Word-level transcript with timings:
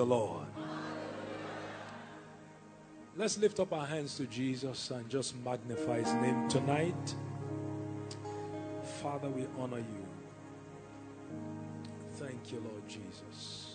the 0.00 0.06
Lord. 0.06 0.46
Let's 3.18 3.36
lift 3.36 3.60
up 3.60 3.70
our 3.74 3.84
hands 3.84 4.16
to 4.16 4.24
Jesus 4.24 4.90
and 4.90 5.06
just 5.10 5.36
magnify 5.44 5.98
his 5.98 6.14
name 6.14 6.48
tonight. 6.48 7.14
Father, 9.02 9.28
we 9.28 9.46
honor 9.58 9.76
you. 9.76 10.06
Thank 12.12 12.50
you, 12.50 12.60
Lord 12.60 12.88
Jesus. 12.88 13.74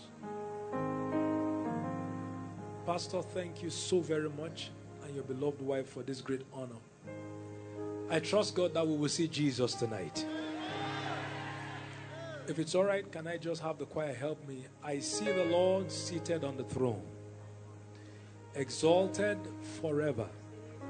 Pastor, 2.87 3.21
thank 3.21 3.61
you 3.61 3.69
so 3.69 3.99
very 3.99 4.29
much 4.31 4.71
and 5.03 5.13
your 5.13 5.25
beloved 5.25 5.61
wife 5.61 5.89
for 5.89 6.01
this 6.01 6.21
great 6.21 6.41
honor. 6.51 6.81
I 8.09 8.19
trust 8.19 8.55
God 8.55 8.73
that 8.73 8.87
we 8.87 8.97
will 8.97 9.09
see 9.09 9.27
Jesus 9.27 9.75
tonight. 9.75 10.25
If 12.47 12.59
it's 12.59 12.75
all 12.75 12.83
right, 12.83 13.09
can 13.11 13.27
I 13.27 13.37
just 13.37 13.61
have 13.61 13.77
the 13.79 13.85
choir 13.85 14.13
help 14.13 14.47
me? 14.47 14.65
I 14.83 14.99
see 14.99 15.25
the 15.25 15.45
Lord 15.45 15.91
seated 15.91 16.43
on 16.43 16.57
the 16.57 16.63
throne 16.63 17.01
exalted 18.55 19.37
forever. 19.81 20.27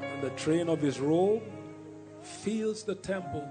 And 0.02 0.22
the 0.22 0.30
train 0.32 0.70
of 0.70 0.82
his 0.82 1.00
robe 1.00 1.44
fills 2.22 2.84
the 2.84 2.96
temple. 2.96 3.48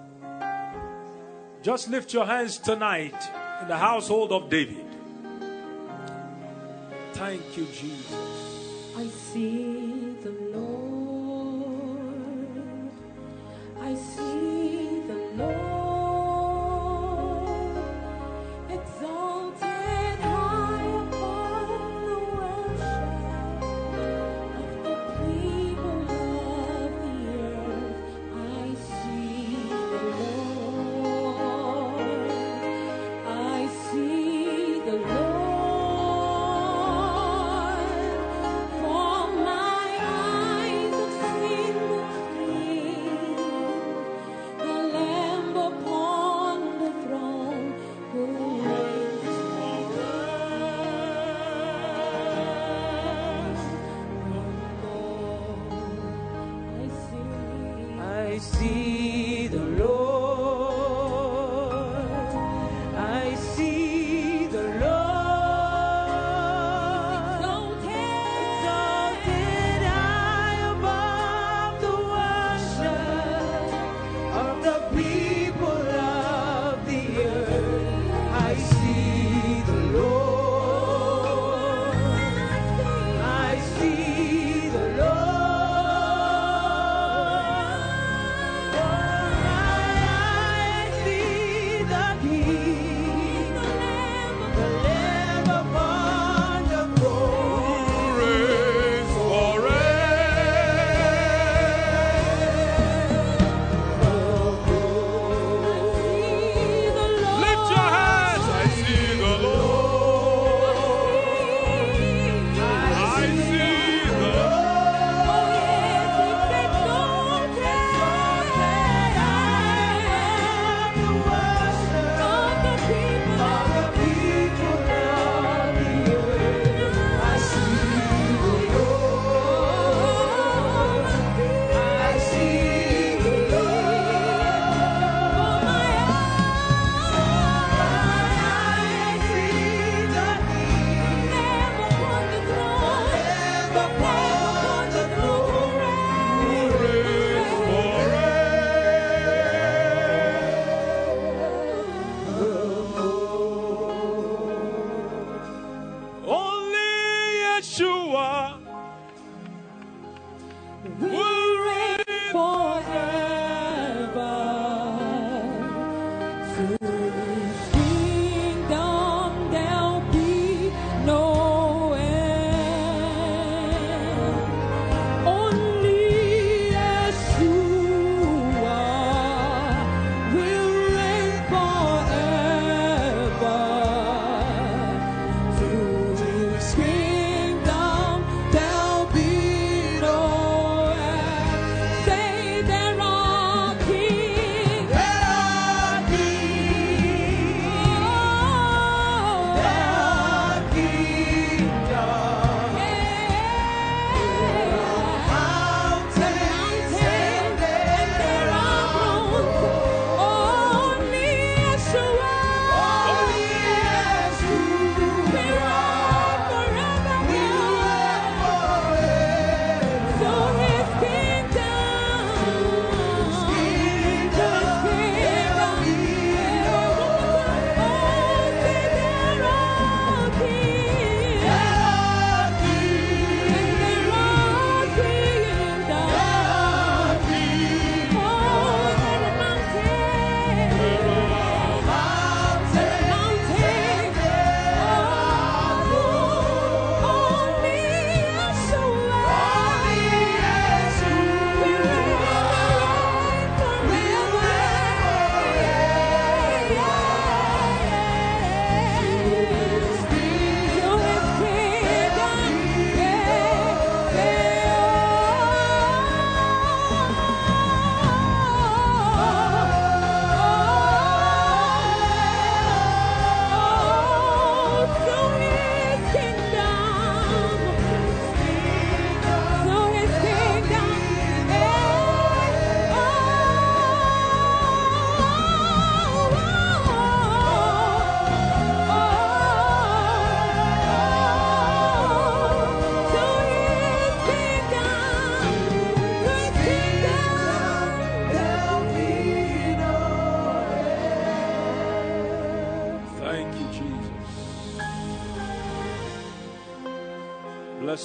Just 1.62 1.88
lift 1.88 2.12
your 2.12 2.26
hands 2.26 2.58
tonight 2.58 3.16
in 3.62 3.68
the 3.68 3.76
household 3.76 4.32
of 4.32 4.50
David. 4.50 4.84
Thank 7.12 7.56
you, 7.56 7.66
Jesus. 7.66 8.92
I 8.96 9.06
see 9.06 9.93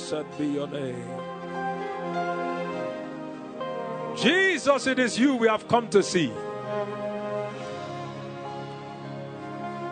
Blessed 0.10 0.38
be 0.40 0.48
your 0.48 0.68
name. 0.68 1.06
Jesus, 4.16 4.88
it 4.88 4.98
is 4.98 5.20
you 5.20 5.36
we 5.36 5.48
have 5.48 5.68
come 5.68 5.88
to 5.90 6.02
see. 6.02 6.32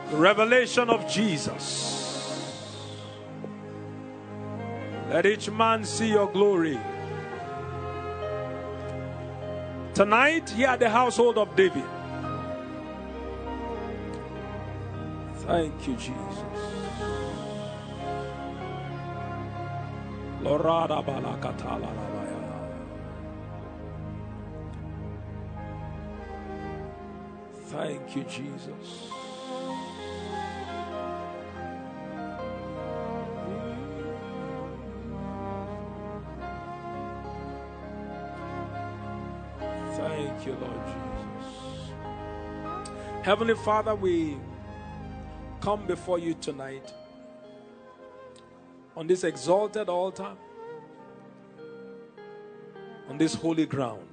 The 0.09 0.17
revelation 0.17 0.89
of 0.89 1.07
Jesus. 1.07 2.63
Let 5.09 5.25
each 5.27 5.51
man 5.51 5.85
see 5.85 6.09
your 6.09 6.31
glory. 6.31 6.79
Tonight, 9.93 10.49
here 10.49 10.69
at 10.69 10.79
the 10.79 10.89
household 10.89 11.37
of 11.37 11.55
David. 11.55 11.83
Thank 15.45 15.87
you, 15.87 15.95
Jesus. 15.95 16.26
Thank 27.67 28.17
you, 28.17 28.23
Jesus. 28.23 29.07
Thank 39.95 40.45
you, 40.45 40.53
Lord 40.53 40.81
Jesus. 40.85 41.91
Heavenly 43.23 43.55
Father, 43.55 43.95
we 43.95 44.37
come 45.61 45.87
before 45.87 46.19
you 46.19 46.33
tonight 46.33 46.91
on 48.97 49.07
this 49.07 49.23
exalted 49.23 49.89
altar, 49.89 50.35
on 53.09 53.18
this 53.18 53.33
holy 53.33 53.65
ground, 53.65 54.06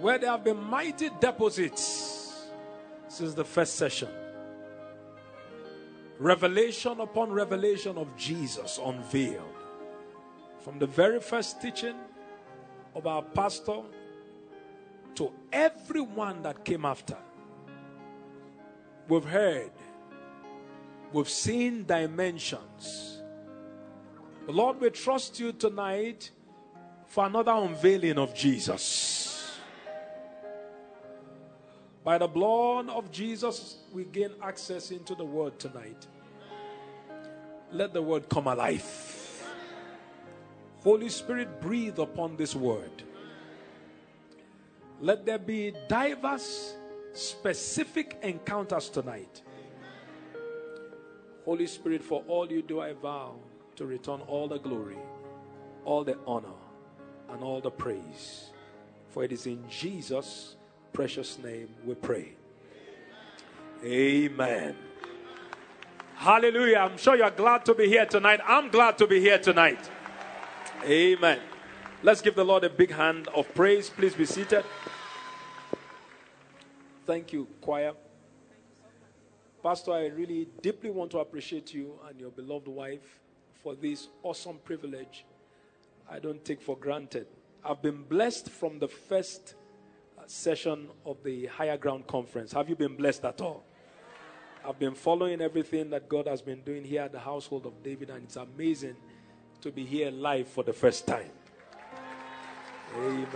where 0.00 0.18
there 0.18 0.30
have 0.30 0.44
been 0.44 0.62
mighty 0.62 1.10
deposits 1.20 2.48
since 3.08 3.34
the 3.34 3.44
first 3.44 3.76
session. 3.76 4.08
Revelation 6.18 7.00
upon 7.00 7.32
revelation 7.32 7.98
of 7.98 8.16
Jesus 8.16 8.78
unveiled. 8.84 9.42
From 10.60 10.78
the 10.78 10.86
very 10.86 11.20
first 11.20 11.60
teaching 11.60 11.96
of 12.94 13.06
our 13.06 13.22
pastor 13.22 13.82
to 15.16 15.32
everyone 15.52 16.42
that 16.42 16.64
came 16.64 16.84
after. 16.84 17.16
We've 19.08 19.24
heard, 19.24 19.72
we've 21.12 21.28
seen 21.28 21.84
dimensions. 21.84 23.22
Lord, 24.46 24.80
we 24.80 24.90
trust 24.90 25.40
you 25.40 25.52
tonight 25.52 26.30
for 27.06 27.24
another 27.24 27.52
unveiling 27.52 28.18
of 28.18 28.34
Jesus. 28.34 29.58
By 32.04 32.18
the 32.18 32.28
blood 32.28 32.90
of 32.90 33.10
Jesus, 33.10 33.78
we 33.92 34.04
gain 34.04 34.30
access 34.42 34.90
into 34.90 35.14
the 35.14 35.24
word 35.24 35.58
tonight. 35.58 36.06
Let 37.72 37.94
the 37.94 38.02
word 38.02 38.28
come 38.28 38.46
alive. 38.46 38.84
Holy 40.80 41.08
Spirit, 41.08 41.62
breathe 41.62 41.98
upon 41.98 42.36
this 42.36 42.54
word. 42.54 43.02
Let 45.00 45.24
there 45.24 45.38
be 45.38 45.72
diverse, 45.88 46.74
specific 47.14 48.18
encounters 48.22 48.90
tonight. 48.90 49.40
Holy 51.46 51.66
Spirit, 51.66 52.02
for 52.02 52.22
all 52.28 52.52
you 52.52 52.60
do, 52.60 52.80
I 52.80 52.92
vow 52.92 53.36
to 53.76 53.86
return 53.86 54.20
all 54.22 54.48
the 54.48 54.58
glory, 54.58 54.98
all 55.84 56.04
the 56.04 56.16
honor, 56.26 56.58
and 57.30 57.42
all 57.42 57.60
the 57.60 57.70
praise. 57.70 58.50
For 59.10 59.24
it 59.24 59.32
is 59.32 59.46
in 59.46 59.64
Jesus' 59.68 60.56
precious 60.92 61.38
name 61.38 61.68
we 61.84 61.94
pray. 61.94 62.32
Amen. 63.84 64.76
Hallelujah. 66.14 66.78
I'm 66.78 66.96
sure 66.96 67.16
you're 67.16 67.30
glad 67.30 67.64
to 67.66 67.74
be 67.74 67.88
here 67.88 68.06
tonight. 68.06 68.40
I'm 68.46 68.70
glad 68.70 68.96
to 68.98 69.06
be 69.06 69.20
here 69.20 69.38
tonight. 69.38 69.90
Amen. 70.84 71.40
Let's 72.02 72.20
give 72.22 72.34
the 72.34 72.44
Lord 72.44 72.64
a 72.64 72.70
big 72.70 72.92
hand 72.92 73.28
of 73.28 73.52
praise. 73.54 73.90
Please 73.90 74.14
be 74.14 74.24
seated. 74.24 74.64
Thank 77.06 77.32
you, 77.32 77.46
choir. 77.60 77.92
Pastor, 79.62 79.92
I 79.92 80.06
really 80.06 80.48
deeply 80.62 80.90
want 80.90 81.10
to 81.12 81.18
appreciate 81.18 81.72
you 81.72 81.98
and 82.08 82.20
your 82.20 82.30
beloved 82.30 82.68
wife 82.68 83.20
for 83.64 83.74
this 83.74 84.08
awesome 84.22 84.58
privilege 84.62 85.24
I 86.10 86.18
don't 86.18 86.44
take 86.44 86.60
for 86.60 86.76
granted. 86.76 87.26
I've 87.64 87.80
been 87.80 88.02
blessed 88.02 88.50
from 88.50 88.78
the 88.78 88.88
first 88.88 89.54
uh, 90.18 90.22
session 90.26 90.88
of 91.06 91.16
the 91.24 91.46
Higher 91.46 91.78
Ground 91.78 92.06
Conference. 92.06 92.52
Have 92.52 92.68
you 92.68 92.76
been 92.76 92.94
blessed 92.94 93.24
at 93.24 93.40
all? 93.40 93.64
I've 94.68 94.78
been 94.78 94.94
following 94.94 95.40
everything 95.40 95.88
that 95.90 96.10
God 96.10 96.26
has 96.26 96.42
been 96.42 96.60
doing 96.60 96.84
here 96.84 97.02
at 97.02 97.12
the 97.12 97.18
household 97.18 97.64
of 97.64 97.82
David, 97.82 98.10
and 98.10 98.24
it's 98.24 98.36
amazing 98.36 98.96
to 99.62 99.70
be 99.70 99.86
here 99.86 100.10
live 100.10 100.46
for 100.46 100.62
the 100.62 100.74
first 100.74 101.06
time. 101.06 101.30
Amen. 102.98 103.26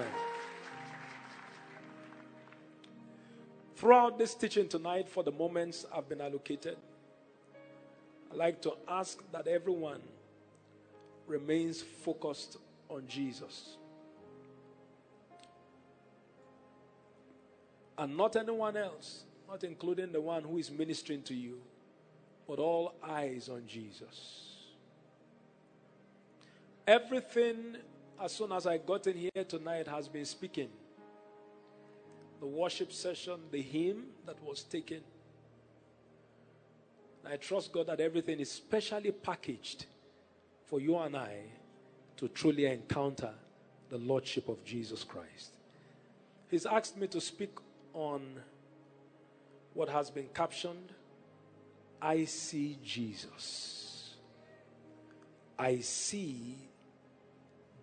Throughout 3.76 4.18
this 4.18 4.35
teaching 4.35 4.68
tonight, 4.68 5.08
for 5.08 5.23
the 5.23 5.32
moments 5.32 5.87
I've 5.94 6.08
been 6.08 6.20
allocated, 6.20 6.76
I'd 8.30 8.37
like 8.37 8.61
to 8.62 8.75
ask 8.87 9.23
that 9.32 9.47
everyone 9.47 10.02
remains 11.28 11.82
focused 11.82 12.56
on 12.88 13.06
Jesus. 13.06 13.76
And 17.97 18.16
not 18.16 18.37
anyone 18.37 18.76
else, 18.76 19.25
not 19.49 19.64
including 19.64 20.12
the 20.12 20.20
one 20.20 20.42
who 20.42 20.58
is 20.58 20.70
ministering 20.70 21.23
to 21.23 21.35
you, 21.35 21.58
but 22.47 22.58
all 22.58 22.94
eyes 23.02 23.49
on 23.49 23.64
Jesus. 23.66 24.54
Everything, 26.87 27.76
as 28.23 28.32
soon 28.32 28.52
as 28.52 28.66
I 28.66 28.78
got 28.78 29.06
in 29.06 29.16
here 29.16 29.44
tonight, 29.47 29.87
has 29.87 30.08
been 30.08 30.25
speaking. 30.25 30.70
The 32.40 32.47
worship 32.47 32.92
session, 32.92 33.40
the 33.50 33.61
hymn 33.61 34.04
that 34.26 34.42
was 34.42 34.62
taken. 34.62 35.00
I 37.28 37.37
trust 37.37 37.73
God 37.73 37.88
that 37.88 38.00
everything 38.00 38.40
is 38.40 38.50
specially 38.50 39.11
packaged 39.11 39.85
for 40.68 40.80
you 40.80 40.98
and 40.98 41.16
I 41.16 41.38
to 42.18 42.28
truly 42.28 42.66
encounter 42.66 43.30
the 43.88 43.98
Lordship 43.98 44.48
of 44.48 44.62
Jesus 44.64 45.04
Christ. 45.04 45.54
He's 46.50 46.66
asked 46.66 46.96
me 46.96 47.06
to 47.08 47.20
speak 47.20 47.52
on 47.94 48.22
what 49.75 49.88
has 49.88 50.10
been 50.10 50.28
captioned 50.34 50.92
I 52.00 52.25
see 52.26 52.78
Jesus. 52.84 54.14
I 55.58 55.80
see 55.80 56.56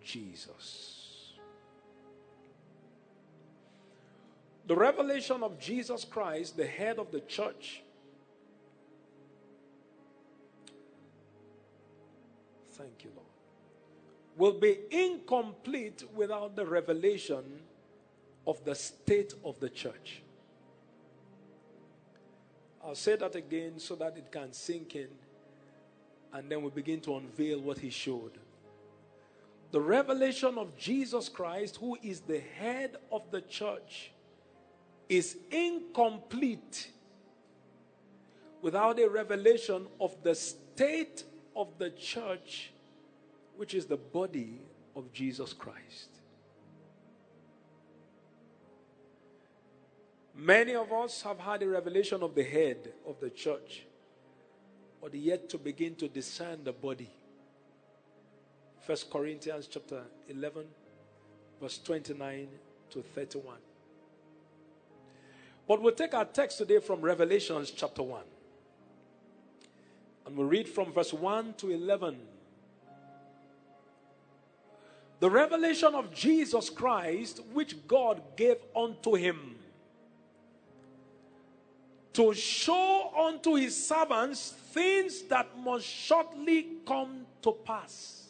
Jesus. 0.02 1.34
The 4.66 4.74
revelation 4.74 5.42
of 5.42 5.58
Jesus 5.60 6.04
Christ, 6.04 6.56
the 6.56 6.66
head 6.66 6.98
of 6.98 7.12
the 7.12 7.20
church, 7.20 7.82
thank 12.76 13.04
you, 13.04 13.10
Lord, 13.14 13.26
will 14.36 14.60
be 14.60 14.78
incomplete 14.90 16.04
without 16.14 16.56
the 16.56 16.66
revelation 16.66 17.44
of 18.46 18.64
the 18.64 18.74
state 18.74 19.34
of 19.44 19.58
the 19.60 19.68
church. 19.68 20.22
I'll 22.84 22.94
say 22.94 23.16
that 23.16 23.34
again 23.34 23.78
so 23.78 23.96
that 23.96 24.16
it 24.16 24.30
can 24.30 24.52
sink 24.52 24.94
in 24.94 25.08
and 26.32 26.50
then 26.50 26.62
we 26.62 26.70
begin 26.70 27.00
to 27.00 27.16
unveil 27.16 27.60
what 27.60 27.78
he 27.78 27.90
showed. 27.90 28.38
The 29.72 29.80
revelation 29.80 30.58
of 30.58 30.76
Jesus 30.76 31.28
Christ, 31.28 31.78
who 31.78 31.96
is 32.02 32.20
the 32.20 32.38
head 32.38 32.96
of 33.10 33.30
the 33.30 33.40
church, 33.40 34.12
is 35.08 35.36
incomplete 35.50 36.90
without 38.62 38.98
a 38.98 39.08
revelation 39.08 39.86
of 40.00 40.16
the 40.22 40.34
state 40.34 41.24
of 41.56 41.68
the 41.78 41.90
church, 41.90 42.70
which 43.56 43.74
is 43.74 43.86
the 43.86 43.96
body 43.96 44.60
of 44.94 45.10
Jesus 45.12 45.54
Christ. 45.54 46.10
Many 50.34 50.74
of 50.74 50.92
us 50.92 51.22
have 51.22 51.38
had 51.38 51.62
a 51.62 51.68
revelation 51.68 52.22
of 52.22 52.34
the 52.34 52.44
head 52.44 52.92
of 53.08 53.18
the 53.20 53.30
church, 53.30 53.84
but 55.00 55.14
yet 55.14 55.48
to 55.48 55.56
begin 55.58 55.94
to 55.94 56.08
discern 56.08 56.62
the 56.62 56.72
body. 56.72 57.10
First 58.86 59.10
Corinthians 59.10 59.66
chapter 59.66 60.02
11, 60.28 60.64
verse 61.60 61.78
29 61.78 62.48
to 62.90 63.02
31. 63.02 63.56
But 65.66 65.82
we'll 65.82 65.94
take 65.94 66.12
our 66.12 66.26
text 66.26 66.58
today 66.58 66.80
from 66.80 67.00
Revelations 67.00 67.70
chapter 67.70 68.02
1. 68.02 68.20
And 70.26 70.36
we 70.36 70.44
read 70.44 70.68
from 70.68 70.92
verse 70.92 71.12
1 71.12 71.54
to 71.58 71.70
11. 71.70 72.18
The 75.20 75.30
revelation 75.30 75.94
of 75.94 76.12
Jesus 76.12 76.68
Christ, 76.68 77.40
which 77.52 77.86
God 77.86 78.20
gave 78.36 78.56
unto 78.74 79.14
him 79.14 79.56
to 82.16 82.32
show 82.32 83.12
unto 83.14 83.54
his 83.56 83.86
servants 83.86 84.50
things 84.72 85.22
that 85.24 85.46
must 85.58 85.86
shortly 85.86 86.66
come 86.86 87.26
to 87.42 87.52
pass. 87.52 88.26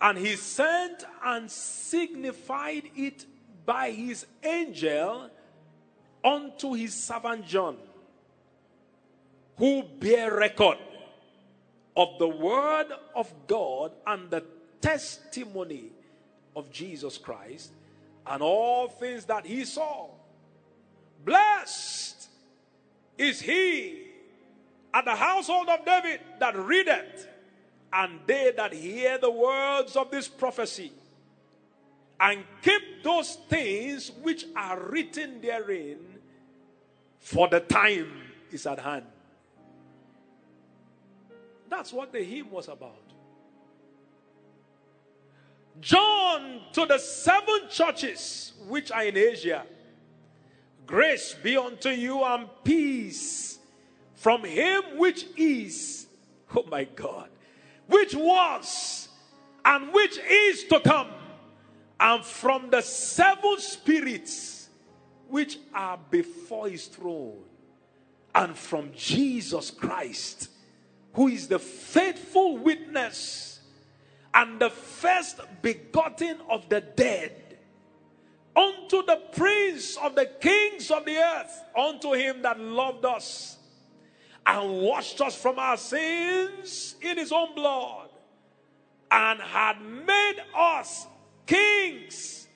And 0.00 0.16
he 0.16 0.36
sent 0.36 1.04
and 1.22 1.50
signified 1.50 2.90
it 2.96 3.26
by 3.66 3.90
his 3.90 4.24
angel 4.42 5.30
unto 6.24 6.72
his 6.72 6.94
servant 6.94 7.46
John, 7.46 7.76
who 9.58 9.82
bear 9.82 10.34
record 10.34 10.78
of 11.96 12.18
the 12.18 12.28
word 12.28 12.86
of 13.14 13.32
God 13.46 13.92
and 14.06 14.30
the 14.30 14.44
testimony 14.80 15.90
of 16.56 16.70
Jesus 16.70 17.18
Christ 17.18 17.72
and 18.26 18.42
all 18.42 18.88
things 18.88 19.24
that 19.26 19.46
he 19.46 19.64
saw. 19.64 20.08
Blessed 21.24 22.28
is 23.18 23.40
he 23.40 24.06
at 24.92 25.04
the 25.04 25.14
household 25.14 25.68
of 25.68 25.84
David 25.84 26.20
that 26.40 26.56
readeth, 26.56 27.28
and 27.92 28.20
they 28.26 28.52
that 28.56 28.72
hear 28.72 29.18
the 29.18 29.30
words 29.30 29.96
of 29.96 30.10
this 30.10 30.28
prophecy, 30.28 30.92
and 32.20 32.44
keep 32.62 33.02
those 33.02 33.36
things 33.48 34.10
which 34.22 34.46
are 34.56 34.80
written 34.80 35.40
therein, 35.40 35.98
for 37.18 37.48
the 37.48 37.60
time 37.60 38.22
is 38.50 38.66
at 38.66 38.78
hand. 38.78 39.04
That's 41.72 41.90
what 41.90 42.12
the 42.12 42.22
hymn 42.22 42.50
was 42.50 42.68
about. 42.68 43.00
John 45.80 46.60
to 46.74 46.84
the 46.84 46.98
seven 46.98 47.60
churches 47.70 48.52
which 48.68 48.92
are 48.92 49.04
in 49.04 49.16
Asia. 49.16 49.64
Grace 50.84 51.34
be 51.42 51.56
unto 51.56 51.88
you 51.88 52.22
and 52.24 52.46
peace 52.62 53.58
from 54.16 54.44
him 54.44 54.82
which 54.98 55.24
is, 55.38 56.08
oh 56.54 56.64
my 56.70 56.84
God, 56.84 57.30
which 57.86 58.14
was 58.14 59.08
and 59.64 59.94
which 59.94 60.18
is 60.18 60.64
to 60.64 60.78
come, 60.80 61.08
and 61.98 62.22
from 62.22 62.68
the 62.68 62.82
seven 62.82 63.58
spirits 63.58 64.68
which 65.26 65.58
are 65.72 65.98
before 66.10 66.68
his 66.68 66.84
throne, 66.86 67.44
and 68.34 68.54
from 68.54 68.90
Jesus 68.94 69.70
Christ, 69.70 70.50
who 71.14 71.28
is 71.28 71.48
the 71.48 71.58
faithful 71.58 72.58
witness 72.58 73.60
and 74.34 74.60
the 74.60 74.70
first 74.70 75.40
begotten 75.60 76.38
of 76.48 76.68
the 76.68 76.80
dead, 76.80 77.58
unto 78.56 79.04
the 79.04 79.20
prince 79.32 79.96
of 79.96 80.14
the 80.14 80.26
kings 80.26 80.90
of 80.90 81.04
the 81.04 81.16
earth, 81.16 81.64
unto 81.76 82.12
him 82.12 82.42
that 82.42 82.58
loved 82.58 83.04
us 83.04 83.58
and 84.46 84.82
washed 84.82 85.20
us 85.20 85.34
from 85.34 85.58
our 85.58 85.76
sins 85.76 86.96
in 87.00 87.16
his 87.16 87.30
own 87.30 87.54
blood, 87.54 88.08
and 89.10 89.40
had 89.40 89.80
made 89.80 90.36
us 90.56 91.06
kings 91.46 92.48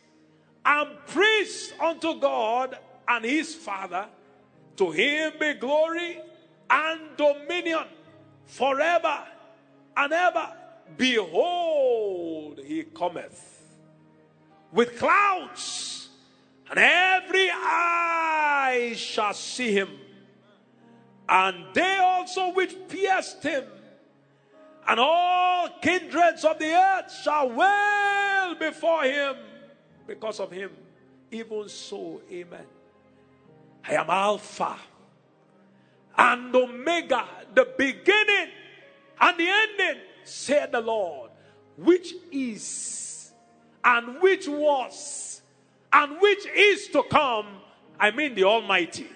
and 0.64 0.88
priests 1.06 1.72
unto 1.80 2.18
God 2.18 2.78
and 3.06 3.24
his 3.24 3.54
Father. 3.54 4.06
To 4.76 4.90
him 4.90 5.34
be 5.38 5.54
glory 5.54 6.18
and 6.68 7.00
dominion 7.16 7.84
forever 8.46 9.24
and 9.96 10.12
ever. 10.12 10.52
Behold, 10.96 12.60
he 12.64 12.84
cometh 12.84 13.62
with 14.72 14.98
clouds, 14.98 16.08
and 16.70 16.78
every 16.78 17.50
eye 17.50 18.94
shall 18.96 19.34
see 19.34 19.72
him, 19.72 19.90
and 21.28 21.64
they 21.74 21.98
also 21.98 22.52
which 22.52 22.74
pierced 22.88 23.42
him, 23.42 23.64
and 24.88 25.00
all 25.00 25.68
kindreds 25.80 26.44
of 26.44 26.58
the 26.58 26.72
earth 26.72 27.12
shall 27.22 27.48
wail 27.50 28.54
before 28.58 29.02
him 29.04 29.36
because 30.06 30.38
of 30.40 30.50
him. 30.50 30.70
Even 31.30 31.68
so, 31.68 32.20
amen. 32.30 32.66
I 33.88 33.94
am 33.94 34.08
Alpha 34.08 34.76
and 36.18 36.54
Omega, 36.54 37.24
the 37.54 37.68
beginning 37.76 38.48
and 39.20 39.38
the 39.38 39.48
ending, 39.48 40.02
said 40.24 40.72
the 40.72 40.80
Lord, 40.80 41.30
which 41.76 42.14
is 42.32 43.32
and 43.84 44.20
which 44.20 44.48
was 44.48 45.42
and 45.92 46.20
which 46.20 46.46
is 46.46 46.88
to 46.88 47.02
come. 47.04 47.46
I 47.98 48.10
mean, 48.10 48.34
the 48.34 48.44
Almighty. 48.44 49.08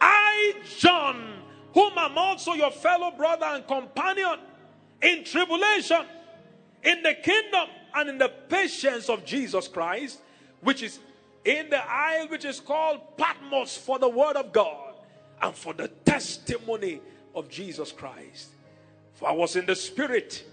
I, 0.00 0.54
John, 0.78 1.42
whom 1.74 1.92
am 1.96 2.18
also 2.18 2.54
your 2.54 2.70
fellow 2.70 3.12
brother 3.12 3.46
and 3.46 3.66
companion 3.66 4.38
in 5.00 5.24
tribulation, 5.24 6.04
in 6.82 7.02
the 7.02 7.14
kingdom, 7.14 7.68
and 7.94 8.08
in 8.08 8.18
the 8.18 8.28
patience 8.48 9.08
of 9.08 9.24
Jesus 9.24 9.68
Christ, 9.68 10.20
which 10.60 10.82
is 10.82 10.98
in 11.44 11.70
the 11.70 11.84
isle 11.88 12.28
which 12.28 12.44
is 12.44 12.58
called 12.60 13.16
Patmos 13.16 13.76
for 13.76 13.98
the 13.98 14.08
word 14.08 14.36
of 14.36 14.52
God 14.52 14.91
and 15.42 15.54
for 15.54 15.74
the 15.74 15.88
testimony 15.88 17.00
of 17.34 17.48
Jesus 17.48 17.90
Christ. 17.90 18.50
For 19.14 19.28
I 19.28 19.32
was 19.32 19.56
in 19.56 19.66
the 19.66 19.74
Spirit 19.74 20.44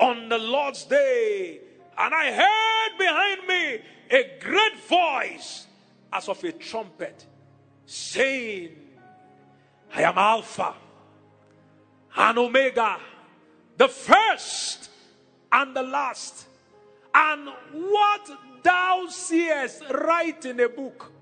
on 0.00 0.28
the 0.28 0.38
Lord's 0.38 0.84
day, 0.84 1.60
and 1.96 2.14
I 2.14 2.32
heard 2.32 2.98
behind 2.98 3.46
me 3.46 3.80
a 4.10 4.38
great 4.40 4.80
voice 4.88 5.66
as 6.12 6.28
of 6.28 6.42
a 6.42 6.52
trumpet 6.52 7.26
saying, 7.86 8.76
I 9.94 10.02
am 10.02 10.18
Alpha 10.18 10.74
and 12.16 12.38
Omega, 12.38 12.98
the 13.76 13.88
first 13.88 14.90
and 15.52 15.74
the 15.74 15.82
last. 15.82 16.46
And 17.14 17.48
what 17.72 18.30
thou 18.62 19.06
seest, 19.08 19.82
write 19.90 20.44
in 20.44 20.60
a 20.60 20.68
book 20.68 21.12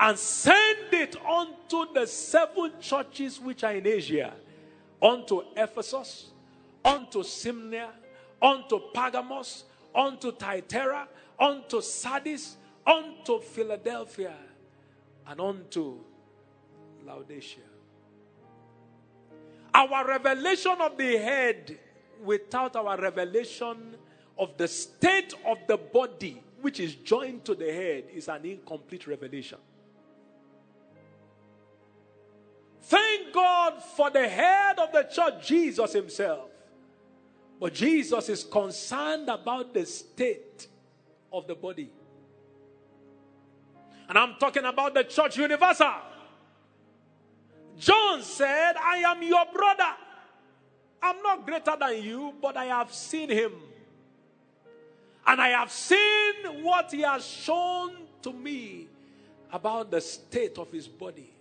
and 0.00 0.18
send 0.18 0.92
it 0.92 1.14
unto 1.26 1.92
the 1.92 2.06
seven 2.06 2.72
churches 2.80 3.38
which 3.38 3.62
are 3.62 3.74
in 3.74 3.86
Asia 3.86 4.32
unto 5.00 5.42
Ephesus, 5.54 6.30
unto 6.82 7.22
Smyrna, 7.22 7.90
unto 8.40 8.80
Pergamos, 8.94 9.64
unto 9.94 10.32
Thyatira, 10.32 11.06
unto 11.38 11.82
Sardis, 11.82 12.56
unto 12.86 13.40
Philadelphia, 13.40 14.34
and 15.26 15.38
unto 15.38 15.98
Laodicea. 17.06 17.60
Our 19.74 20.06
revelation 20.06 20.76
of 20.80 20.96
the 20.96 21.18
head 21.18 21.78
without 22.24 22.74
our 22.74 22.98
revelation 22.98 23.96
of 24.38 24.56
the 24.56 24.66
state 24.66 25.34
of 25.46 25.58
the 25.68 25.76
body 25.76 26.42
which 26.60 26.80
is 26.80 26.94
joined 26.94 27.44
to 27.44 27.54
the 27.54 27.70
head 27.70 28.04
is 28.12 28.28
an 28.28 28.44
incomplete 28.44 29.06
revelation. 29.06 29.58
Thank 32.90 33.32
God 33.32 33.80
for 33.80 34.10
the 34.10 34.28
head 34.28 34.80
of 34.80 34.90
the 34.90 35.04
church, 35.04 35.46
Jesus 35.46 35.92
Himself. 35.92 36.50
But 37.60 37.72
Jesus 37.72 38.28
is 38.28 38.42
concerned 38.42 39.28
about 39.28 39.72
the 39.72 39.86
state 39.86 40.66
of 41.32 41.46
the 41.46 41.54
body. 41.54 41.88
And 44.08 44.18
I'm 44.18 44.34
talking 44.40 44.64
about 44.64 44.94
the 44.94 45.04
church 45.04 45.36
universal. 45.36 45.92
John 47.78 48.24
said, 48.24 48.72
I 48.76 49.04
am 49.06 49.22
your 49.22 49.44
brother. 49.54 49.92
I'm 51.00 51.22
not 51.22 51.46
greater 51.46 51.76
than 51.78 52.02
you, 52.02 52.34
but 52.42 52.56
I 52.56 52.64
have 52.64 52.92
seen 52.92 53.28
him. 53.28 53.52
And 55.24 55.40
I 55.40 55.50
have 55.50 55.70
seen 55.70 56.64
what 56.64 56.90
he 56.90 57.02
has 57.02 57.24
shown 57.24 57.92
to 58.22 58.32
me 58.32 58.88
about 59.52 59.92
the 59.92 60.00
state 60.00 60.58
of 60.58 60.72
his 60.72 60.88
body 60.88 61.34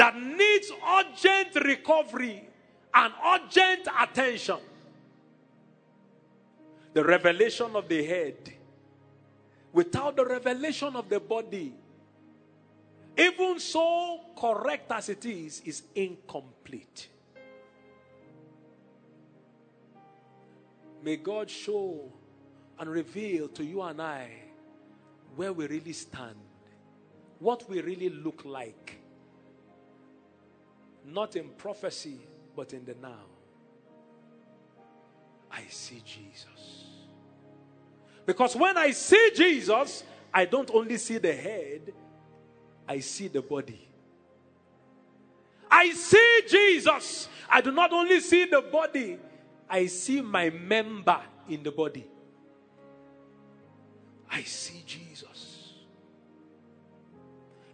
that 0.00 0.16
needs 0.16 0.72
urgent 0.98 1.54
recovery 1.62 2.42
and 2.94 3.12
urgent 3.34 3.86
attention. 4.00 4.56
The 6.94 7.04
revelation 7.04 7.76
of 7.76 7.86
the 7.86 8.02
head, 8.02 8.54
without 9.74 10.16
the 10.16 10.24
revelation 10.24 10.96
of 10.96 11.10
the 11.10 11.20
body, 11.20 11.74
even 13.18 13.60
so 13.60 14.20
correct 14.38 14.90
as 14.90 15.10
it 15.10 15.26
is, 15.26 15.60
is 15.66 15.82
incomplete. 15.94 17.08
May 21.04 21.16
God 21.16 21.50
show 21.50 22.10
and 22.78 22.88
reveal 22.88 23.48
to 23.48 23.62
you 23.62 23.82
and 23.82 24.00
I 24.00 24.30
where 25.36 25.52
we 25.52 25.66
really 25.66 25.92
stand, 25.92 26.36
what 27.38 27.68
we 27.68 27.82
really 27.82 28.08
look 28.08 28.46
like 28.46 28.99
not 31.12 31.36
in 31.36 31.48
prophecy, 31.50 32.20
but 32.54 32.72
in 32.72 32.84
the 32.84 32.94
now. 33.00 33.26
I 35.50 35.62
see 35.68 36.02
Jesus. 36.04 36.86
Because 38.24 38.54
when 38.54 38.76
I 38.76 38.92
see 38.92 39.32
Jesus, 39.34 40.04
I 40.32 40.44
don't 40.44 40.70
only 40.72 40.96
see 40.96 41.18
the 41.18 41.32
head, 41.32 41.92
I 42.86 43.00
see 43.00 43.28
the 43.28 43.42
body. 43.42 43.88
I 45.70 45.90
see 45.92 46.42
Jesus. 46.48 47.28
I 47.48 47.60
do 47.60 47.70
not 47.70 47.92
only 47.92 48.20
see 48.20 48.44
the 48.44 48.60
body, 48.60 49.18
I 49.68 49.86
see 49.86 50.20
my 50.20 50.50
member 50.50 51.20
in 51.48 51.62
the 51.62 51.70
body. 51.70 52.06
I 54.30 54.42
see 54.42 54.82
Jesus. 54.86 55.09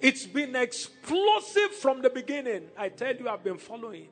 It's 0.01 0.27
been 0.27 0.55
explosive 0.55 1.73
from 1.73 2.03
the 2.03 2.11
beginning. 2.11 2.69
I 2.77 2.89
tell 2.91 3.15
you, 3.15 3.29
I've 3.29 3.43
been 3.43 3.59
following. 3.59 4.09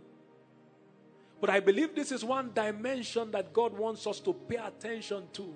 But 1.40 1.50
I 1.50 1.60
believe 1.60 1.94
this 1.94 2.10
is 2.10 2.24
one 2.24 2.52
dimension 2.54 3.30
that 3.32 3.52
God 3.52 3.76
wants 3.76 4.06
us 4.06 4.18
to 4.20 4.32
pay 4.32 4.56
attention 4.56 5.24
to 5.34 5.54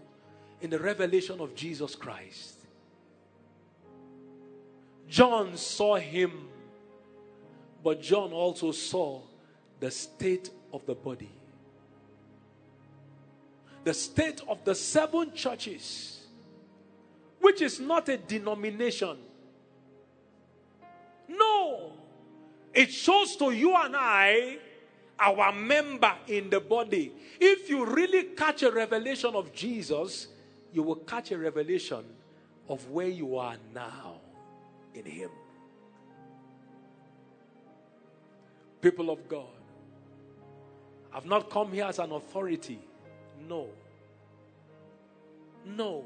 in 0.61 0.70
the 0.70 0.78
revelation 0.78 1.40
of 1.40 1.54
Jesus 1.54 1.94
Christ. 1.94 2.56
John 5.08 5.56
saw 5.56 5.97
him, 5.97 6.49
but 7.82 8.02
John 8.02 8.32
also 8.32 8.73
saw 8.73 9.23
the 9.80 9.90
state 9.90 10.50
of 10.73 10.85
the 10.85 10.94
body. 10.94 11.30
The 13.85 13.94
state 13.94 14.42
of 14.47 14.62
the 14.64 14.75
seven 14.75 15.32
churches, 15.32 16.26
which 17.40 17.62
is 17.62 17.80
not 17.80 18.11
a 18.11 18.18
denomination. 18.18 19.16
No, 21.28 21.92
it 22.73 22.90
shows 22.92 23.37
to 23.37 23.50
you 23.50 23.75
and 23.75 23.94
I 23.97 24.58
our 25.18 25.52
member 25.52 26.12
in 26.28 26.49
the 26.49 26.61
body. 26.61 27.12
If 27.40 27.68
you 27.68 27.85
really 27.85 28.25
catch 28.37 28.62
a 28.62 28.70
revelation 28.70 29.35
of 29.35 29.52
Jesus, 29.52 30.28
you 30.73 30.82
will 30.82 30.97
catch 30.97 31.32
a 31.32 31.38
revelation 31.38 32.04
of 32.69 32.88
where 32.91 33.08
you 33.08 33.36
are 33.36 33.56
now 33.75 34.21
in 34.95 35.04
Him. 35.04 35.30
People 38.80 39.10
of 39.10 39.28
God, 39.28 39.47
I've 41.12 41.26
not 41.26 41.50
come 41.50 41.73
here 41.73 41.86
as 41.86 41.99
an 41.99 42.12
authority. 42.12 42.78
No. 43.49 43.69
No. 45.64 46.04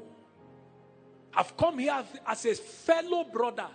I've 1.35 1.55
come 1.55 1.77
here 1.77 2.03
as 2.27 2.45
a 2.45 2.55
fellow 2.55 3.23
brother 3.23 3.67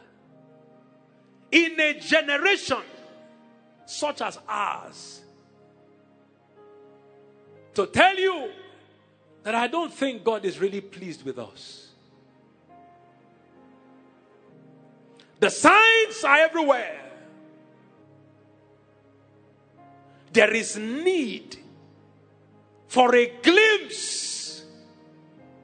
in 1.51 1.81
a 1.81 1.99
generation 1.99 2.83
such 3.87 4.21
as 4.21 4.39
ours 4.49 5.21
to 7.75 7.87
tell 7.87 8.17
you 8.17 8.51
that 9.45 9.55
I 9.55 9.67
don't 9.67 9.93
think 9.93 10.25
God 10.25 10.45
is 10.45 10.59
really 10.59 10.81
pleased 10.81 11.25
with 11.25 11.39
us. 11.39 11.89
The 15.41 15.49
signs 15.49 16.25
are 16.25 16.39
everywhere. 16.39 17.01
There 20.33 20.53
is 20.53 20.77
need 20.77 21.57
for 22.89 23.15
a 23.15 23.27
glimpse 23.43 24.65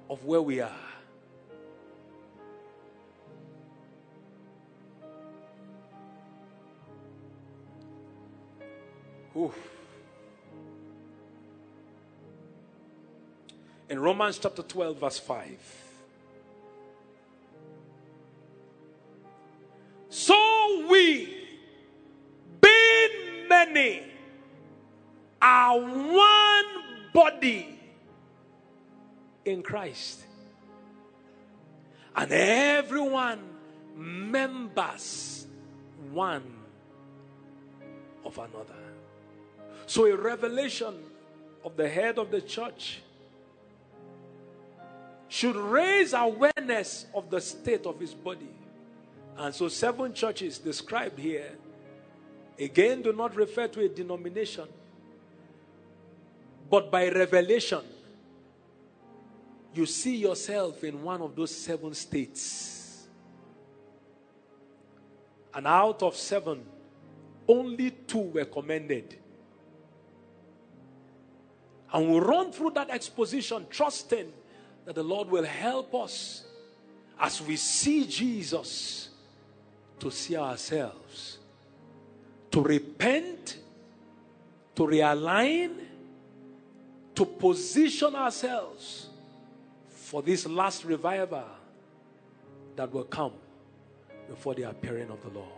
of 0.08 0.24
where 0.24 0.42
we 0.42 0.60
are. 0.60 0.83
Oof. 9.36 9.54
In 13.88 13.98
Romans 13.98 14.38
chapter 14.38 14.62
12, 14.62 14.98
verse 14.98 15.18
5. 15.18 15.84
So 20.08 20.86
we, 20.88 21.36
being 22.60 23.48
many, 23.48 24.02
are 25.42 25.78
one 25.78 26.64
body 27.12 27.78
in 29.44 29.62
Christ. 29.62 30.22
And 32.16 32.30
everyone 32.30 33.40
members 33.96 35.46
one 36.12 36.44
of 38.24 38.38
another. 38.38 38.93
So, 39.86 40.06
a 40.06 40.16
revelation 40.16 40.94
of 41.64 41.76
the 41.76 41.88
head 41.88 42.18
of 42.18 42.30
the 42.30 42.40
church 42.40 43.00
should 45.28 45.56
raise 45.56 46.12
awareness 46.12 47.06
of 47.14 47.30
the 47.30 47.40
state 47.40 47.86
of 47.86 47.98
his 48.00 48.14
body. 48.14 48.54
And 49.36 49.54
so, 49.54 49.68
seven 49.68 50.14
churches 50.14 50.58
described 50.58 51.18
here 51.18 51.50
again 52.58 53.02
do 53.02 53.12
not 53.12 53.34
refer 53.34 53.66
to 53.68 53.80
a 53.80 53.88
denomination, 53.88 54.68
but 56.70 56.90
by 56.90 57.08
revelation, 57.08 57.82
you 59.74 59.86
see 59.86 60.16
yourself 60.16 60.84
in 60.84 61.02
one 61.02 61.20
of 61.20 61.34
those 61.34 61.54
seven 61.54 61.92
states. 61.94 63.06
And 65.52 65.66
out 65.66 66.02
of 66.02 66.16
seven, 66.16 66.64
only 67.46 67.90
two 67.90 68.18
were 68.18 68.44
commended. 68.44 69.18
And 71.94 72.10
we'll 72.10 72.20
run 72.20 72.50
through 72.50 72.70
that 72.70 72.90
exposition, 72.90 73.66
trusting 73.70 74.32
that 74.84 74.96
the 74.96 75.02
Lord 75.04 75.30
will 75.30 75.44
help 75.44 75.94
us 75.94 76.42
as 77.20 77.40
we 77.40 77.54
see 77.54 78.04
Jesus 78.04 79.10
to 80.00 80.10
see 80.10 80.36
ourselves, 80.36 81.38
to 82.50 82.60
repent, 82.60 83.58
to 84.74 84.82
realign, 84.82 85.70
to 87.14 87.24
position 87.24 88.16
ourselves 88.16 89.06
for 89.88 90.20
this 90.20 90.46
last 90.48 90.84
revival 90.84 91.44
that 92.74 92.92
will 92.92 93.04
come 93.04 93.32
before 94.28 94.56
the 94.56 94.64
appearing 94.64 95.10
of 95.10 95.22
the 95.22 95.30
Lord. 95.30 95.48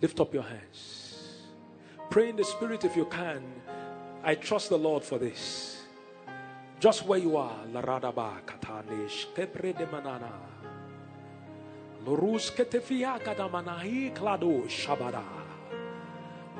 Lift 0.00 0.20
up 0.20 0.32
your 0.32 0.44
hands. 0.44 1.42
Pray 2.10 2.28
in 2.28 2.36
the 2.36 2.44
Spirit 2.44 2.84
if 2.84 2.96
you 2.96 3.06
can. 3.06 3.42
I 4.24 4.34
trust 4.34 4.68
the 4.70 4.78
Lord 4.78 5.04
for 5.04 5.18
this. 5.18 5.82
Just 6.80 7.06
where 7.06 7.18
you 7.18 7.36
are, 7.36 7.64
Laradaba 7.72 8.40
Katanish, 8.44 9.26
Kebre 9.34 9.76
de 9.76 9.86
Manana. 9.86 10.32
Lurus 12.04 12.50
Ketefia 12.50 13.20
Kadamanahi 13.20 14.14
Klado 14.14 14.64
Shabada. 14.66 15.24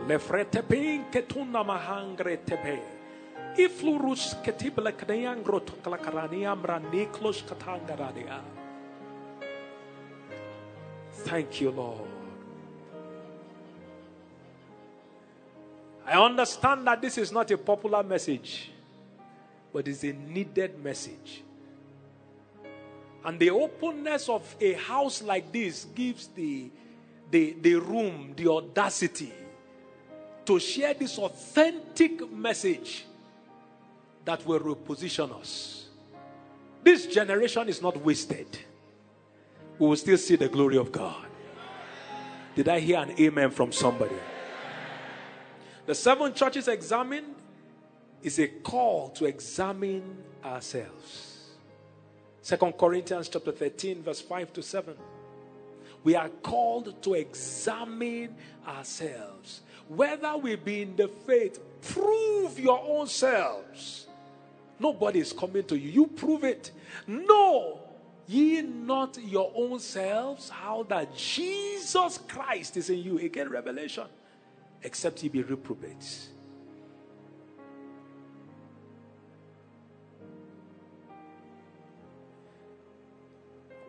Lefrete 0.07 0.67
Pin 0.69 1.05
Ketuna 1.11 1.65
Mahangre 1.65 2.39
Tepe. 2.45 2.81
Iflurus 3.57 4.43
Ketibla 4.43 4.93
Kneangro 4.93 5.61
Toklakaraniambra 5.61 6.81
Niklos 6.91 7.43
Katangaradia. 7.43 8.41
Thank 11.25 11.61
you, 11.61 11.71
Lord. 11.71 12.18
I 16.09 16.25
understand 16.25 16.87
that 16.87 17.03
this 17.03 17.19
is 17.19 17.31
not 17.31 17.51
a 17.51 17.59
popular 17.59 18.03
message 18.03 18.71
but 19.73 19.87
it's 19.89 20.03
a 20.05 20.13
needed 20.13 20.83
message. 20.83 21.43
And 23.25 23.39
the 23.39 23.51
openness 23.51 24.29
of 24.29 24.57
a 24.61 24.73
house 24.75 25.23
like 25.23 25.53
this 25.53 25.85
gives 25.95 26.29
the, 26.29 26.71
the, 27.31 27.57
the 27.61 27.75
room, 27.75 28.33
the 28.37 28.49
audacity 28.49 29.33
to 30.47 30.59
share 30.59 30.95
this 30.95 31.19
authentic 31.19 32.31
message 32.31 33.05
that 34.25 34.45
will 34.47 34.61
reposition 34.61 35.39
us. 35.39 35.89
This 36.83 37.07
generation 37.07 37.69
is 37.69 37.83
not 37.83 37.97
wasted. 38.03 38.47
We 39.79 39.89
will 39.89 39.97
still 39.97 40.19
see 40.19 40.37
the 40.37 40.49
glory 40.49 40.79
of 40.79 40.91
God. 40.91 41.27
Did 42.55 42.69
I 42.69 42.81
hear 42.81 42.99
an 42.99 43.15
amen 43.21 43.51
from 43.51 43.73
somebody? 43.73 44.17
The 45.89 45.95
seven 45.95 46.35
churches 46.35 46.69
examined 46.69 47.35
is 48.23 48.39
a 48.39 48.47
call 48.47 49.09
to 49.13 49.25
examine 49.25 50.19
ourselves. 50.45 51.55
Second 52.43 52.73
Corinthians 52.77 53.31
chapter 53.31 53.53
13, 53.53 54.03
verse 54.03 54.21
5 54.21 54.53
to 54.53 54.63
7. 54.63 54.95
We 56.05 56.15
are 56.15 56.29
called 56.29 57.03
to 57.05 57.15
examine 57.15 58.37
ourselves. 58.67 59.63
Whether 59.89 60.37
we 60.37 60.57
be 60.57 60.83
in 60.83 60.95
the 60.95 61.09
faith, 61.09 61.59
prove 61.81 62.61
your 62.61 62.85
own 62.87 63.07
selves. 63.07 64.09
Nobody 64.79 65.21
is 65.21 65.33
coming 65.33 65.65
to 65.65 65.79
you. 65.79 65.91
You 65.91 66.07
prove 66.07 66.45
it. 66.45 66.71
Know 67.07 67.81
ye 68.27 68.61
not 68.61 69.17
your 69.25 69.51
own 69.57 69.81
selves 69.81 70.51
how 70.51 70.83
that 70.91 71.17
Jesus 71.17 72.19
Christ 72.29 72.77
is 72.77 72.91
in 72.91 72.99
you. 72.99 73.19
Again, 73.21 73.49
Revelation. 73.49 74.05
Except 74.83 75.21
he 75.21 75.29
be 75.29 75.43
reprobate. 75.43 76.29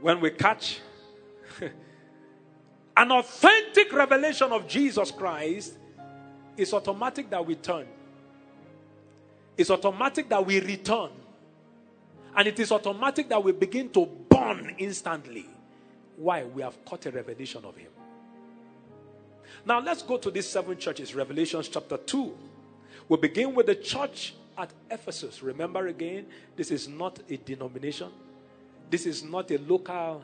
When 0.02 0.21
we 0.21 0.32
catch 0.32 0.80
an 2.97 3.12
authentic 3.12 3.91
revelation 3.91 4.52
of 4.52 4.67
Jesus 4.67 5.12
Christ, 5.12 5.73
it's 6.56 6.73
automatic 6.73 7.30
that 7.30 7.45
we 7.45 7.56
turn. 7.56 7.88
It's 9.58 9.69
automatic 9.69 10.30
that 10.30 10.45
we 10.45 10.60
return. 10.62 11.12
And 12.36 12.47
it 12.47 12.60
is 12.60 12.71
automatic 12.71 13.28
that 13.30 13.43
we 13.43 13.52
begin 13.52 13.89
to 13.89 14.06
burn 14.06 14.75
instantly. 14.78 15.47
Why? 16.15 16.43
We 16.43 16.62
have 16.62 16.84
caught 16.86 17.06
a 17.06 17.12
revelation 17.12 17.65
of 17.65 17.75
Him. 17.75 17.91
Now 19.65 19.79
let's 19.79 20.01
go 20.01 20.17
to 20.17 20.31
these 20.31 20.47
seven 20.47 20.77
churches, 20.77 21.13
Revelations 21.13 21.67
chapter 21.67 21.97
2. 21.97 22.37
We 23.09 23.17
begin 23.17 23.53
with 23.55 23.65
the 23.65 23.75
church 23.75 24.35
at 24.57 24.71
Ephesus. 24.89 25.41
Remember 25.41 25.87
again, 25.87 26.27
this 26.55 26.71
is 26.71 26.87
not 26.87 27.19
a 27.29 27.37
denomination, 27.37 28.09
this 28.89 29.05
is 29.05 29.23
not 29.23 29.51
a 29.51 29.57
local 29.59 30.23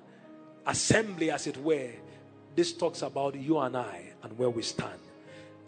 assembly, 0.66 1.32
as 1.32 1.48
it 1.48 1.58
were. 1.58 1.92
This 2.56 2.74
talks 2.74 3.02
about 3.02 3.36
you 3.36 3.60
and 3.60 3.76
I 3.76 4.14
and 4.24 4.38
where 4.38 4.50
we 4.50 4.62
stand. 4.62 5.00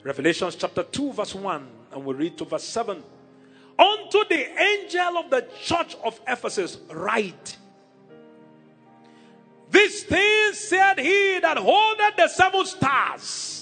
Revelations 0.04 0.56
chapter 0.56 0.84
2, 0.84 1.14
verse 1.14 1.36
1, 1.36 1.68
and 1.92 2.06
we 2.06 2.14
read 2.14 2.38
to 2.38 2.46
verse 2.46 2.64
7. 2.64 3.04
Unto 3.78 4.24
the 4.30 4.62
angel 4.62 5.18
of 5.18 5.30
the 5.30 5.46
church 5.62 5.96
of 6.04 6.20
Ephesus, 6.28 6.78
write. 6.90 7.58
This 9.70 10.04
thing 10.04 10.54
said 10.54 11.00
he 11.00 11.40
that 11.42 11.58
holdeth 11.58 12.16
the 12.16 12.28
seven 12.30 12.66
stars 12.66 13.57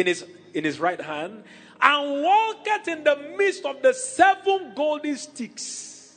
in 0.00 0.06
his, 0.06 0.24
in 0.54 0.64
his 0.64 0.80
right 0.80 1.00
hand, 1.00 1.44
and 1.80 2.22
walketh 2.22 2.88
in 2.88 3.04
the 3.04 3.16
midst 3.36 3.64
of 3.64 3.82
the 3.82 3.92
seven 3.92 4.72
golden 4.74 5.16
sticks. 5.16 6.16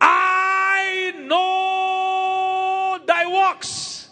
I 0.00 1.14
know 1.16 3.04
thy 3.06 3.26
works 3.26 4.08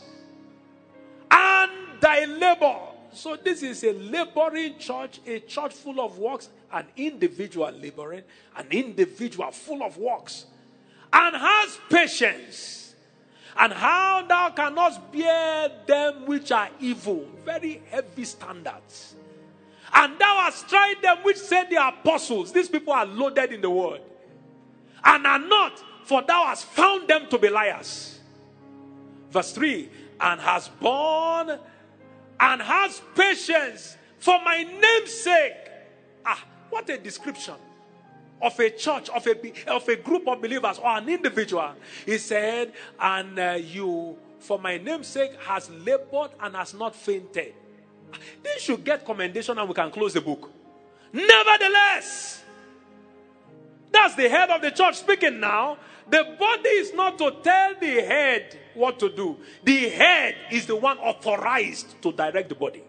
and 1.30 2.00
thy 2.00 2.24
labor. 2.24 2.78
So, 3.12 3.36
this 3.36 3.62
is 3.62 3.82
a 3.82 3.92
laboring 3.92 4.78
church, 4.78 5.20
a 5.26 5.40
church 5.40 5.74
full 5.74 6.00
of 6.00 6.16
works, 6.18 6.48
an 6.72 6.86
individual 6.96 7.70
laboring, 7.72 8.22
an 8.56 8.68
individual 8.70 9.50
full 9.50 9.82
of 9.82 9.96
works, 9.96 10.46
and 11.12 11.36
has 11.36 11.78
patience. 11.90 12.89
And 13.58 13.72
how 13.72 14.22
thou 14.26 14.50
cannot 14.50 15.12
bear 15.12 15.70
them 15.86 16.26
which 16.26 16.52
are 16.52 16.68
evil. 16.80 17.26
Very 17.44 17.82
heavy 17.90 18.24
standards. 18.24 19.14
And 19.92 20.18
thou 20.18 20.36
hast 20.44 20.68
tried 20.68 20.96
them 21.02 21.18
which 21.22 21.36
said 21.36 21.72
are 21.74 21.92
apostles. 21.92 22.52
These 22.52 22.68
people 22.68 22.92
are 22.92 23.06
loaded 23.06 23.52
in 23.52 23.60
the 23.60 23.70
world. 23.70 24.00
And 25.04 25.26
are 25.26 25.38
not, 25.38 25.82
for 26.04 26.22
thou 26.22 26.46
hast 26.46 26.66
found 26.66 27.08
them 27.08 27.26
to 27.30 27.38
be 27.38 27.48
liars. 27.48 28.18
Verse 29.30 29.52
3 29.52 29.88
And 30.20 30.40
has 30.40 30.68
borne 30.68 31.58
and 32.38 32.62
has 32.62 33.02
patience 33.14 33.96
for 34.18 34.38
my 34.44 34.62
name's 34.62 35.12
sake. 35.12 35.54
Ah, 36.24 36.44
what 36.68 36.88
a 36.90 36.98
description 36.98 37.54
of 38.42 38.58
a 38.58 38.70
church, 38.70 39.08
of 39.10 39.26
a, 39.26 39.70
of 39.70 39.88
a 39.88 39.96
group 39.96 40.26
of 40.26 40.40
believers 40.40 40.78
or 40.78 40.88
an 40.88 41.08
individual. 41.08 41.72
He 42.06 42.18
said, 42.18 42.72
And 42.98 43.38
uh, 43.38 43.58
you, 43.60 44.16
for 44.38 44.58
my 44.58 44.78
name's 44.78 45.08
sake, 45.08 45.32
has 45.42 45.70
labored 45.70 46.30
and 46.40 46.56
has 46.56 46.74
not 46.74 46.94
fainted. 46.94 47.54
This 48.42 48.62
should 48.62 48.84
get 48.84 49.04
commendation 49.04 49.58
and 49.58 49.68
we 49.68 49.74
can 49.74 49.90
close 49.90 50.14
the 50.14 50.20
book. 50.20 50.50
Nevertheless, 51.12 52.42
that's 53.92 54.14
the 54.14 54.28
head 54.28 54.50
of 54.50 54.62
the 54.62 54.70
church 54.70 54.96
speaking 54.96 55.40
now. 55.40 55.76
The 56.08 56.36
body 56.38 56.68
is 56.68 56.92
not 56.92 57.18
to 57.18 57.36
tell 57.42 57.74
the 57.78 58.00
head 58.02 58.58
what 58.74 58.98
to 59.00 59.10
do, 59.10 59.36
the 59.64 59.88
head 59.88 60.34
is 60.50 60.66
the 60.66 60.76
one 60.76 60.98
authorized 60.98 62.00
to 62.02 62.12
direct 62.12 62.48
the 62.48 62.54
body. 62.54 62.82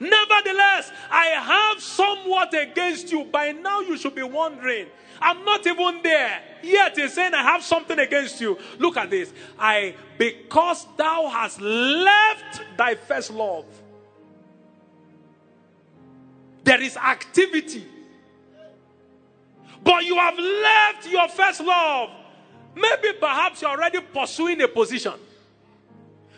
Nevertheless, 0.00 0.90
I 1.10 1.26
have 1.26 1.82
somewhat 1.82 2.54
against 2.54 3.12
you. 3.12 3.24
By 3.24 3.52
now, 3.52 3.80
you 3.80 3.98
should 3.98 4.14
be 4.14 4.22
wondering. 4.22 4.86
I'm 5.20 5.44
not 5.44 5.66
even 5.66 6.00
there. 6.02 6.42
Yet 6.62 6.96
he's 6.96 7.12
saying, 7.12 7.34
I 7.34 7.42
have 7.42 7.62
something 7.62 7.98
against 7.98 8.40
you. 8.40 8.58
Look 8.78 8.96
at 8.96 9.10
this. 9.10 9.30
I, 9.58 9.94
because 10.16 10.86
thou 10.96 11.28
hast 11.28 11.60
left 11.60 12.62
thy 12.78 12.94
first 12.94 13.30
love. 13.30 13.66
There 16.64 16.80
is 16.80 16.96
activity. 16.96 17.86
But 19.84 20.04
you 20.04 20.16
have 20.16 20.38
left 20.38 21.10
your 21.10 21.28
first 21.28 21.60
love. 21.60 22.10
Maybe 22.74 23.18
perhaps 23.18 23.60
you're 23.60 23.70
already 23.70 24.00
pursuing 24.00 24.62
a 24.62 24.68
position. 24.68 25.14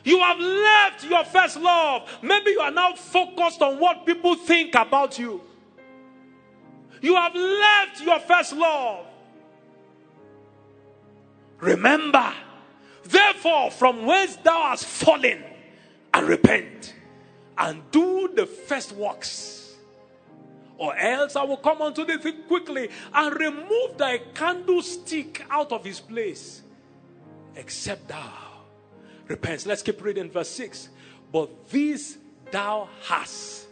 You 0.04 0.18
have 0.18 0.38
left 0.38 1.04
your 1.04 1.24
first 1.24 1.60
love. 1.60 2.08
Maybe 2.22 2.50
you 2.50 2.60
are 2.60 2.70
now 2.70 2.94
focused 2.94 3.62
on 3.62 3.78
what 3.78 4.04
people 4.04 4.34
think 4.34 4.74
about 4.74 5.18
you. 5.18 5.40
You 7.00 7.14
have 7.16 7.34
left 7.34 8.00
your 8.02 8.18
first 8.20 8.52
love. 8.54 9.06
Remember, 11.58 12.32
therefore, 13.04 13.70
from 13.70 14.04
whence 14.04 14.36
thou 14.36 14.62
hast 14.70 14.84
fallen, 14.84 15.44
and 16.12 16.28
repent, 16.28 16.94
and 17.56 17.82
do 17.90 18.28
the 18.34 18.46
first 18.46 18.92
works. 18.92 19.74
Or 20.78 20.96
else 20.96 21.36
I 21.36 21.44
will 21.44 21.58
come 21.58 21.80
unto 21.80 22.04
thee 22.04 22.32
quickly 22.48 22.88
and 23.14 23.38
remove 23.38 23.96
thy 23.96 24.18
candlestick 24.18 25.44
out 25.48 25.70
of 25.70 25.84
his 25.84 26.00
place, 26.00 26.62
except 27.54 28.08
thou 28.08 28.51
repents. 29.28 29.66
Let's 29.66 29.82
keep 29.82 30.02
reading 30.02 30.30
verse 30.30 30.50
6. 30.50 30.88
But 31.32 31.68
this 31.70 32.18
thou 32.50 32.88
hast. 33.04 33.66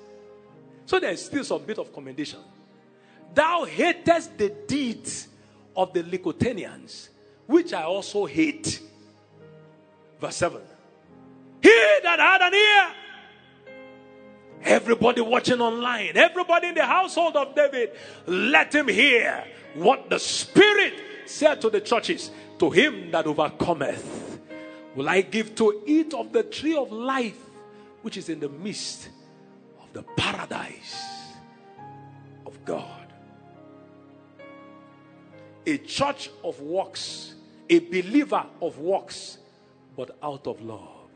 So 0.86 0.98
there's 0.98 1.24
still 1.24 1.44
some 1.44 1.62
bit 1.62 1.78
of 1.78 1.92
commendation. 1.92 2.40
Thou 3.32 3.64
hatest 3.64 4.36
the 4.36 4.48
deeds 4.66 5.28
of 5.76 5.92
the 5.92 6.02
Nicolaitans, 6.02 7.08
which 7.46 7.72
I 7.72 7.82
also 7.84 8.26
hate. 8.26 8.80
Verse 10.20 10.36
7. 10.36 10.60
He 11.62 11.68
that 12.02 12.18
had 12.18 12.40
an 12.40 12.54
ear, 12.54 12.94
everybody 14.62 15.20
watching 15.20 15.60
online, 15.60 16.16
everybody 16.16 16.68
in 16.68 16.74
the 16.74 16.86
household 16.86 17.36
of 17.36 17.54
David, 17.54 17.90
let 18.26 18.74
him 18.74 18.88
hear 18.88 19.44
what 19.74 20.10
the 20.10 20.18
Spirit 20.18 20.94
said 21.26 21.60
to 21.60 21.70
the 21.70 21.80
churches. 21.80 22.30
To 22.58 22.68
him 22.68 23.10
that 23.12 23.26
overcometh 23.26 24.19
will 25.00 25.08
I 25.08 25.22
give 25.22 25.54
to 25.54 25.82
eat 25.86 26.12
of 26.12 26.30
the 26.30 26.42
tree 26.42 26.76
of 26.76 26.92
life, 26.92 27.38
which 28.02 28.18
is 28.18 28.28
in 28.28 28.38
the 28.38 28.50
midst 28.50 29.08
of 29.80 29.90
the 29.94 30.02
paradise 30.02 31.02
of 32.44 32.62
God. 32.66 33.06
A 35.64 35.78
church 35.78 36.28
of 36.44 36.60
works, 36.60 37.34
a 37.70 37.78
believer 37.78 38.44
of 38.60 38.76
works, 38.76 39.38
but 39.96 40.18
out 40.22 40.46
of 40.46 40.60
love. 40.60 41.08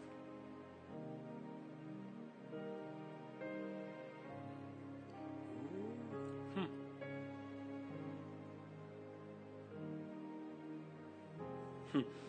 Hmm. 6.55 6.65
Hmm. 11.93 12.24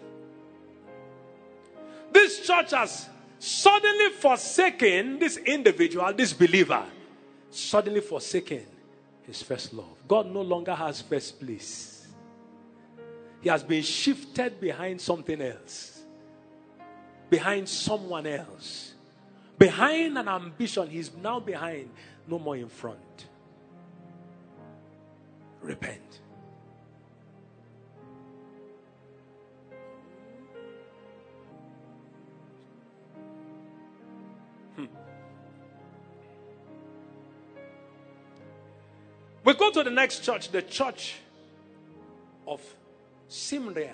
This 2.15 2.47
church 2.47 2.71
has 2.71 3.09
suddenly 3.37 4.09
forsaken 4.11 5.19
this 5.19 5.35
individual, 5.35 6.13
this 6.13 6.31
believer, 6.31 6.85
suddenly 7.49 7.99
forsaken 7.99 8.65
his 9.23 9.41
first 9.43 9.73
love. 9.73 9.97
God 10.07 10.27
no 10.27 10.41
longer 10.41 10.73
has 10.73 11.01
first 11.01 11.37
place. 11.37 12.07
He 13.41 13.49
has 13.49 13.63
been 13.63 13.83
shifted 13.83 14.61
behind 14.61 15.01
something 15.01 15.41
else, 15.41 16.03
behind 17.29 17.67
someone 17.67 18.25
else, 18.27 18.93
behind 19.59 20.17
an 20.17 20.29
ambition. 20.29 20.87
He's 20.87 21.13
now 21.13 21.41
behind, 21.41 21.89
no 22.29 22.39
more 22.39 22.55
in 22.55 22.69
front. 22.69 23.27
Repent. 25.61 26.21
We 39.45 39.53
go 39.53 39.69
to 39.69 39.83
the 39.83 39.91
next 39.91 40.23
church, 40.23 40.49
the 40.49 40.63
church 40.63 41.17
of 42.47 42.61
Smyrna, 43.27 43.93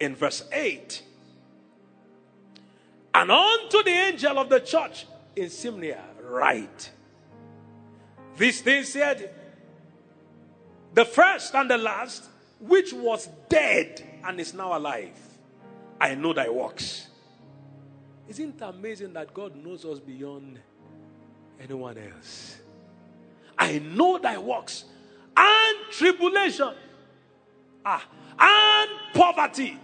in 0.00 0.16
verse 0.16 0.42
8. 0.52 1.02
And 3.14 3.30
unto 3.30 3.84
the 3.84 3.90
angel 3.90 4.36
of 4.40 4.48
the 4.48 4.58
church 4.58 5.06
in 5.36 5.48
Smyrna, 5.50 6.02
right. 6.20 6.90
This 8.36 8.60
thing 8.60 8.82
said, 8.82 9.32
the 10.92 11.04
first 11.04 11.54
and 11.54 11.70
the 11.70 11.78
last, 11.78 12.24
which 12.58 12.92
was 12.92 13.28
dead 13.48 14.02
and 14.24 14.40
is 14.40 14.52
now 14.52 14.76
alive. 14.76 15.16
I 16.00 16.16
know 16.16 16.32
thy 16.32 16.48
works. 16.48 17.06
Isn't 18.28 18.56
it 18.56 18.62
amazing 18.62 19.12
that 19.12 19.32
God 19.32 19.54
knows 19.54 19.84
us 19.84 20.00
beyond 20.00 20.58
anyone 21.60 21.96
else? 21.98 22.58
I 23.58 23.78
know 23.78 24.18
thy 24.18 24.38
works 24.38 24.84
and 25.36 25.76
tribulation, 25.90 26.72
ah, 27.84 28.06
and 28.38 28.90
poverty. 29.14 29.78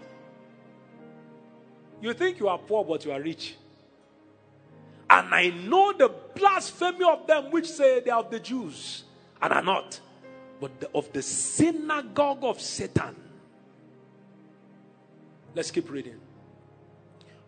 You 2.01 2.15
think 2.15 2.41
you 2.41 2.49
are 2.49 2.59
poor, 2.59 2.85
but 2.85 3.05
you 3.05 3.13
are 3.13 3.21
rich. 3.21 3.57
And 5.09 5.35
I 5.35 5.49
know 5.51 5.93
the 5.93 6.11
blasphemy 6.35 7.05
of 7.05 7.27
them 7.27 7.51
which 7.51 7.69
say 7.69 8.01
they 8.01 8.11
are 8.11 8.21
of 8.21 8.31
the 8.31 8.41
Jews 8.41 9.05
and 9.43 9.53
are 9.53 9.63
not, 9.63 10.01
but 10.61 10.79
the, 10.81 10.91
of 10.95 11.13
the 11.13 11.21
synagogue 11.21 12.45
of 12.45 12.61
Satan. 12.61 13.17
Let's 15.55 15.71
keep 15.71 15.91
reading. 15.91 16.21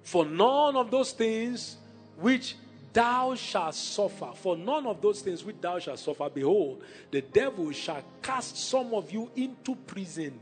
For 0.02 0.24
none 0.24 0.76
of 0.76 0.90
those 0.90 1.12
things 1.12 1.76
which 2.16 2.56
thou 2.92 3.34
shalt 3.34 3.74
suffer, 3.74 4.30
for 4.34 4.56
none 4.56 4.86
of 4.86 5.00
those 5.00 5.20
things 5.20 5.44
which 5.44 5.56
thou 5.60 5.78
shalt 5.78 5.98
suffer, 5.98 6.28
behold, 6.28 6.82
the 7.10 7.20
devil 7.20 7.70
shall 7.72 8.02
cast 8.20 8.56
some 8.56 8.94
of 8.94 9.10
you 9.10 9.30
into 9.36 9.74
prison, 9.74 10.38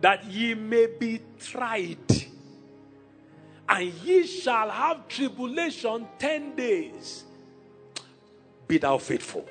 that 0.00 0.24
ye 0.24 0.54
may 0.54 0.86
be 0.98 1.20
tried. 1.38 1.96
And 3.68 3.92
ye 4.02 4.26
shall 4.26 4.70
have 4.70 5.08
tribulation 5.08 6.06
ten 6.18 6.56
days. 6.56 7.24
Be 8.66 8.78
thou 8.78 8.98
faithful 8.98 9.46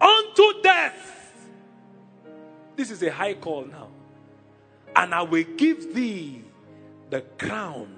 unto 0.00 0.62
death. 0.62 1.48
This 2.76 2.90
is 2.90 3.02
a 3.02 3.10
high 3.10 3.34
call 3.34 3.64
now. 3.64 3.88
And 4.94 5.14
I 5.14 5.22
will 5.22 5.44
give 5.56 5.94
thee 5.94 6.42
the 7.10 7.22
crown 7.38 7.94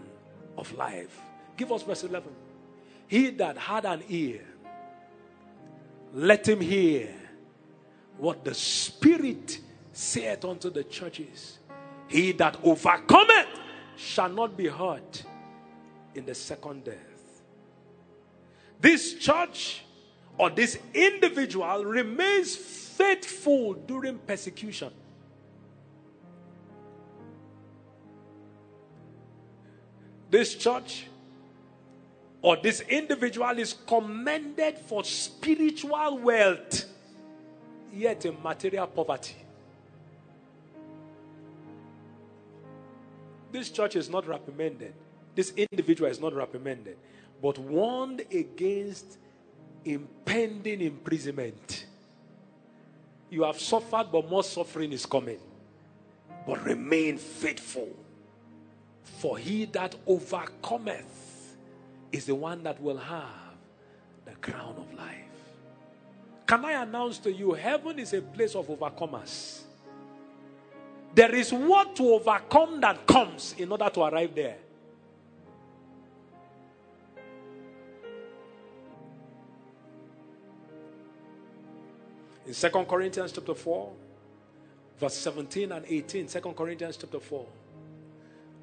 of 0.57 0.73
life. 0.75 1.21
Give 1.57 1.71
us 1.73 1.83
verse 1.83 2.05
11. 2.05 2.31
He 3.07 3.31
that 3.31 3.57
had 3.57 3.85
an 3.85 4.03
ear, 4.09 4.41
let 6.13 6.49
him 6.49 6.61
hear 6.61 7.15
what 8.19 8.45
the 8.45 8.55
Spirit 8.55 9.59
saith 9.93 10.45
unto 10.45 10.71
the 10.71 10.85
churches. 10.85 11.59
He 12.09 12.33
that 12.33 12.57
overcometh 12.63 13.49
shall 13.97 14.29
not 14.29 14.57
be 14.57 14.67
hurt 14.67 15.23
in 16.15 16.25
the 16.25 16.35
second 16.35 16.85
death. 16.85 17.43
This 18.81 19.15
church 19.15 19.85
or 20.37 20.51
this 20.51 20.79
individual 20.93 21.85
remains 21.85 22.57
faithful 22.57 23.75
during 23.75 24.19
persecution. 24.19 24.93
This 30.31 30.55
church 30.57 31.07
or 32.45 32.57
this 32.57 32.83
individual 32.83 33.59
is 33.59 33.75
commended 33.87 34.77
for 34.77 35.03
spiritual 35.03 36.19
wealth, 36.19 36.85
yet 37.91 38.27
in 38.27 38.37
material 38.43 38.87
poverty. 38.87 39.37
This 43.51 43.71
church 43.71 43.97
is 43.97 44.11
not 44.11 44.29
reprimanded. 44.29 44.93
This 45.35 45.55
individual 45.57 46.11
is 46.11 46.21
not 46.21 46.35
reprimanded, 46.35 46.99
but 47.41 47.59
warned 47.59 48.21
against 48.31 49.17
impending 49.87 50.83
imprisonment. 50.83 51.87
You 53.31 53.45
have 53.45 53.59
suffered, 53.59 54.09
but 54.13 54.29
more 54.29 54.45
suffering 54.45 54.93
is 54.93 55.07
coming. 55.07 55.41
But 56.47 56.63
remain 56.63 57.17
faithful. 57.17 57.89
For 59.03 59.39
he 59.39 59.65
that 59.65 59.95
overcometh 60.07 61.34
is 62.15 62.27
the 62.27 62.35
one 62.35 62.63
that 62.63 62.81
will 62.81 62.97
have 62.97 63.57
the 64.25 64.31
crown 64.41 64.77
of 64.79 64.95
life. 64.95 65.17
Can 66.47 66.65
I 66.65 66.83
announce 66.83 67.19
to 67.19 67.33
you, 67.33 67.55
heaven 67.55 67.99
is 67.99 68.13
a 68.13 68.23
place 68.23 68.55
of 68.55 68.69
overcomers. 68.69 69.63
There 71.13 71.35
is 71.35 71.53
what 71.53 71.97
to 71.97 72.15
overcome 72.15 72.81
that 72.83 73.05
comes 73.05 73.57
in 73.59 73.73
order 73.73 73.91
to 73.91 74.03
arrive 74.03 74.33
there. 74.33 74.59
In 82.47 82.55
2 82.55 82.69
Corinthians 82.85 83.33
chapter 83.33 83.55
4, 83.55 83.93
verse 85.01 85.15
17 85.15 85.73
and 85.73 85.85
18. 85.85 86.29
2 86.29 86.41
Corinthians 86.41 86.97
chapter 86.97 87.19
4, 87.19 87.47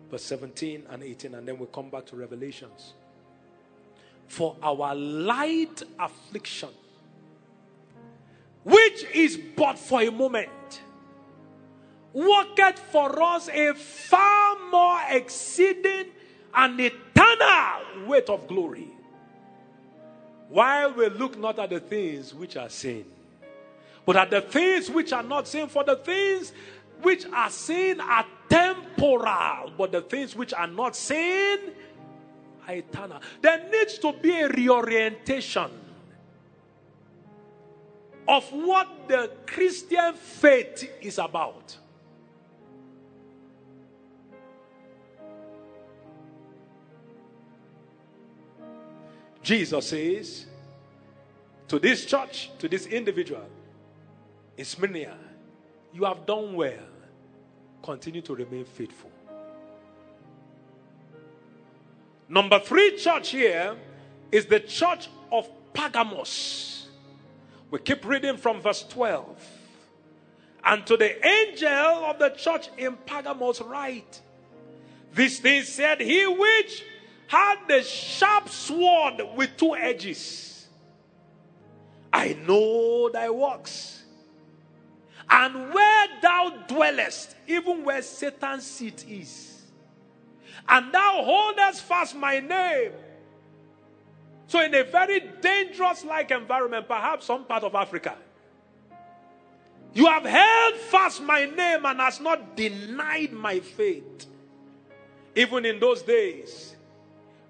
verse 0.10 0.24
17 0.24 0.86
and 0.90 1.04
18. 1.04 1.36
And 1.36 1.46
then 1.46 1.60
we 1.60 1.66
come 1.66 1.90
back 1.90 2.06
to 2.06 2.16
Revelations. 2.16 2.94
For 4.32 4.56
our 4.63 4.96
light 4.96 5.84
affliction, 6.00 6.70
which 8.63 9.04
is 9.13 9.38
but 9.58 9.78
for 9.78 10.02
a 10.02 10.10
moment, 10.10 10.82
worketh 12.13 12.80
for 12.80 13.22
us 13.22 13.50
a 13.50 13.74
far 13.74 14.58
more 14.72 15.00
exceeding 15.10 16.06
and 16.54 16.80
eternal 16.80 18.08
weight 18.08 18.30
of 18.30 18.48
glory. 18.48 18.88
While 20.48 20.94
we 20.94 21.10
look 21.10 21.38
not 21.38 21.60
at 21.60 21.70
the 21.70 21.82
things 21.82 22.34
which 22.34 22.56
are 22.56 22.70
seen 22.70 23.04
but 24.06 24.15
at 24.15 24.30
the 24.30 24.41
things 24.41 24.89
which 24.89 25.13
are 25.13 25.24
not 25.24 25.48
seen, 25.48 25.67
for 25.67 25.84
the 25.84 25.96
things 25.96 26.54
which 27.02 27.26
are 27.28 27.50
seen 27.50 28.00
are 28.00 28.26
temporal, 28.50 29.72
but 29.78 29.91
the 29.91 30.02
things 30.02 30.36
which 30.36 30.54
are 30.54 30.67
not 30.67 30.96
seen 30.96 31.60
are 32.72 32.78
eternal. 32.78 33.20
There 33.42 33.70
needs 33.70 33.98
to 34.00 34.14
be 34.14 34.40
a 34.40 34.50
reorientation 34.50 35.70
of 38.28 38.48
what 38.52 39.08
the 39.08 39.32
Christian 39.46 40.14
faith 40.14 40.90
is 41.02 41.18
about. 41.18 41.78
Jesus 49.44 49.90
says 49.90 50.46
to 51.68 51.80
this 51.80 52.06
church, 52.06 52.52
to 52.60 52.70
this 52.70 52.86
individual, 52.86 53.48
in 54.56 54.66
Smyrna, 54.66 55.18
you 55.94 56.06
have 56.06 56.26
done 56.26 56.54
well. 56.54 56.88
Continue 57.82 58.22
to 58.22 58.36
remain 58.36 58.66
faithful. 58.66 59.11
Number 62.32 62.60
three 62.60 62.96
church 62.96 63.32
here 63.32 63.76
is 64.32 64.46
the 64.46 64.62
church 64.62 65.10
of 65.34 65.50
Pergamos. 65.74 66.88
We 67.70 67.80
keep 67.80 68.06
reading 68.06 68.38
from 68.38 68.62
verse 68.62 68.86
12. 68.88 69.38
And 70.63 70.86
to 70.86 70.96
the 70.96 71.28
angel 71.28 71.67
of 71.67 72.20
the 72.20 72.30
church 72.30 72.70
in 72.78 72.96
Pergamos, 73.06 73.60
write 73.60 74.22
This 75.13 75.39
thing 75.39 75.63
said, 75.63 76.00
He 76.00 76.26
which 76.26 76.86
had 77.28 77.56
the 77.67 77.84
sharp 77.84 78.48
sword 78.48 79.22
with 79.36 79.58
two 79.58 79.76
edges. 79.76 80.67
I 82.13 82.38
know 82.48 83.10
thy 83.10 83.30
works 83.30 84.04
and 85.30 85.74
where 85.74 86.08
thou 86.22 86.63
dwellest, 86.67 87.36
even 87.48 87.84
where 87.84 88.02
Satan's 88.02 88.65
seat 88.65 89.06
is, 89.10 89.51
and 90.67 90.93
thou 90.93 91.24
holdest 91.24 91.84
fast 91.84 92.15
my 92.15 92.39
name. 92.39 92.91
So, 94.47 94.62
in 94.62 94.74
a 94.76 94.84
very 94.84 95.21
dangerous 95.41 96.04
like 96.04 96.32
environment, 96.32 96.88
perhaps 96.88 97.26
some 97.26 97.45
part 97.45 97.63
of 97.63 97.74
Africa, 97.74 98.15
you 99.93 100.06
have 100.06 100.26
held 100.26 100.76
fast 100.76 101.21
my 101.21 101.45
name 101.45 101.86
and 101.86 102.00
has 102.00 102.19
not 102.19 102.56
denied 102.56 103.34
my 103.34 103.60
faith. 103.60 104.26
Even 105.36 105.65
in 105.65 105.80
those 105.80 106.02
days, 106.02 106.76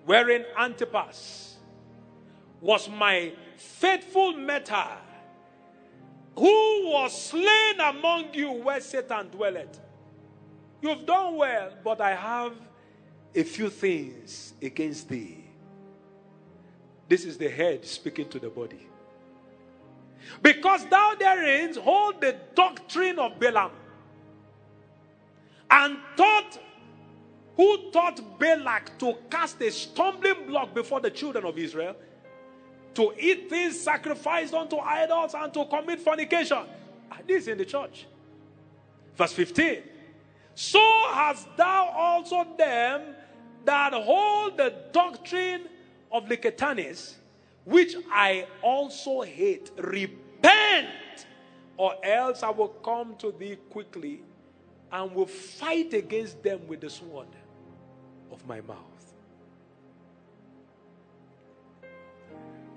wherein 0.05 0.45
Antipas 0.57 1.57
was 2.59 2.87
my 2.89 3.31
faithful 3.57 4.33
mentor 4.33 4.97
who 6.35 6.89
was 6.91 7.29
slain 7.29 7.79
among 7.79 8.33
you 8.33 8.51
where 8.51 8.79
Satan 8.79 9.29
dwelleth. 9.29 9.79
You've 10.81 11.05
done 11.05 11.35
well, 11.35 11.71
but 11.83 12.01
I 12.01 12.15
have 12.15 12.53
a 13.33 13.43
few 13.43 13.69
things 13.69 14.53
against 14.61 15.09
thee. 15.09 15.43
This 17.07 17.25
is 17.25 17.37
the 17.37 17.49
head 17.49 17.85
speaking 17.85 18.29
to 18.29 18.39
the 18.39 18.49
body. 18.49 18.87
Because 20.41 20.85
thou 20.87 21.15
therein 21.17 21.75
hold 21.75 22.21
the 22.21 22.35
doctrine 22.55 23.19
of 23.19 23.39
Balaam 23.39 23.71
and 25.69 25.97
taught 26.15 26.59
who 27.55 27.91
taught 27.91 28.39
Balak 28.39 28.97
to 28.99 29.15
cast 29.29 29.61
a 29.61 29.71
stumbling 29.71 30.47
block 30.47 30.73
before 30.73 30.99
the 30.99 31.11
children 31.11 31.45
of 31.45 31.57
Israel 31.57 31.95
to 32.93 33.13
eat 33.19 33.49
things 33.49 33.79
sacrificed 33.79 34.53
unto 34.53 34.77
idols, 34.77 35.33
and 35.33 35.53
to 35.53 35.65
commit 35.65 35.99
fornication. 35.99 36.65
This 37.27 37.47
in 37.47 37.57
the 37.57 37.65
church. 37.65 38.07
Verse 39.15 39.33
15. 39.33 39.83
So 40.55 40.79
hast 41.11 41.47
thou 41.55 41.85
also 41.95 42.45
them 42.57 43.15
that 43.65 43.93
hold 43.93 44.57
the 44.57 44.73
doctrine 44.91 45.67
of 46.11 46.25
Nicolaitanes, 46.25 47.15
which 47.65 47.95
I 48.11 48.47
also 48.61 49.21
hate. 49.21 49.71
Repent, 49.77 50.87
or 51.77 51.95
else 52.03 52.43
I 52.43 52.49
will 52.49 52.69
come 52.69 53.15
to 53.17 53.31
thee 53.31 53.57
quickly 53.69 54.21
and 54.91 55.13
will 55.13 55.25
fight 55.25 55.93
against 55.93 56.41
them 56.43 56.67
with 56.67 56.81
the 56.81 56.89
sword 56.89 57.27
of 58.31 58.45
my 58.47 58.61
mouth. 58.61 58.77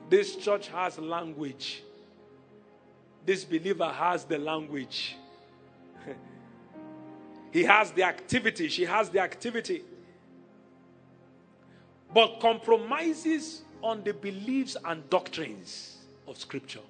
This 0.08 0.36
church 0.36 0.68
has 0.68 0.98
language. 0.98 1.82
This 3.24 3.44
believer 3.44 3.88
has 3.88 4.24
the 4.24 4.38
language. 4.38 5.16
he 7.52 7.64
has 7.64 7.90
the 7.90 8.02
activity. 8.02 8.68
She 8.68 8.84
has 8.84 9.08
the 9.08 9.20
activity. 9.20 9.82
But 12.14 12.38
compromises 12.38 13.62
on 13.82 14.04
the 14.04 14.14
beliefs 14.14 14.76
and 14.84 15.08
doctrines 15.10 15.98
of 16.28 16.38
Scripture. 16.38 16.80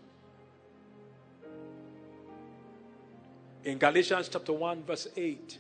In 3.65 3.79
Galatians 3.79 4.29
chapter 4.29 4.53
1, 4.53 4.83
verse 4.83 5.09
8, 5.17 5.59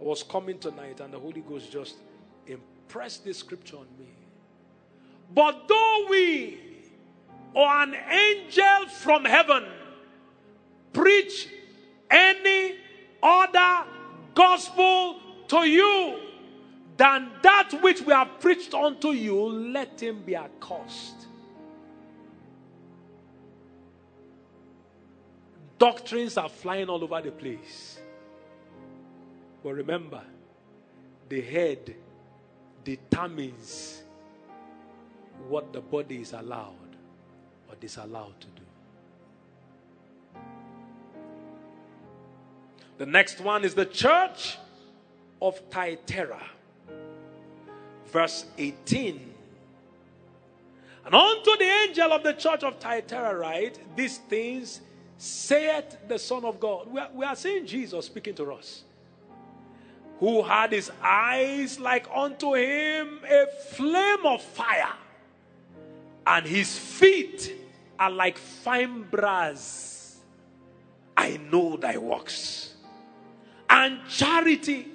I 0.00 0.04
was 0.04 0.22
coming 0.22 0.58
tonight 0.60 1.00
and 1.00 1.12
the 1.12 1.18
Holy 1.18 1.40
Ghost 1.40 1.72
just 1.72 1.96
impressed 2.46 3.24
this 3.24 3.38
scripture 3.38 3.78
on 3.78 3.86
me. 3.98 4.06
But 5.34 5.66
though 5.66 6.06
we 6.08 6.60
or 7.54 7.66
an 7.66 7.94
angel 7.94 8.86
from 8.88 9.24
heaven 9.24 9.64
preach 10.92 11.48
any 12.10 12.76
other 13.20 13.88
gospel 14.34 15.18
to 15.48 15.66
you 15.66 16.23
than 16.96 17.30
that 17.42 17.70
which 17.82 18.02
we 18.02 18.12
have 18.12 18.40
preached 18.40 18.74
unto 18.74 19.10
you, 19.10 19.40
let 19.40 20.00
him 20.00 20.22
be 20.22 20.36
accursed. 20.36 21.26
Doctrines 25.78 26.36
are 26.36 26.48
flying 26.48 26.88
all 26.88 27.02
over 27.02 27.20
the 27.20 27.32
place. 27.32 27.98
But 29.62 29.74
remember, 29.74 30.22
the 31.28 31.40
head 31.40 31.94
determines 32.84 34.02
what 35.48 35.72
the 35.72 35.80
body 35.80 36.20
is 36.20 36.32
allowed 36.32 36.74
or 37.68 37.74
disallowed 37.80 38.40
to 38.40 38.46
do. 38.46 38.62
The 42.98 43.06
next 43.06 43.40
one 43.40 43.64
is 43.64 43.74
the 43.74 43.86
church 43.86 44.58
of 45.42 45.58
Thyatira. 45.70 46.42
Verse 48.14 48.44
18. 48.56 49.34
And 51.04 51.14
unto 51.16 51.56
the 51.56 51.64
angel 51.64 52.12
of 52.12 52.22
the 52.22 52.32
church 52.34 52.62
of 52.62 52.78
Thyatira 52.78 53.36
write, 53.36 53.80
These 53.96 54.18
things 54.18 54.80
saith 55.18 55.96
the 56.06 56.16
Son 56.16 56.44
of 56.44 56.60
God. 56.60 56.86
We 56.92 57.00
are, 57.00 57.08
we 57.12 57.26
are 57.26 57.34
seeing 57.34 57.66
Jesus 57.66 58.06
speaking 58.06 58.36
to 58.36 58.52
us. 58.52 58.84
Who 60.20 60.44
had 60.44 60.70
his 60.70 60.92
eyes 61.02 61.80
like 61.80 62.06
unto 62.14 62.54
him 62.54 63.18
a 63.28 63.46
flame 63.72 64.24
of 64.24 64.40
fire, 64.40 64.92
and 66.24 66.46
his 66.46 66.78
feet 66.78 67.52
are 67.98 68.12
like 68.12 68.38
fine 68.38 69.02
brass. 69.10 70.18
I 71.16 71.40
know 71.50 71.76
thy 71.76 71.98
works, 71.98 72.74
and 73.68 73.98
charity, 74.08 74.86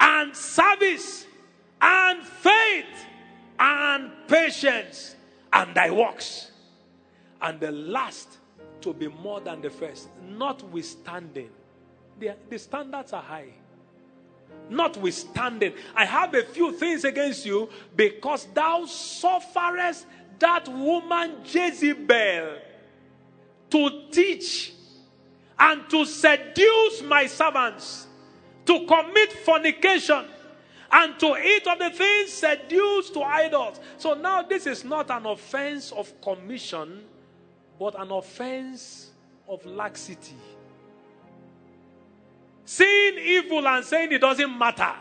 and 0.00 0.34
service, 0.34 1.26
and 1.80 2.22
faith, 2.24 3.06
and 3.58 4.10
patience, 4.28 5.16
and 5.52 5.74
thy 5.74 5.90
works. 5.90 6.50
And 7.40 7.60
the 7.60 7.70
last 7.70 8.38
to 8.80 8.92
be 8.92 9.08
more 9.08 9.40
than 9.40 9.60
the 9.60 9.70
first, 9.70 10.08
notwithstanding. 10.22 11.50
The, 12.18 12.34
the 12.48 12.58
standards 12.58 13.12
are 13.12 13.22
high. 13.22 13.52
Notwithstanding, 14.70 15.74
I 15.94 16.04
have 16.04 16.34
a 16.34 16.42
few 16.42 16.72
things 16.72 17.04
against 17.04 17.44
you 17.44 17.68
because 17.94 18.46
thou 18.54 18.86
sufferest 18.86 20.06
that 20.38 20.68
woman 20.68 21.36
Jezebel 21.44 22.58
to 23.70 23.90
teach 24.10 24.72
and 25.58 25.88
to 25.90 26.04
seduce 26.04 27.02
my 27.02 27.26
servants 27.26 28.06
to 28.66 28.86
commit 28.86 29.32
fornication 29.32 30.24
and 30.90 31.18
to 31.18 31.36
eat 31.36 31.66
of 31.66 31.78
the 31.78 31.90
things 31.90 32.32
seduced 32.32 33.14
to 33.14 33.22
idols. 33.22 33.80
So 33.98 34.14
now 34.14 34.42
this 34.42 34.66
is 34.66 34.84
not 34.84 35.10
an 35.10 35.26
offense 35.26 35.92
of 35.92 36.20
commission, 36.20 37.04
but 37.78 38.00
an 38.00 38.10
offense 38.10 39.10
of 39.48 39.64
laxity. 39.66 40.36
Seeing 42.64 43.18
evil 43.18 43.66
and 43.66 43.84
saying 43.84 44.12
it 44.12 44.20
doesn't 44.20 44.58
matter. 44.58 44.94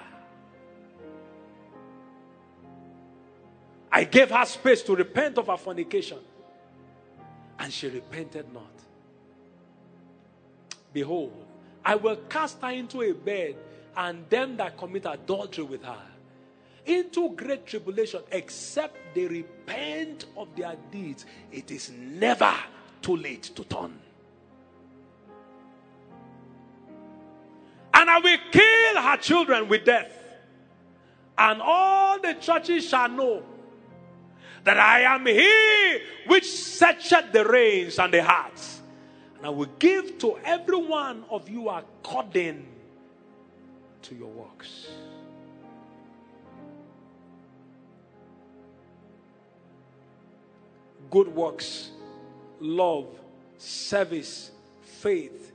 I 3.92 4.04
gave 4.04 4.30
her 4.30 4.46
space 4.46 4.82
to 4.84 4.96
repent 4.96 5.38
of 5.38 5.48
her 5.48 5.58
fornication, 5.58 6.20
and 7.58 7.72
she 7.72 7.88
repented 7.88 8.54
not. 8.54 8.72
Behold, 10.92 11.34
I 11.84 11.96
will 11.96 12.18
cast 12.30 12.62
her 12.62 12.72
into 12.72 13.02
a 13.02 13.14
bed, 13.14 13.56
and 13.98 14.30
them 14.30 14.58
that 14.58 14.78
commit 14.78 15.06
adultery 15.06 15.64
with 15.64 15.84
her 15.84 16.02
into 16.86 17.32
great 17.32 17.66
tribulation, 17.66 18.22
except 18.32 18.96
they 19.16 19.26
repent 19.26 20.26
of 20.38 20.48
their 20.56 20.76
deeds. 20.92 21.26
It 21.52 21.72
is 21.72 21.92
never 21.92 22.54
too 23.02 23.18
late 23.18 23.44
to 23.44 23.64
turn. 23.64 24.00
And 27.94 28.10
I 28.10 28.20
will 28.20 28.38
kill 28.52 29.02
her 29.02 29.18
children 29.18 29.68
with 29.68 29.86
death. 29.86 30.12
And 31.38 31.62
all 31.62 32.20
the 32.20 32.34
churches 32.36 32.88
shall 32.88 33.10
know 33.10 33.44
that 34.64 34.80
I 34.80 35.02
am 35.02 35.26
he 35.26 36.00
which 36.28 36.50
searcheth 36.50 37.32
the 37.32 37.46
reins 37.46 38.00
and 38.00 38.14
the 38.14 38.24
hearts. 38.24 38.82
And 39.38 39.46
I 39.46 39.50
will 39.50 39.70
give 39.80 40.18
to 40.20 40.38
every 40.44 40.78
one 40.78 41.24
of 41.30 41.50
you 41.50 41.70
according 41.70 42.68
to 44.06 44.16
your 44.16 44.30
works. 44.30 44.88
Good 51.10 51.28
works, 51.28 51.90
love, 52.60 53.08
service, 53.58 54.52
faith, 54.82 55.52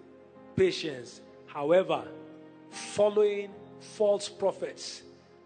patience. 0.57 1.21
However, 1.47 2.03
following 2.71 3.51
false 3.81 4.29
prophets, 4.29 5.03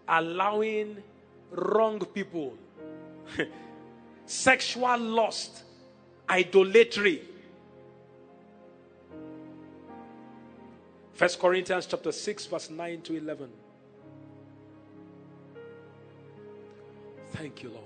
allowing 0.07 1.03
wrong 1.51 1.99
people, 1.99 2.57
sexual 4.25 4.97
lust, 4.97 5.63
idolatry. 6.29 7.21
First 11.15 11.39
Corinthians 11.39 11.85
chapter 11.85 12.11
6 12.11 12.45
verse 12.47 12.69
9 12.69 13.01
to 13.01 13.15
11. 13.15 13.49
Thank 17.31 17.63
you, 17.63 17.69
Lord. 17.69 17.83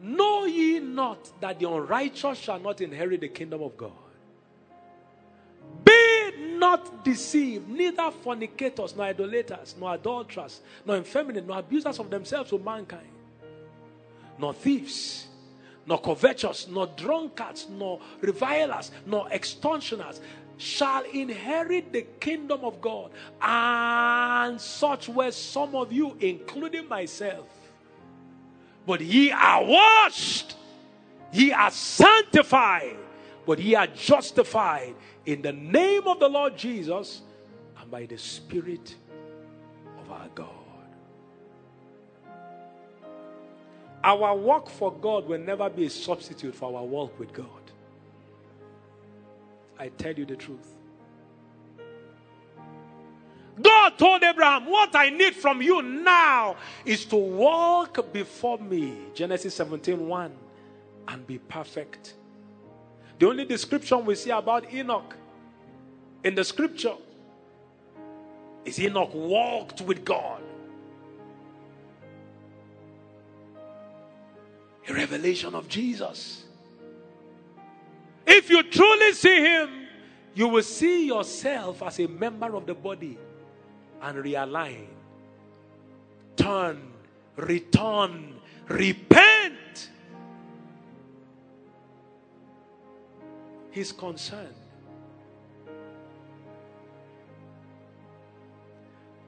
Know 0.00 0.44
ye 0.44 0.78
not 0.78 1.40
that 1.40 1.58
the 1.58 1.68
unrighteous 1.68 2.38
shall 2.38 2.60
not 2.60 2.80
inherit 2.80 3.20
the 3.20 3.28
kingdom 3.28 3.62
of 3.62 3.76
God? 3.76 3.92
Be 5.84 6.32
not 6.56 7.04
deceived, 7.04 7.68
neither 7.68 8.10
fornicators, 8.10 8.94
nor 8.96 9.06
idolaters, 9.06 9.74
nor 9.78 9.94
adulterers, 9.94 10.60
nor 10.84 10.98
effeminate, 10.98 11.46
nor 11.46 11.58
abusers 11.58 11.98
of 11.98 12.08
themselves 12.10 12.52
with 12.52 12.64
mankind, 12.64 13.08
nor 14.38 14.54
thieves, 14.54 15.27
nor 15.88 15.98
covetous, 15.98 16.68
nor 16.68 16.86
drunkards, 16.86 17.66
nor 17.70 17.98
revilers, 18.20 18.90
nor 19.06 19.26
extortioners 19.30 20.20
shall 20.58 21.02
inherit 21.04 21.92
the 21.94 22.02
kingdom 22.20 22.62
of 22.62 22.78
God. 22.82 23.10
And 23.40 24.60
such 24.60 25.08
were 25.08 25.30
some 25.30 25.74
of 25.74 25.90
you, 25.90 26.14
including 26.20 26.88
myself. 26.88 27.46
But 28.86 29.00
ye 29.00 29.30
are 29.30 29.64
washed, 29.64 30.56
ye 31.32 31.52
are 31.52 31.70
sanctified, 31.70 32.96
but 33.46 33.58
ye 33.58 33.74
are 33.74 33.86
justified 33.86 34.94
in 35.24 35.40
the 35.40 35.52
name 35.52 36.06
of 36.06 36.20
the 36.20 36.28
Lord 36.28 36.54
Jesus 36.58 37.22
and 37.80 37.90
by 37.90 38.04
the 38.04 38.18
Spirit 38.18 38.94
of 40.02 40.12
our 40.12 40.28
God. 40.34 40.67
Our 44.04 44.36
work 44.36 44.68
for 44.68 44.92
God 44.92 45.26
will 45.26 45.38
never 45.40 45.68
be 45.68 45.86
a 45.86 45.90
substitute 45.90 46.54
for 46.54 46.76
our 46.76 46.84
walk 46.84 47.18
with 47.18 47.32
God. 47.32 47.46
I 49.78 49.88
tell 49.88 50.14
you 50.14 50.24
the 50.24 50.36
truth. 50.36 50.76
God 53.60 53.98
told 53.98 54.22
Abraham, 54.22 54.66
What 54.66 54.94
I 54.94 55.10
need 55.10 55.34
from 55.34 55.60
you 55.60 55.82
now 55.82 56.56
is 56.84 57.04
to 57.06 57.16
walk 57.16 58.12
before 58.12 58.58
me. 58.58 58.96
Genesis 59.14 59.54
17 59.54 60.06
1 60.06 60.32
and 61.08 61.26
be 61.26 61.38
perfect. 61.38 62.14
The 63.18 63.26
only 63.26 63.44
description 63.44 64.04
we 64.04 64.14
see 64.14 64.30
about 64.30 64.72
Enoch 64.72 65.16
in 66.22 66.34
the 66.34 66.44
scripture 66.44 66.94
is 68.64 68.78
Enoch 68.78 69.12
walked 69.12 69.80
with 69.80 70.04
God. 70.04 70.42
A 74.88 74.94
revelation 74.94 75.54
of 75.54 75.68
Jesus. 75.68 76.44
If 78.26 78.48
you 78.48 78.62
truly 78.62 79.12
see 79.12 79.40
him, 79.40 79.70
you 80.34 80.48
will 80.48 80.62
see 80.62 81.06
yourself 81.06 81.82
as 81.82 81.98
a 81.98 82.06
member 82.06 82.54
of 82.54 82.66
the 82.66 82.74
body 82.74 83.18
and 84.00 84.18
realign. 84.18 84.86
Turn, 86.36 86.92
return, 87.36 88.34
repent. 88.68 89.90
He's 93.70 93.92
concerned. 93.92 94.54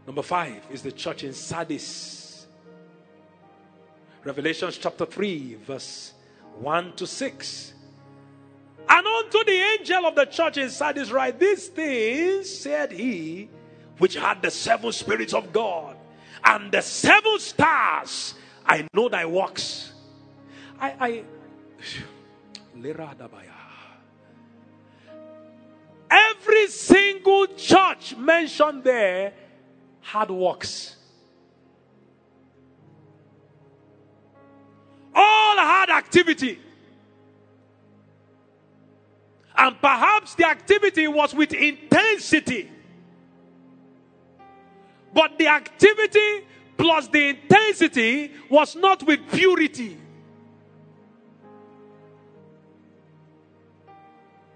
Number 0.06 0.22
five 0.22 0.62
is 0.70 0.82
the 0.82 0.92
church 0.92 1.24
in 1.24 1.32
Sardis. 1.32 2.19
Revelation 4.22 4.70
chapter 4.70 5.06
3, 5.06 5.54
verse 5.66 6.12
1 6.58 6.92
to 6.96 7.06
6. 7.06 7.74
And 8.88 9.06
unto 9.06 9.44
the 9.44 9.78
angel 9.78 10.04
of 10.04 10.14
the 10.14 10.26
church 10.26 10.58
in 10.58 10.68
Sardis 10.68 11.10
write, 11.10 11.38
These 11.38 11.68
things 11.68 12.50
said 12.50 12.92
he, 12.92 13.48
which 13.98 14.14
had 14.14 14.42
the 14.42 14.50
seven 14.50 14.92
spirits 14.92 15.32
of 15.32 15.52
God 15.52 15.96
and 16.44 16.70
the 16.70 16.82
seven 16.82 17.38
stars. 17.38 18.34
I 18.66 18.86
know 18.92 19.08
thy 19.08 19.24
works. 19.24 19.92
I, 20.78 20.94
I, 21.00 21.24
every 26.10 26.66
single 26.68 27.46
church 27.46 28.16
mentioned 28.16 28.84
there 28.84 29.32
had 30.00 30.30
works. 30.30 30.96
All 35.14 35.56
had 35.56 35.90
activity. 35.90 36.58
And 39.56 39.80
perhaps 39.80 40.34
the 40.34 40.46
activity 40.46 41.06
was 41.08 41.34
with 41.34 41.52
intensity. 41.52 42.70
But 45.12 45.38
the 45.38 45.48
activity 45.48 46.46
plus 46.76 47.08
the 47.08 47.28
intensity 47.28 48.32
was 48.48 48.74
not 48.74 49.02
with 49.02 49.20
purity. 49.30 49.98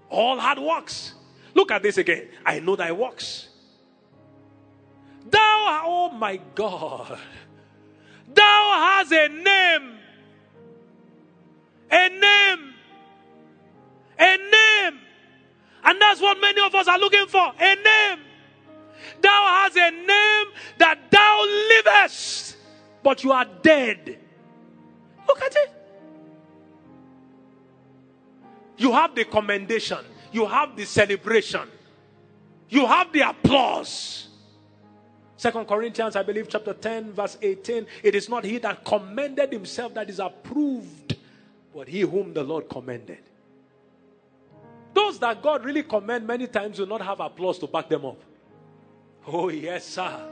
All 0.09 0.39
had 0.39 0.57
works. 0.57 1.13
Look 1.53 1.71
at 1.71 1.83
this 1.83 1.97
again. 1.97 2.29
I 2.45 2.59
know 2.59 2.75
thy 2.75 2.91
works. 2.91 3.49
Thou, 5.29 5.81
oh 5.85 6.09
my 6.11 6.39
God, 6.53 7.19
thou 8.33 8.97
has 8.97 9.11
a 9.11 9.27
name. 9.27 9.94
A 11.91 12.09
name. 12.09 12.73
A 14.19 14.37
name. 14.37 14.99
And 15.83 16.01
that's 16.01 16.19
what 16.19 16.39
many 16.41 16.61
of 16.61 16.73
us 16.73 16.87
are 16.87 16.99
looking 16.99 17.27
for. 17.27 17.53
A 17.59 17.75
name. 17.75 18.19
Thou 19.21 19.29
hast 19.29 19.75
a 19.77 19.91
name 19.91 20.47
that 20.77 20.99
thou 21.11 21.45
livest, 21.69 22.57
but 23.03 23.23
you 23.23 23.31
are 23.31 23.45
dead. 23.61 24.19
Look 25.27 25.41
at 25.41 25.55
it. 25.55 25.71
You 28.77 28.91
have 28.91 29.15
the 29.15 29.25
commendation, 29.25 29.99
you 30.31 30.45
have 30.45 30.75
the 30.75 30.85
celebration, 30.85 31.69
you 32.69 32.85
have 32.85 33.11
the 33.13 33.21
applause. 33.21 34.27
Second 35.37 35.67
Corinthians, 35.67 36.15
I 36.15 36.23
believe, 36.23 36.49
chapter 36.49 36.73
10, 36.73 37.11
verse 37.11 37.37
18. 37.41 37.85
It 38.03 38.15
is 38.15 38.29
not 38.29 38.43
he 38.43 38.57
that 38.59 38.83
commended 38.83 39.51
himself 39.51 39.93
that 39.93 40.09
is 40.09 40.19
approved, 40.19 41.04
but 41.75 41.89
he 41.89 42.01
whom 42.01 42.33
the 42.33 42.41
Lord 42.41 42.69
commended. 42.69 43.19
Those 44.93 45.19
that 45.19 45.41
God 45.41 45.65
really 45.65 45.83
commend 45.83 46.25
many 46.25 46.47
times 46.47 46.79
will 46.79 46.87
not 46.87 47.01
have 47.01 47.19
applause 47.19 47.59
to 47.59 47.67
back 47.67 47.89
them 47.89 48.05
up. 48.05 48.21
Oh, 49.27 49.49
yes, 49.49 49.83
sir. 49.85 50.31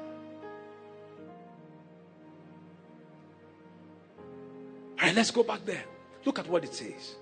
All 5.01 5.07
right, 5.07 5.13
let's 5.13 5.31
go 5.31 5.43
back 5.43 5.65
there. 5.65 5.83
Look 6.23 6.39
at 6.39 6.47
what 6.47 6.63
it 6.63 6.73
says. 6.73 7.15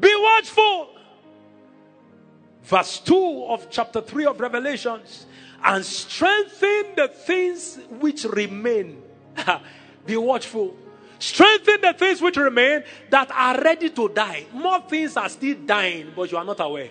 Be 0.00 0.12
watchful. 0.18 0.88
Verse 2.64 2.98
2 2.98 3.46
of 3.48 3.70
chapter 3.70 4.00
3 4.00 4.26
of 4.26 4.40
Revelations. 4.40 5.26
And 5.62 5.84
strengthen 5.84 6.96
the 6.96 7.06
things 7.06 7.78
which 8.00 8.24
remain. 8.24 9.04
Be 10.06 10.16
watchful. 10.16 10.76
Strengthen 11.18 11.80
the 11.80 11.94
things 11.94 12.20
which 12.20 12.36
remain 12.36 12.84
that 13.10 13.30
are 13.30 13.60
ready 13.60 13.90
to 13.90 14.08
die. 14.08 14.46
More 14.52 14.80
things 14.82 15.16
are 15.16 15.28
still 15.28 15.56
dying, 15.64 16.12
but 16.14 16.30
you 16.30 16.36
are 16.38 16.44
not 16.44 16.60
aware. 16.60 16.90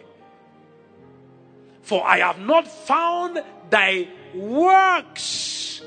For 1.84 2.04
I 2.04 2.18
have 2.18 2.40
not 2.40 2.68
found 2.68 3.44
thy 3.70 4.08
works 4.34 5.82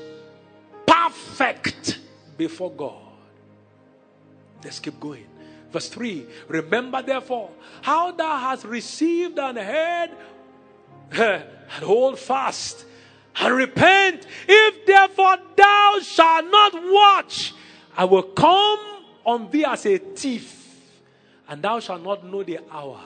perfect 0.87 1.99
before 2.37 2.71
God. 2.71 3.01
Let's 4.63 4.79
keep 4.79 4.99
going. 4.99 5.25
Verse 5.71 5.89
3 5.89 6.25
Remember 6.47 7.01
therefore 7.01 7.51
how 7.81 8.11
thou 8.11 8.37
hast 8.37 8.65
received 8.65 9.37
and 9.37 9.57
heard, 9.57 10.11
and 11.11 11.43
hold 11.83 12.17
fast 12.17 12.85
and 13.39 13.55
repent. 13.55 14.27
If 14.47 14.85
therefore 14.85 15.37
thou 15.55 15.99
shalt 16.01 16.45
not 16.45 16.73
watch, 16.75 17.53
I 17.95 18.05
will 18.05 18.23
come 18.23 18.79
on 19.25 19.49
thee 19.51 19.65
as 19.65 19.85
a 19.85 19.97
thief, 19.97 20.55
and 21.47 21.61
thou 21.61 21.79
shalt 21.79 22.03
not 22.03 22.25
know 22.25 22.43
the 22.43 22.59
hour. 22.71 23.01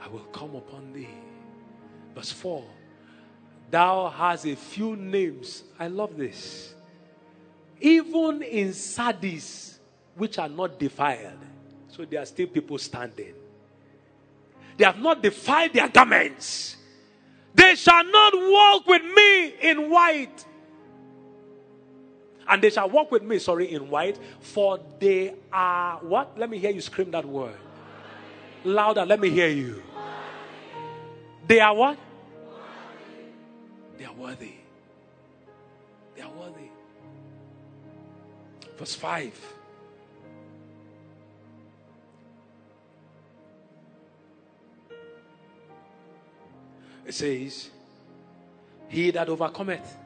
I 0.00 0.08
will 0.08 0.24
come 0.32 0.54
upon 0.54 0.92
thee. 0.92 1.08
Verse 2.14 2.32
4 2.32 2.64
Thou 3.70 4.08
hast 4.08 4.46
a 4.46 4.54
few 4.54 4.94
names. 4.96 5.64
I 5.78 5.88
love 5.88 6.16
this. 6.16 6.74
Even 7.80 8.42
in 8.42 8.72
Sardis, 8.72 9.78
which 10.16 10.38
are 10.38 10.48
not 10.48 10.78
defiled. 10.78 11.38
So 11.88 12.04
there 12.04 12.20
are 12.22 12.26
still 12.26 12.46
people 12.46 12.78
standing. 12.78 13.34
They 14.76 14.84
have 14.84 14.98
not 14.98 15.22
defiled 15.22 15.72
their 15.72 15.88
garments. 15.88 16.76
They 17.54 17.76
shall 17.76 18.04
not 18.04 18.32
walk 18.34 18.86
with 18.86 19.02
me 19.02 19.54
in 19.62 19.90
white. 19.90 20.44
And 22.48 22.62
they 22.62 22.70
shall 22.70 22.90
walk 22.90 23.10
with 23.10 23.22
me, 23.22 23.38
sorry, 23.38 23.72
in 23.72 23.88
white, 23.88 24.18
for 24.40 24.78
they 24.98 25.34
are 25.52 25.98
what? 25.98 26.38
Let 26.38 26.50
me 26.50 26.58
hear 26.58 26.70
you 26.70 26.80
scream 26.80 27.10
that 27.12 27.24
word. 27.24 27.56
Louder, 28.64 29.06
let 29.06 29.20
me 29.20 29.30
hear 29.30 29.48
you. 29.48 29.82
They 31.46 31.60
are 31.60 31.74
what? 31.74 31.98
They 33.98 34.04
are 34.04 34.12
worthy. 34.14 34.52
They 36.16 36.22
are 36.22 36.30
worthy. 36.30 36.68
Verse 38.78 38.94
5. 38.94 39.54
It 47.06 47.14
says, 47.14 47.70
He 48.88 49.10
that 49.10 49.28
overcometh, 49.28 49.96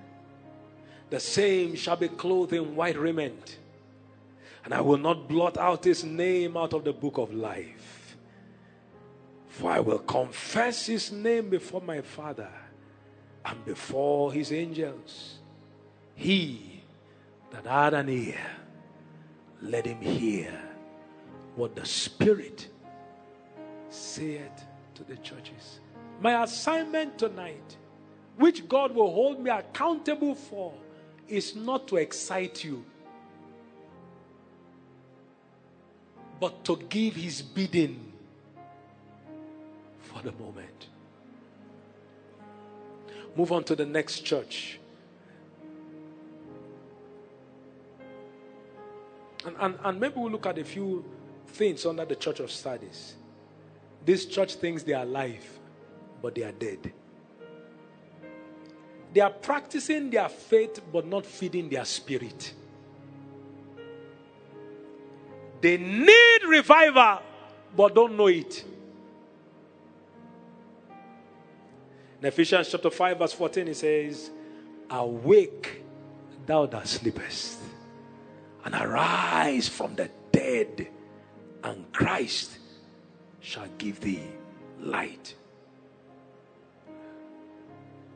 the 1.10 1.20
same 1.20 1.74
shall 1.74 1.96
be 1.96 2.08
clothed 2.08 2.52
in 2.52 2.76
white 2.76 2.98
raiment, 2.98 3.58
and 4.64 4.74
I 4.74 4.80
will 4.80 4.98
not 4.98 5.28
blot 5.28 5.56
out 5.56 5.84
his 5.84 6.04
name 6.04 6.56
out 6.56 6.72
of 6.72 6.84
the 6.84 6.92
book 6.92 7.18
of 7.18 7.32
life. 7.32 8.16
For 9.48 9.70
I 9.70 9.80
will 9.80 9.98
confess 10.00 10.86
his 10.86 11.10
name 11.10 11.48
before 11.48 11.80
my 11.80 12.00
Father 12.00 12.50
and 13.44 13.64
before 13.64 14.32
his 14.32 14.52
angels. 14.52 15.38
He 16.14 16.82
that 17.50 17.64
had 17.64 17.94
an 17.94 18.08
ear, 18.08 18.38
let 19.62 19.86
him 19.86 20.00
hear 20.00 20.52
what 21.56 21.74
the 21.74 21.86
Spirit 21.86 22.68
saith 23.88 24.64
to 24.94 25.04
the 25.04 25.16
churches. 25.16 25.80
My 26.20 26.42
assignment 26.42 27.18
tonight, 27.18 27.76
which 28.36 28.68
God 28.68 28.94
will 28.94 29.12
hold 29.12 29.40
me 29.40 29.50
accountable 29.50 30.34
for 30.34 30.74
is 31.28 31.54
not 31.54 31.86
to 31.88 31.96
excite 31.96 32.64
you, 32.64 32.84
but 36.40 36.64
to 36.64 36.76
give 36.88 37.14
his 37.14 37.42
bidding 37.42 38.12
for 40.00 40.22
the 40.22 40.32
moment. 40.32 40.88
Move 43.36 43.52
on 43.52 43.62
to 43.64 43.76
the 43.76 43.86
next 43.86 44.20
church. 44.20 44.80
And, 49.44 49.56
and, 49.60 49.78
and 49.84 50.00
maybe 50.00 50.14
we'll 50.16 50.32
look 50.32 50.46
at 50.46 50.58
a 50.58 50.64
few 50.64 51.04
things 51.46 51.86
under 51.86 52.04
the 52.04 52.16
church 52.16 52.40
of 52.40 52.50
Sardis. 52.50 53.14
This 54.04 54.26
church 54.26 54.54
thinks 54.54 54.82
they 54.82 54.92
are 54.92 55.04
alive, 55.04 55.57
but 56.20 56.34
they 56.34 56.42
are 56.42 56.52
dead. 56.52 56.92
They 59.12 59.20
are 59.20 59.30
practicing 59.30 60.10
their 60.10 60.28
faith, 60.28 60.80
but 60.92 61.06
not 61.06 61.24
feeding 61.24 61.68
their 61.68 61.84
spirit. 61.84 62.52
They 65.60 65.76
need 65.76 66.44
revival, 66.46 67.22
but 67.76 67.94
don't 67.94 68.16
know 68.16 68.28
it. 68.28 68.64
In 72.20 72.26
Ephesians 72.26 72.68
chapter 72.70 72.90
5, 72.90 73.18
verse 73.18 73.32
14, 73.32 73.68
it 73.68 73.76
says, 73.76 74.30
Awake, 74.90 75.82
thou 76.46 76.66
that 76.66 76.86
sleepest, 76.86 77.58
and 78.64 78.74
arise 78.74 79.68
from 79.68 79.94
the 79.94 80.10
dead, 80.32 80.88
and 81.62 81.92
Christ 81.92 82.58
shall 83.40 83.68
give 83.78 84.00
thee 84.00 84.22
light. 84.80 85.34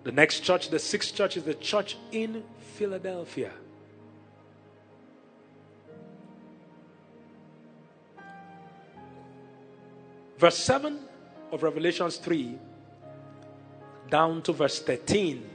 The 0.04 0.12
next 0.12 0.40
church, 0.40 0.68
the 0.68 0.78
sixth 0.78 1.14
church, 1.14 1.36
is 1.36 1.44
the 1.44 1.54
church 1.54 1.96
in 2.10 2.42
Philadelphia. 2.74 3.52
Verse 10.38 10.58
7 10.58 10.98
of 11.52 11.62
Revelations 11.62 12.16
3 12.16 12.58
down 14.10 14.42
to 14.42 14.52
verse 14.52 14.80
13. 14.80 15.48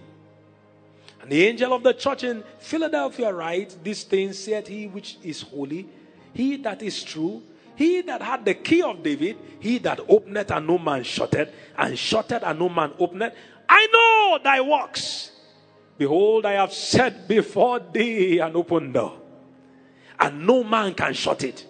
And 1.22 1.30
the 1.30 1.46
angel 1.46 1.74
of 1.74 1.84
the 1.84 1.94
church 1.94 2.24
in 2.24 2.44
Philadelphia 2.58 3.34
writes, 3.34 3.78
These 3.84 4.04
things 4.04 4.40
said 4.40 4.68
he 4.68 4.88
which 4.88 5.18
is 5.24 5.42
holy, 5.42 5.90
he 6.34 6.56
that 6.58 6.82
is 6.82 7.04
true, 7.04 7.44
he 7.76 8.02
that 8.02 8.22
had 8.22 8.46
the 8.46 8.54
key 8.54 8.82
of 8.82 9.04
David, 9.04 9.38
he 9.60 9.78
that 9.80 10.00
openeth 10.08 10.52
and 10.52 10.66
no 10.66 10.78
man 10.78 11.04
shutteth, 11.04 11.54
and 11.78 11.98
shutteth 11.98 12.44
and 12.44 12.58
no 12.58 12.70
man 12.70 12.94
openeth. 12.98 13.34
I 13.70 13.88
know 13.88 14.44
thy 14.44 14.62
works. 14.62 15.32
Behold, 15.98 16.46
I 16.46 16.54
have 16.54 16.74
set 16.74 17.28
before 17.28 17.80
thee 17.80 18.40
an 18.40 18.56
open 18.56 18.92
door, 18.92 19.20
and 20.20 20.46
no 20.46 20.64
man 20.64 20.94
can 20.94 21.14
shut 21.14 21.44
it. 21.44 21.66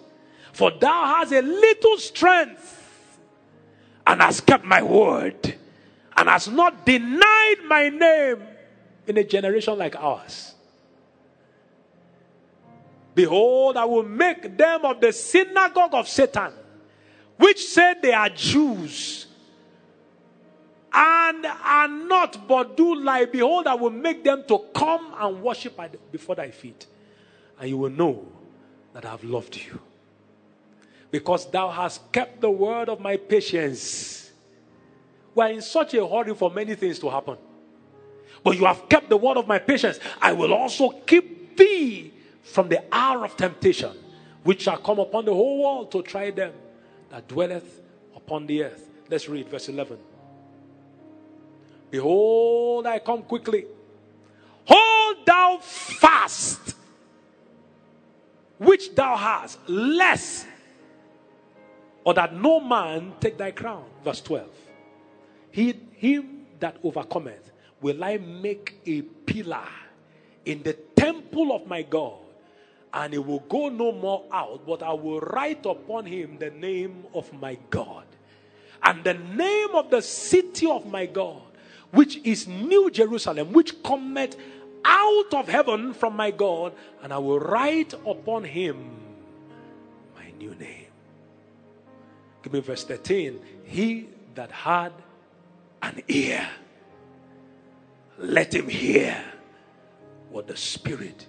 For 0.52 0.70
thou 0.70 1.16
hast 1.16 1.32
a 1.32 1.40
little 1.40 1.96
strength, 1.98 3.18
and 4.06 4.20
hast 4.20 4.44
kept 4.44 4.64
my 4.64 4.82
word, 4.82 5.54
and 6.16 6.28
hast 6.28 6.52
not 6.52 6.84
denied 6.84 7.56
my 7.66 7.88
name 7.88 8.42
in 9.06 9.16
a 9.16 9.24
generation 9.24 9.78
like 9.78 9.96
ours. 9.96 10.54
Behold, 13.14 13.76
I 13.76 13.84
will 13.84 14.04
make 14.04 14.56
them 14.56 14.84
of 14.84 15.00
the 15.00 15.12
synagogue 15.12 15.94
of 15.94 16.08
Satan, 16.08 16.52
which 17.36 17.64
said 17.66 18.02
they 18.02 18.12
are 18.12 18.28
Jews 18.28 19.27
and 20.92 21.46
are 21.46 21.88
not, 21.88 22.48
but 22.48 22.76
do 22.76 22.94
lie. 22.94 23.26
Behold, 23.26 23.66
I 23.66 23.74
will 23.74 23.90
make 23.90 24.24
them 24.24 24.44
to 24.48 24.64
come 24.74 25.14
and 25.18 25.42
worship 25.42 25.78
before 26.10 26.34
thy 26.34 26.50
feet, 26.50 26.86
and 27.58 27.68
you 27.68 27.76
will 27.76 27.90
know 27.90 28.26
that 28.92 29.04
I 29.04 29.10
have 29.10 29.24
loved 29.24 29.56
you. 29.56 29.80
Because 31.10 31.50
thou 31.50 31.70
hast 31.70 32.12
kept 32.12 32.40
the 32.40 32.50
word 32.50 32.88
of 32.88 33.00
my 33.00 33.16
patience. 33.16 34.30
We 35.34 35.44
are 35.44 35.50
in 35.50 35.62
such 35.62 35.94
a 35.94 36.06
hurry 36.06 36.34
for 36.34 36.50
many 36.50 36.74
things 36.74 36.98
to 36.98 37.08
happen. 37.08 37.36
But 38.42 38.58
you 38.58 38.66
have 38.66 38.88
kept 38.88 39.08
the 39.08 39.16
word 39.16 39.36
of 39.36 39.46
my 39.46 39.58
patience. 39.58 40.00
I 40.20 40.32
will 40.32 40.52
also 40.52 40.90
keep 40.90 41.56
thee 41.56 42.12
from 42.42 42.68
the 42.68 42.82
hour 42.92 43.24
of 43.24 43.36
temptation, 43.36 43.92
which 44.42 44.62
shall 44.62 44.78
come 44.78 44.98
upon 44.98 45.24
the 45.24 45.34
whole 45.34 45.62
world 45.62 45.92
to 45.92 46.02
try 46.02 46.30
them 46.30 46.52
that 47.10 47.26
dwelleth 47.28 47.80
upon 48.14 48.46
the 48.46 48.64
earth. 48.64 48.88
Let's 49.10 49.28
read 49.28 49.48
verse 49.48 49.68
11. 49.68 49.98
Behold, 51.90 52.86
I 52.86 52.98
come 52.98 53.22
quickly. 53.22 53.66
Hold 54.66 55.26
thou 55.26 55.58
fast 55.60 56.74
which 58.58 58.94
thou 58.94 59.16
hast, 59.16 59.58
lest 59.68 60.46
or 62.04 62.14
that 62.14 62.34
no 62.34 62.60
man 62.60 63.12
take 63.20 63.38
thy 63.38 63.50
crown. 63.50 63.84
Verse 64.04 64.20
12. 64.20 64.48
He, 65.50 65.74
him 65.92 66.46
that 66.60 66.76
overcometh 66.82 67.50
will 67.80 68.02
I 68.02 68.18
make 68.18 68.80
a 68.86 69.02
pillar 69.02 69.68
in 70.44 70.62
the 70.62 70.72
temple 70.72 71.52
of 71.54 71.66
my 71.66 71.82
God, 71.82 72.18
and 72.92 73.12
he 73.12 73.18
will 73.18 73.40
go 73.40 73.68
no 73.68 73.92
more 73.92 74.24
out, 74.32 74.66
but 74.66 74.82
I 74.82 74.92
will 74.92 75.20
write 75.20 75.64
upon 75.66 76.06
him 76.06 76.38
the 76.38 76.50
name 76.50 77.04
of 77.14 77.32
my 77.34 77.58
God, 77.70 78.04
and 78.82 79.04
the 79.04 79.14
name 79.14 79.74
of 79.74 79.90
the 79.90 80.00
city 80.02 80.66
of 80.68 80.86
my 80.86 81.06
God, 81.06 81.42
which 81.92 82.18
is 82.24 82.46
New 82.46 82.90
Jerusalem, 82.90 83.52
which 83.52 83.82
cometh 83.82 84.36
out 84.84 85.34
of 85.34 85.48
heaven 85.48 85.92
from 85.94 86.16
my 86.16 86.30
God, 86.30 86.72
and 87.02 87.12
I 87.12 87.18
will 87.18 87.40
write 87.40 87.94
upon 88.06 88.44
him 88.44 88.76
my 90.16 90.30
new 90.38 90.54
name. 90.54 90.86
Give 92.42 92.52
me 92.52 92.60
verse 92.60 92.84
13. 92.84 93.40
He 93.64 94.08
that 94.34 94.50
had 94.50 94.92
an 95.82 96.02
ear, 96.08 96.48
let 98.18 98.54
him 98.54 98.68
hear 98.68 99.22
what 100.30 100.46
the 100.46 100.56
Spirit 100.56 101.26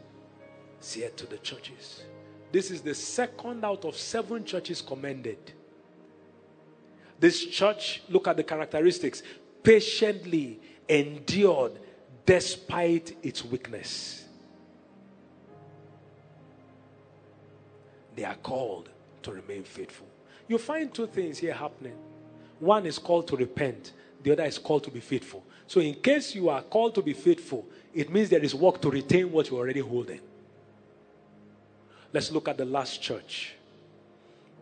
said 0.80 1.18
to 1.18 1.26
the 1.26 1.38
churches. 1.38 2.04
This 2.52 2.72
is 2.72 2.82
the 2.82 2.96
second 2.96 3.64
out 3.64 3.86
of 3.86 3.96
seven 3.96 4.44
churches 4.44 4.82
commended. 4.82 5.54
This 7.20 7.46
church, 7.46 8.02
look 8.10 8.28
at 8.28 8.38
the 8.38 8.44
characteristics, 8.44 9.22
patiently 9.64 10.60
endured 10.88 11.74
despite 12.26 13.16
its 13.24 13.44
weakness. 13.44 14.26
They 18.16 18.24
are 18.24 18.36
called 18.36 18.90
to 19.24 19.32
remain 19.32 19.64
faithful. 19.64 20.08
You 20.48 20.58
find 20.58 20.94
two 20.94 21.08
things 21.08 21.38
here 21.38 21.54
happening. 21.54 21.96
One 22.60 22.86
is 22.86 23.00
called 23.00 23.28
to 23.30 23.38
repent, 23.38 23.94
the 24.24 24.32
other 24.32 24.44
is 24.44 24.58
called 24.58 24.84
to 24.84 24.92
be 24.92 25.00
faithful. 25.00 25.44
So, 25.68 25.80
in 25.80 25.94
case 25.94 26.36
you 26.36 26.50
are 26.50 26.62
called 26.62 26.96
to 26.96 27.02
be 27.02 27.14
faithful, 27.14 27.66
it 27.94 28.12
means 28.12 28.30
there 28.30 28.44
is 28.44 28.56
work 28.56 28.82
to 28.82 28.90
retain 28.90 29.32
what 29.32 29.50
you're 29.50 29.60
already 29.60 29.80
holding. 29.80 30.20
Let's 32.12 32.32
look 32.32 32.48
at 32.48 32.58
the 32.58 32.66
last 32.66 33.02
church 33.02 33.54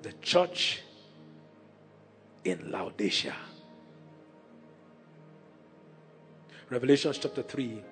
the 0.01 0.13
church 0.21 0.81
in 2.43 2.71
Laodicea. 2.71 3.35
Revelation 6.69 7.13
chapter 7.13 7.41
3, 7.41 7.83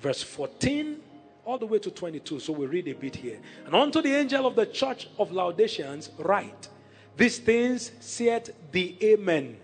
verse 0.00 0.22
14 0.22 1.00
all 1.44 1.58
the 1.58 1.66
way 1.66 1.78
to 1.78 1.90
22. 1.90 2.40
So 2.40 2.52
we 2.52 2.66
read 2.66 2.88
a 2.88 2.92
bit 2.92 3.16
here. 3.16 3.40
And 3.66 3.74
unto 3.74 4.02
the 4.02 4.14
angel 4.14 4.46
of 4.46 4.54
the 4.54 4.66
church 4.66 5.08
of 5.18 5.32
Laodiceans, 5.32 6.10
write, 6.18 6.68
These 7.16 7.38
things 7.38 7.92
saith 8.00 8.50
the 8.72 8.96
Amen, 9.02 9.56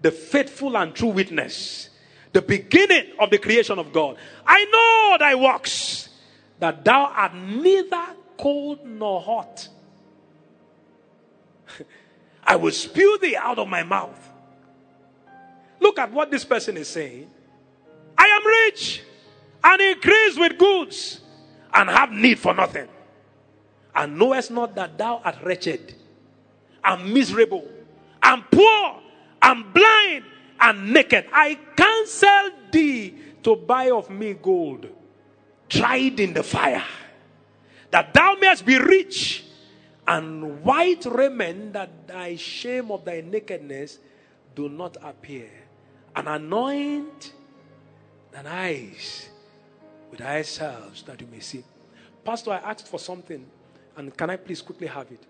the 0.00 0.10
faithful 0.10 0.76
and 0.76 0.94
true 0.94 1.08
witness, 1.08 1.90
the 2.32 2.42
beginning 2.42 3.12
of 3.18 3.30
the 3.30 3.38
creation 3.38 3.78
of 3.78 3.92
God. 3.92 4.16
I 4.46 4.64
know 4.64 5.16
thy 5.18 5.34
works, 5.34 6.08
that 6.58 6.84
thou 6.84 7.04
art 7.06 7.34
neither 7.34 8.06
cold 8.38 8.84
nor 8.86 9.20
hot. 9.20 9.68
I 12.44 12.56
will 12.56 12.72
spew 12.72 13.18
thee 13.20 13.36
out 13.36 13.58
of 13.58 13.68
my 13.68 13.82
mouth. 13.82 14.30
Look 15.80 15.98
at 15.98 16.12
what 16.12 16.30
this 16.30 16.44
person 16.44 16.76
is 16.76 16.88
saying. 16.88 17.30
I 18.16 18.24
am 18.24 18.46
rich 18.46 19.02
and 19.62 19.80
increase 19.80 20.38
with 20.38 20.58
goods 20.58 21.20
and 21.72 21.88
have 21.88 22.10
need 22.12 22.38
for 22.38 22.54
nothing. 22.54 22.88
And 23.94 24.18
knowest 24.18 24.50
not 24.50 24.74
that 24.74 24.98
thou 24.98 25.20
art 25.24 25.36
wretched 25.42 25.94
and 26.84 27.14
miserable 27.14 27.66
and 28.22 28.44
poor 28.50 29.00
and 29.42 29.72
blind 29.72 30.24
and 30.60 30.92
naked. 30.92 31.26
I 31.32 31.58
counsel 31.76 32.50
thee 32.70 33.14
to 33.42 33.56
buy 33.56 33.90
of 33.90 34.10
me 34.10 34.34
gold 34.34 34.88
tried 35.68 36.20
in 36.20 36.32
the 36.32 36.42
fire, 36.42 36.84
that 37.90 38.12
thou 38.14 38.36
mayest 38.40 38.64
be 38.64 38.78
rich, 38.78 39.44
and 40.06 40.62
white 40.62 41.04
raiment 41.06 41.72
that 41.72 42.06
thy 42.06 42.36
shame 42.36 42.90
of 42.90 43.04
thy 43.04 43.20
nakedness 43.22 43.98
do 44.54 44.68
not 44.68 44.96
appear, 45.02 45.50
and 46.14 46.28
anoint 46.28 47.32
thine 48.34 48.46
eyes 48.46 49.28
with 50.10 50.20
eyes 50.20 50.48
salves 50.48 51.02
that 51.04 51.20
you 51.20 51.26
may 51.30 51.40
see. 51.40 51.64
Pastor, 52.24 52.50
I 52.50 52.56
asked 52.58 52.88
for 52.88 52.98
something, 52.98 53.46
and 53.96 54.16
can 54.16 54.30
I 54.30 54.36
please 54.36 54.60
quickly 54.60 54.86
have 54.88 55.10
it? 55.10 55.22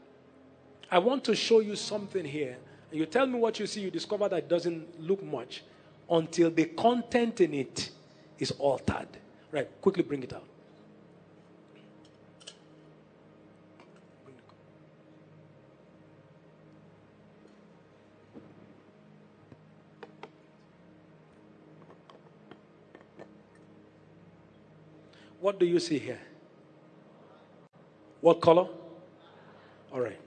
I 0.90 0.98
want 0.98 1.24
to 1.24 1.34
show 1.34 1.60
you 1.60 1.76
something 1.76 2.24
here. 2.24 2.56
And 2.90 2.98
you 2.98 3.06
tell 3.06 3.26
me 3.26 3.38
what 3.38 3.58
you 3.58 3.66
see, 3.66 3.80
you 3.80 3.90
discover 3.90 4.28
that 4.28 4.36
it 4.36 4.48
doesn't 4.48 5.00
look 5.00 5.22
much 5.22 5.62
until 6.10 6.50
the 6.50 6.66
content 6.66 7.40
in 7.40 7.54
it 7.54 7.90
is 8.38 8.52
altered. 8.52 9.08
Right, 9.50 9.68
quickly 9.80 10.02
bring 10.02 10.22
it 10.22 10.32
out. 10.32 10.46
What 25.44 25.60
do 25.60 25.66
you 25.66 25.78
see 25.78 25.98
here? 25.98 26.20
What 28.22 28.40
color? 28.40 28.66
All 29.92 30.00
right. 30.00 30.18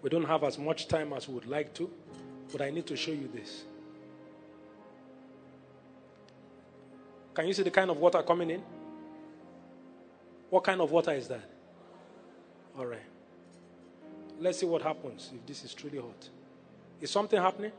We 0.00 0.10
don't 0.10 0.26
have 0.26 0.44
as 0.44 0.60
much 0.60 0.86
time 0.86 1.12
as 1.12 1.26
we 1.26 1.34
would 1.34 1.48
like 1.48 1.74
to, 1.74 1.90
but 2.52 2.62
I 2.62 2.70
need 2.70 2.86
to 2.86 2.96
show 2.96 3.10
you 3.10 3.28
this. 3.34 3.64
Can 7.34 7.48
you 7.48 7.52
see 7.52 7.64
the 7.64 7.72
kind 7.72 7.90
of 7.90 7.96
water 7.96 8.22
coming 8.22 8.50
in? 8.50 8.62
What 10.50 10.62
kind 10.62 10.80
of 10.80 10.92
water 10.92 11.14
is 11.14 11.26
that? 11.26 11.50
All 12.78 12.86
right. 12.86 13.08
Let's 14.38 14.60
see 14.60 14.66
what 14.66 14.82
happens 14.82 15.32
if 15.34 15.44
this 15.44 15.64
is 15.64 15.74
truly 15.74 15.98
hot. 15.98 16.28
Is 17.00 17.10
something 17.10 17.40
happening? 17.40 17.72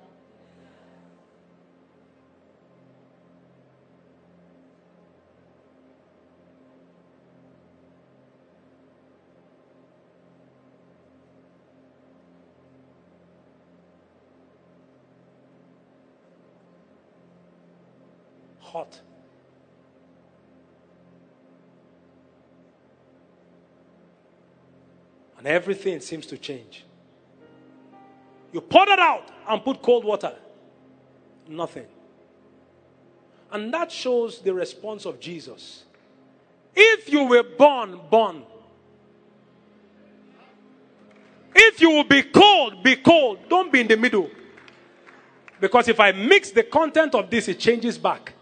Hot. 18.59 19.01
And 25.37 25.47
everything 25.47 25.99
seems 26.01 26.25
to 26.27 26.37
change. 26.37 26.83
You 28.57 28.61
pour 28.61 28.89
it 28.89 28.97
out 28.97 29.29
and 29.47 29.63
put 29.63 29.83
cold 29.83 30.03
water. 30.03 30.33
Nothing. 31.47 31.85
And 33.51 33.71
that 33.71 33.91
shows 33.91 34.41
the 34.41 34.51
response 34.51 35.05
of 35.05 35.19
Jesus. 35.19 35.83
If 36.75 37.07
you 37.07 37.25
were 37.25 37.43
born, 37.43 37.99
born. 38.09 38.41
If 41.53 41.79
you 41.79 41.91
will 41.91 42.03
be 42.03 42.23
cold, 42.23 42.81
be 42.83 42.95
cold. 42.95 43.47
Don't 43.47 43.71
be 43.71 43.81
in 43.81 43.87
the 43.87 43.95
middle. 43.95 44.27
Because 45.61 45.87
if 45.87 45.99
I 45.99 46.11
mix 46.11 46.49
the 46.49 46.63
content 46.63 47.13
of 47.13 47.29
this, 47.29 47.47
it 47.47 47.59
changes 47.59 47.95
back. 47.99 48.33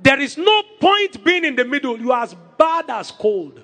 There 0.00 0.18
is 0.18 0.36
no 0.36 0.60
point 0.80 1.22
being 1.22 1.44
in 1.44 1.54
the 1.54 1.64
middle. 1.64 1.96
You 2.00 2.10
are 2.10 2.24
as 2.24 2.34
bad 2.58 2.90
as 2.90 3.12
cold. 3.12 3.62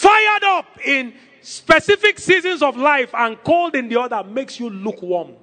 Fired 0.00 0.44
up 0.44 0.78
in 0.84 1.12
specific 1.42 2.18
seasons 2.18 2.62
of 2.62 2.76
life 2.76 3.10
and 3.14 3.42
cold 3.44 3.74
in 3.74 3.88
the 3.88 4.00
other 4.00 4.22
makes 4.24 4.58
you 4.58 4.70
lukewarm. 4.70 5.34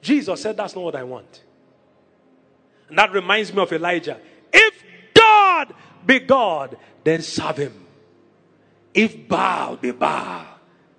Jesus 0.00 0.40
said, 0.40 0.56
That's 0.56 0.74
not 0.74 0.84
what 0.84 0.96
I 0.96 1.04
want. 1.04 1.42
And 2.88 2.98
that 2.98 3.12
reminds 3.12 3.52
me 3.52 3.62
of 3.62 3.72
Elijah. 3.72 4.18
If 4.52 4.82
God 5.14 5.74
be 6.04 6.20
God, 6.20 6.76
then 7.04 7.22
serve 7.22 7.58
him. 7.58 7.86
If 8.94 9.28
Baal 9.28 9.76
be 9.76 9.92
Baal, 9.92 10.46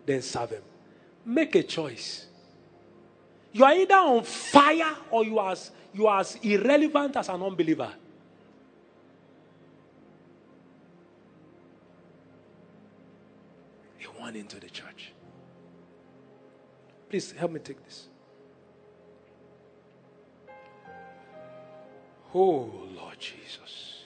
then 0.05 0.21
serve 0.21 0.51
him. 0.51 0.63
Make 1.25 1.55
a 1.55 1.63
choice. 1.63 2.27
You 3.51 3.63
are 3.63 3.73
either 3.73 3.95
on 3.95 4.23
fire 4.23 4.95
or 5.11 5.23
you 5.23 5.37
are, 5.37 5.55
you 5.93 6.07
are 6.07 6.21
as 6.21 6.35
irrelevant 6.41 7.15
as 7.17 7.29
an 7.29 7.41
unbeliever. 7.41 7.93
Into 14.29 14.59
the 14.59 14.69
church. 14.69 15.13
Please 17.09 17.31
help 17.31 17.51
me 17.51 17.59
take 17.59 17.83
this. 17.83 18.07
Oh, 22.33 22.71
Lord 22.95 23.19
Jesus. 23.19 24.03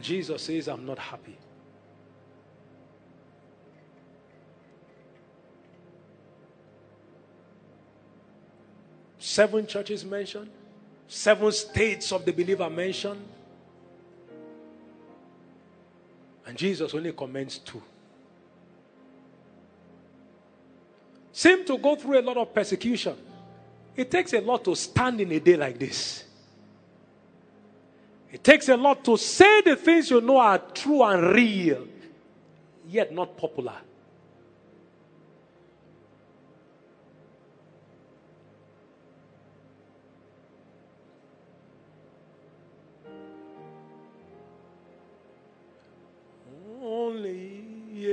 Jesus 0.00 0.42
says, 0.42 0.68
I'm 0.68 0.84
not 0.84 0.98
happy. 0.98 1.36
Seven 9.18 9.66
churches 9.66 10.04
mentioned, 10.04 10.50
seven 11.06 11.52
states 11.52 12.12
of 12.12 12.24
the 12.24 12.32
believer 12.32 12.68
mentioned. 12.70 13.20
And 16.48 16.56
Jesus 16.56 16.94
only 16.94 17.12
commends 17.12 17.58
two. 17.58 17.82
Seem 21.30 21.64
to 21.66 21.76
go 21.76 21.94
through 21.94 22.18
a 22.18 22.22
lot 22.22 22.38
of 22.38 22.54
persecution. 22.54 23.14
It 23.94 24.10
takes 24.10 24.32
a 24.32 24.40
lot 24.40 24.64
to 24.64 24.74
stand 24.74 25.20
in 25.20 25.30
a 25.30 25.40
day 25.40 25.56
like 25.56 25.78
this. 25.78 26.24
It 28.32 28.42
takes 28.42 28.70
a 28.70 28.78
lot 28.78 29.04
to 29.04 29.18
say 29.18 29.60
the 29.60 29.76
things 29.76 30.10
you 30.10 30.22
know 30.22 30.38
are 30.38 30.58
true 30.58 31.02
and 31.02 31.34
real, 31.34 31.86
yet 32.88 33.12
not 33.12 33.36
popular. 33.36 33.76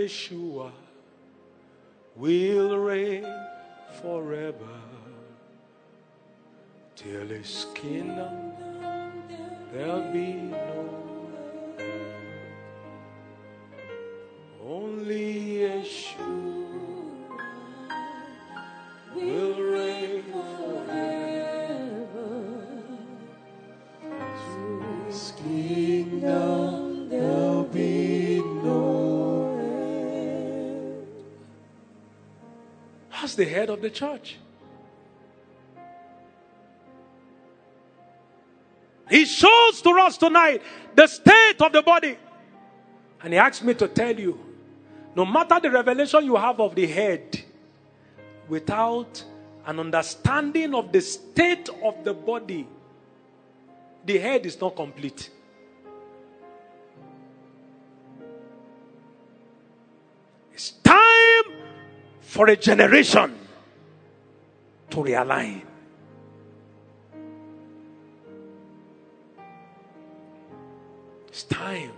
Yeshua 0.06 0.72
will 2.16 2.78
reign 2.78 3.26
forever 4.04 4.78
till 6.96 7.28
his 7.28 7.66
kingdom 7.74 8.54
there'll 9.74 10.12
be 10.14 10.34
no 10.34 11.28
end. 11.80 12.16
only 14.64 15.46
Yeshua 15.66 16.15
The 33.36 33.46
head 33.46 33.70
of 33.70 33.82
the 33.82 33.90
church. 33.90 34.38
He 39.10 39.26
shows 39.26 39.82
to 39.82 39.90
us 40.00 40.18
tonight 40.18 40.62
the 40.96 41.06
state 41.08 41.56
of 41.60 41.74
the 41.74 41.82
body. 41.82 42.18
And 43.22 43.34
he 43.34 43.40
asked 43.40 43.64
me 43.64 43.74
to 43.74 43.88
tell 43.88 44.18
you 44.18 44.40
no 45.16 45.26
matter 45.26 45.60
the 45.60 45.72
revelation 45.72 46.26
you 46.26 46.36
have 46.36 46.60
of 46.60 46.76
the 46.76 46.86
head, 46.86 47.44
without 48.48 49.24
an 49.66 49.80
understanding 49.80 50.74
of 50.76 50.92
the 50.92 51.02
state 51.02 51.70
of 51.84 52.04
the 52.04 52.14
body, 52.14 52.68
the 54.06 54.18
head 54.18 54.46
is 54.46 54.60
not 54.60 54.76
complete. 54.76 55.30
It's 60.54 60.72
time 60.72 61.05
for 62.36 62.50
a 62.50 62.58
generation 62.58 63.34
to 64.90 64.98
realign. 64.98 65.62
It's 71.30 71.44
time. 71.44 71.94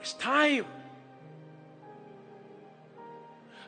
It's 0.00 0.14
time. 0.14 0.64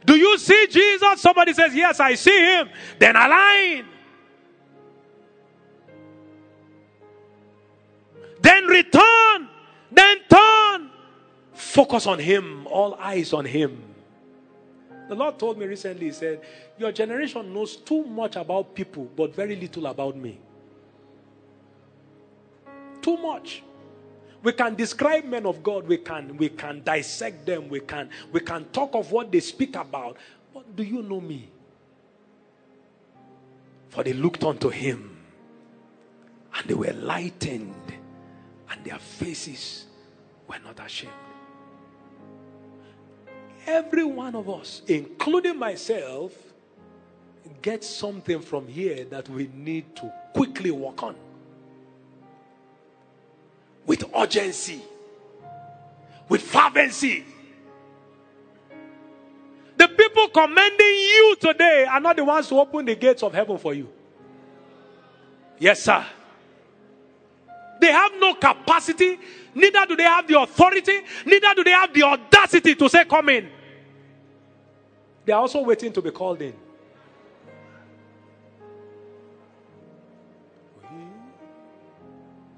Do 0.05 0.17
you 0.17 0.37
see 0.37 0.67
Jesus? 0.69 1.21
Somebody 1.21 1.53
says, 1.53 1.73
Yes, 1.73 2.01
I 2.01 2.17
see 2.17 2.37
him. 2.37 2.71
Then 2.99 3.15
align. 3.15 3.87
Then 8.41 8.65
return. 8.65 9.49
Then 9.93 10.17
turn. 10.29 10.91
Focus 11.53 12.09
on 12.09 12.19
him. 12.19 12.67
All 12.67 12.95
eyes 12.95 13.33
on 13.33 13.45
him. 13.45 13.94
The 15.09 15.15
Lord 15.15 15.39
told 15.39 15.59
me 15.59 15.67
recently, 15.67 16.07
He 16.07 16.13
said, 16.13 16.41
Your 16.79 16.93
generation 16.93 17.53
knows 17.53 17.77
too 17.77 18.05
much 18.05 18.37
about 18.37 18.75
people, 18.75 19.09
but 19.17 19.35
very 19.35 19.57
little 19.57 19.87
about 19.87 20.17
me. 20.17 20.39
Too 23.03 23.17
much. 23.19 23.63
We 24.43 24.53
can 24.53 24.75
describe 24.75 25.25
men 25.25 25.47
of 25.47 25.63
God, 25.63 25.87
we 25.89 25.97
can, 25.99 26.37
we 26.37 26.51
can 26.51 26.83
dissect 26.83 27.47
them, 27.47 27.69
we 27.69 27.81
can, 27.81 28.11
we 28.31 28.41
can 28.41 28.67
talk 28.67 28.95
of 28.95 29.11
what 29.11 29.33
they 29.33 29.41
speak 29.41 29.75
about. 29.75 30.19
But 30.53 30.77
do 30.77 30.83
you 30.83 31.03
know 31.03 31.21
me? 31.21 31.49
For 33.89 34.05
they 34.05 34.13
looked 34.13 34.45
unto 34.45 34.69
him 34.69 35.17
and 36.57 36.69
they 36.69 36.75
were 36.75 36.93
lightened, 36.93 37.75
and 38.71 38.85
their 38.85 38.99
faces 38.99 39.87
were 40.47 40.59
not 40.59 40.85
ashamed. 40.85 41.13
Every 43.67 44.05
one 44.05 44.35
of 44.35 44.49
us, 44.49 44.83
including 44.87 45.59
myself, 45.59 46.33
gets 47.63 47.89
something 47.89 48.41
from 48.41 48.69
here 48.69 49.05
that 49.07 49.29
we 49.29 49.49
need 49.55 49.97
to 49.97 50.13
quickly 50.35 50.71
work 50.71 51.03
on 51.03 51.17
with 53.87 54.05
urgency, 54.15 54.83
with 56.29 56.43
fervency. 56.43 57.25
The 59.77 59.89
people 59.89 60.29
commending 60.29 60.87
you 60.87 61.37
today 61.41 61.87
are 61.89 62.01
not 62.01 62.17
the 62.17 62.25
ones 62.25 62.49
who 62.49 62.59
open 62.59 62.85
the 62.85 62.95
gates 62.95 63.23
of 63.23 63.33
heaven 63.35 63.59
for 63.59 63.75
you. 63.75 63.89
Yes, 65.59 65.83
sir. 65.83 66.05
They 67.85 67.93
have 67.93 68.13
no 68.19 68.33
capacity, 68.33 69.19
neither 69.55 69.85
do 69.85 69.95
they 69.95 70.05
have 70.05 70.27
the 70.27 70.41
authority, 70.41 71.01
neither 71.27 71.55
do 71.55 71.65
they 71.65 71.73
have 71.73 71.93
the 71.93 72.03
audacity 72.03 72.75
to 72.77 72.89
say, 72.89 73.05
Come 73.05 73.29
in. 73.29 73.51
They 75.27 75.35
are 75.35 75.43
also 75.43 75.61
waiting 75.61 75.93
to 75.93 76.01
be 76.01 76.11
called 76.11 76.41
in. 76.41 76.55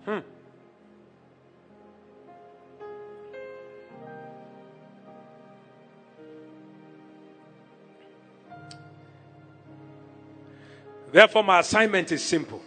Hmm. 0.05 0.19
Therefore, 11.11 11.43
my 11.43 11.59
assignment 11.59 12.13
is 12.13 12.23
simple 12.23 12.63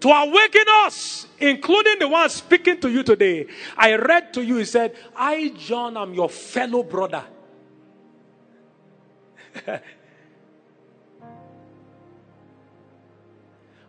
to 0.00 0.08
awaken 0.08 0.64
us, 0.84 1.26
including 1.38 1.98
the 1.98 2.08
one 2.08 2.28
speaking 2.28 2.80
to 2.80 2.90
you 2.90 3.02
today. 3.02 3.46
I 3.76 3.94
read 3.96 4.32
to 4.34 4.42
you, 4.42 4.56
he 4.56 4.64
said, 4.64 4.94
I, 5.16 5.52
John, 5.56 5.96
am 5.96 6.12
your 6.12 6.28
fellow 6.28 6.82
brother. 6.82 7.24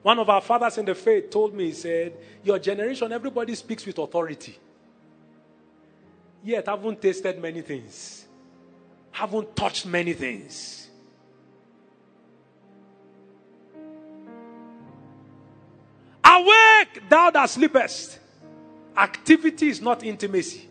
one 0.01 0.19
of 0.19 0.29
our 0.29 0.41
fathers 0.41 0.77
in 0.77 0.85
the 0.85 0.95
faith 0.95 1.29
told 1.29 1.53
me, 1.53 1.65
he 1.65 1.73
said, 1.73 2.13
Your 2.43 2.59
generation, 2.59 3.11
everybody 3.11 3.53
speaks 3.55 3.85
with 3.85 3.97
authority. 3.97 4.57
Yet 6.43 6.67
haven't 6.67 7.01
tasted 7.01 7.41
many 7.41 7.61
things, 7.61 8.25
haven't 9.11 9.55
touched 9.55 9.85
many 9.85 10.13
things. 10.13 10.86
Awake, 16.37 17.09
thou 17.09 17.31
that 17.31 17.49
sleepest. 17.49 18.19
Activity 18.95 19.69
is 19.69 19.81
not 19.81 20.03
intimacy. 20.03 20.67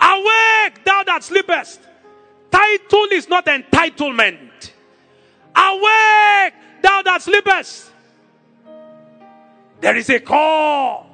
Awake, 0.00 0.84
thou 0.84 1.02
that 1.04 1.22
sleepest. 1.22 1.80
Title 2.50 3.06
is 3.12 3.28
not 3.28 3.46
entitlement. 3.46 4.72
Awake, 5.56 6.54
thou 6.82 7.02
that 7.02 7.22
sleepest. 7.22 7.90
There 9.80 9.96
is 9.96 10.08
a 10.10 10.20
call. 10.20 11.10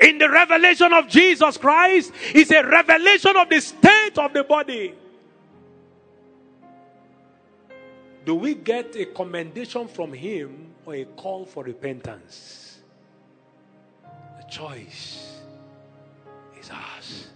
In 0.00 0.18
the 0.18 0.28
revelation 0.28 0.92
of 0.92 1.08
Jesus 1.08 1.56
Christ, 1.56 2.12
is 2.34 2.50
a 2.50 2.66
revelation 2.66 3.36
of 3.36 3.48
the 3.48 3.60
state 3.60 4.18
of 4.18 4.32
the 4.32 4.44
body. 4.44 4.94
Do 8.24 8.34
we 8.36 8.54
get 8.54 8.94
a 8.96 9.06
commendation 9.06 9.88
from 9.88 10.12
Him 10.12 10.74
or 10.86 10.94
a 10.94 11.04
call 11.04 11.44
for 11.44 11.64
repentance? 11.64 12.80
The 14.38 14.48
choice 14.48 15.40
is 16.60 16.70
ours. 16.70 17.28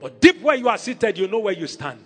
But 0.00 0.20
deep 0.20 0.40
where 0.42 0.56
you 0.56 0.68
are 0.68 0.78
seated, 0.78 1.16
you 1.16 1.28
know 1.28 1.38
where 1.38 1.54
you 1.54 1.66
stand. 1.66 2.00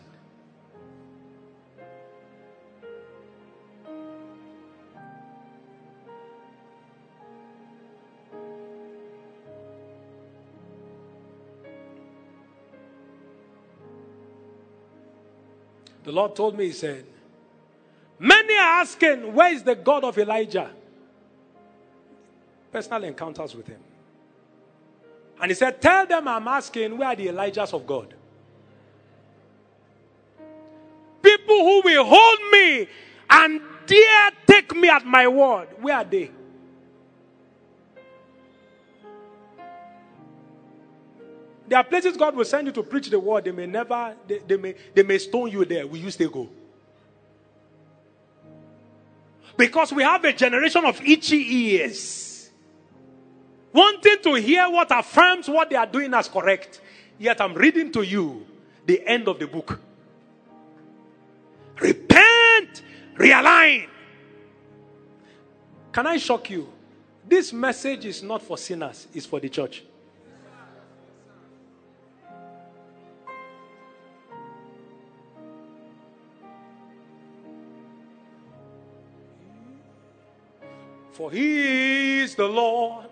The 16.08 16.14
Lord 16.14 16.34
told 16.34 16.56
me, 16.56 16.64
He 16.64 16.72
said, 16.72 17.04
Many 18.18 18.54
are 18.54 18.80
asking, 18.80 19.34
Where 19.34 19.52
is 19.52 19.62
the 19.62 19.74
God 19.74 20.04
of 20.04 20.16
Elijah? 20.16 20.70
Personal 22.72 23.04
encounters 23.04 23.54
with 23.54 23.66
Him. 23.66 23.80
And 25.38 25.50
He 25.50 25.54
said, 25.54 25.82
Tell 25.82 26.06
them 26.06 26.26
I'm 26.26 26.48
asking, 26.48 26.96
Where 26.96 27.08
are 27.08 27.14
the 27.14 27.26
Elijahs 27.26 27.74
of 27.74 27.86
God? 27.86 28.14
People 31.20 31.58
who 31.58 31.82
will 31.84 32.04
hold 32.06 32.52
me 32.52 32.88
and 33.28 33.60
dare 33.84 34.30
take 34.46 34.74
me 34.74 34.88
at 34.88 35.04
my 35.04 35.28
word, 35.28 35.68
where 35.78 35.96
are 35.96 36.04
they? 36.04 36.30
There 41.68 41.78
are 41.78 41.84
places 41.84 42.16
God 42.16 42.34
will 42.34 42.46
send 42.46 42.66
you 42.66 42.72
to 42.72 42.82
preach 42.82 43.10
the 43.10 43.18
word. 43.18 43.44
They 43.44 43.52
may 43.52 43.66
never, 43.66 44.14
they, 44.26 44.38
they, 44.38 44.56
may, 44.56 44.74
they 44.94 45.02
may 45.02 45.18
stone 45.18 45.50
you 45.50 45.64
there. 45.66 45.86
Will 45.86 45.98
you 45.98 46.10
still 46.10 46.30
go? 46.30 46.48
Because 49.56 49.92
we 49.92 50.02
have 50.02 50.24
a 50.24 50.32
generation 50.32 50.84
of 50.84 51.00
itchy 51.02 51.36
ears. 51.36 52.50
Wanting 53.72 54.16
to 54.22 54.34
hear 54.34 54.70
what 54.70 54.88
affirms 54.90 55.48
what 55.48 55.68
they 55.68 55.76
are 55.76 55.86
doing 55.86 56.14
as 56.14 56.28
correct. 56.28 56.80
Yet 57.18 57.40
I'm 57.40 57.52
reading 57.54 57.92
to 57.92 58.02
you 58.02 58.46
the 58.86 59.06
end 59.06 59.28
of 59.28 59.38
the 59.38 59.46
book. 59.46 59.78
Repent, 61.80 62.82
realign. 63.16 63.88
Can 65.92 66.06
I 66.06 66.16
shock 66.16 66.48
you? 66.48 66.68
This 67.26 67.52
message 67.52 68.06
is 68.06 68.22
not 68.22 68.42
for 68.42 68.56
sinners, 68.56 69.06
it's 69.12 69.26
for 69.26 69.38
the 69.38 69.50
church. 69.50 69.82
For 81.18 81.30
he 81.32 82.20
is 82.20 82.36
the 82.36 82.46
Lord. 82.46 83.08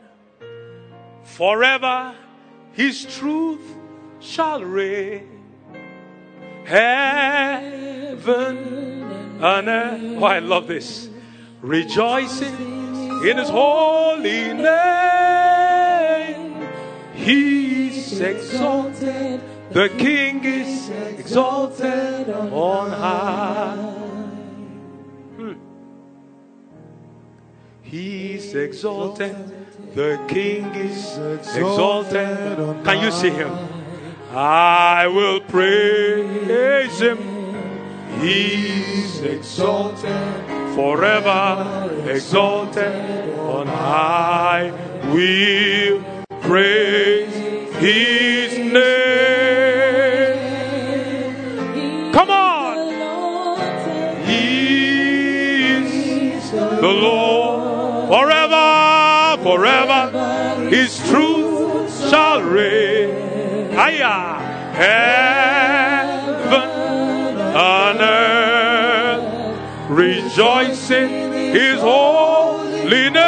Forever 1.25 2.15
his 2.73 3.05
truth 3.05 3.75
shall 4.21 4.63
reign. 4.63 5.43
Heaven 6.65 8.59
and 9.43 9.69
earth. 9.69 10.01
Oh, 10.23 10.25
I 10.25 10.39
love 10.39 10.69
this. 10.69 11.09
Rejoicing 11.61 13.25
in 13.27 13.39
his 13.39 13.49
holy 13.49 14.53
name. 14.53 15.75
He 17.13 17.89
is 17.89 18.21
exalted. 18.21 19.41
The 19.73 19.89
king 19.99 20.45
is 20.45 20.91
exalted 20.91 22.31
on 22.31 22.91
high. 22.93 23.96
He's 27.97 28.53
exalted. 28.55 29.35
The 29.95 30.21
King 30.29 30.67
is 30.75 31.17
exalted. 31.57 32.85
Can 32.85 33.01
you 33.03 33.11
see 33.11 33.31
him? 33.31 33.51
I 34.31 35.07
will 35.07 35.41
praise 35.41 37.01
him. 37.01 37.19
He's 38.21 39.23
exalted. 39.23 40.13
Forever 40.75 41.89
exalted 42.07 43.31
on 43.39 43.67
high. 43.67 44.71
We'll 45.11 46.03
praise 46.43 47.35
his 47.77 48.59
name. 48.59 48.93
Come 52.13 52.29
on. 52.29 52.77
He 54.27 55.71
is 55.73 56.51
the 56.51 56.93
Lord 57.07 57.36
Forever, 58.09 59.37
forever, 59.43 60.11
his 60.71 60.97
truth 61.09 62.09
shall 62.09 62.41
reign. 62.41 63.73
Higher, 63.73 64.39
heaven 64.73 66.71
and 67.39 68.01
earth, 68.01 69.59
rejoicing 69.91 71.33
his 71.33 71.81
holy 71.81 73.11
name. 73.11 73.27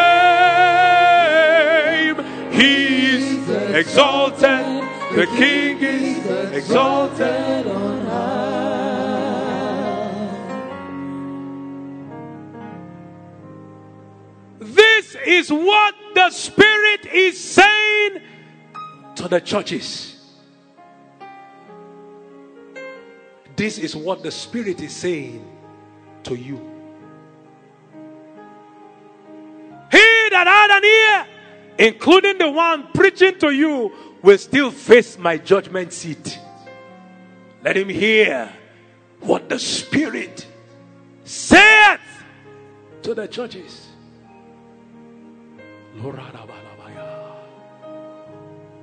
He 2.52 3.06
is 3.16 3.48
exalted, 3.74 4.84
the 5.12 5.26
King 5.36 5.78
is 5.82 6.24
exalted 6.52 7.66
is 15.28 15.52
what 15.52 15.94
the 16.14 16.30
Spirit 16.30 17.04
is 17.06 17.38
saying 17.38 18.22
to 19.16 19.28
the 19.28 19.40
churches. 19.40 20.16
This 23.54 23.78
is 23.78 23.94
what 23.94 24.22
the 24.22 24.30
Spirit 24.30 24.80
is 24.80 24.96
saying 24.96 25.44
to 26.22 26.34
you. 26.34 26.56
He 29.90 30.28
that 30.30 30.46
had 30.46 30.78
an 30.78 30.84
ear, 30.84 31.88
including 31.88 32.38
the 32.38 32.50
one 32.50 32.88
preaching 32.94 33.38
to 33.40 33.50
you, 33.50 33.92
will 34.22 34.38
still 34.38 34.70
face 34.70 35.18
my 35.18 35.36
judgment 35.36 35.92
seat. 35.92 36.38
Let 37.62 37.76
him 37.76 37.90
hear 37.90 38.50
what 39.20 39.48
the 39.48 39.58
Spirit 39.58 40.46
saith 41.24 42.00
to 43.02 43.14
the 43.14 43.28
churches. 43.28 43.87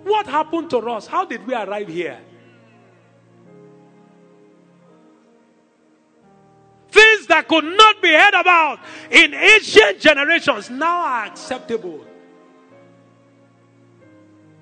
What 0.04 0.28
happened 0.28 0.70
to 0.70 0.78
us? 0.78 1.08
How 1.08 1.26
did 1.26 1.46
we 1.48 1.54
arrive 1.54 1.88
here? 1.88 2.20
Things 6.90 7.28
that 7.28 7.48
could 7.48 7.64
not 7.64 8.02
be 8.02 8.10
heard 8.10 8.34
about 8.34 8.80
in 9.10 9.34
ancient 9.34 10.00
generations 10.00 10.70
now 10.70 11.00
are 11.00 11.26
acceptable. 11.26 12.06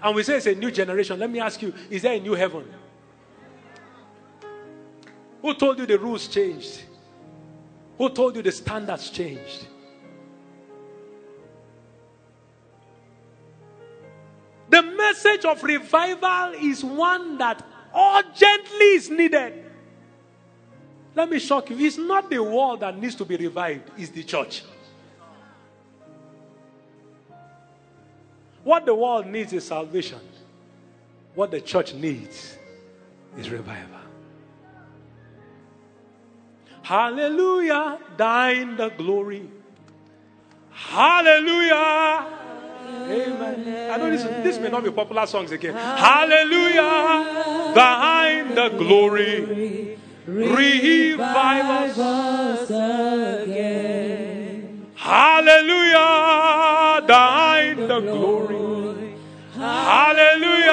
And 0.02 0.16
we 0.16 0.24
say 0.24 0.38
it's 0.38 0.46
a 0.48 0.56
new 0.56 0.72
generation. 0.72 1.20
Let 1.20 1.30
me 1.30 1.40
ask 1.40 1.62
you 1.62 1.74
is 1.90 2.02
there 2.02 2.14
a 2.14 2.20
new 2.20 2.34
heaven? 2.34 2.66
Who 5.42 5.54
told 5.56 5.78
you 5.80 5.86
the 5.86 6.00
rules 6.00 6.28
changed? 6.28 6.84
Who 7.98 8.10
told 8.10 8.36
you 8.36 8.42
the 8.42 8.52
standards 8.52 9.10
changed? 9.10 9.68
Message 15.14 15.46
of 15.46 15.62
revival 15.64 16.54
is 16.60 16.84
one 16.84 17.38
that 17.38 17.64
urgently 17.96 18.86
is 18.96 19.10
needed. 19.12 19.64
Let 21.16 21.30
me 21.30 21.38
shock 21.38 21.70
you. 21.70 21.78
It's 21.78 21.98
not 21.98 22.30
the 22.32 22.42
world 22.42 22.80
that 22.80 22.98
needs 22.98 23.14
to 23.16 23.26
be 23.26 23.38
revived, 23.38 23.92
it's 23.98 24.10
the 24.10 24.24
church. 24.24 24.64
What 28.64 28.86
the 28.86 28.96
world 28.96 29.28
needs 29.28 29.54
is 29.54 29.68
salvation. 29.68 30.20
What 31.36 31.52
the 31.52 31.62
church 31.62 31.94
needs 31.94 32.58
is 33.38 33.50
revival. 33.50 34.00
Hallelujah, 36.82 38.00
thine 38.18 38.78
the 38.78 38.90
glory. 38.90 39.50
Hallelujah. 40.72 42.43
Amen. 43.10 43.92
I 43.92 43.98
know 43.98 44.10
this, 44.10 44.24
this 44.24 44.58
may 44.60 44.70
not 44.70 44.84
be 44.84 44.92
popular 44.92 45.26
songs 45.28 45.52
again. 45.52 45.74
Hallelujah. 45.76 47.74
Thine 47.76 48.56
the 48.56 48.70
glory. 48.70 49.98
Revive 50.26 52.00
us 52.00 52.70
again. 53.44 54.88
Hallelujah. 54.96 57.02
Thine 57.08 57.88
the 57.88 58.00
glory. 58.00 59.16
Hallelujah. 59.54 60.72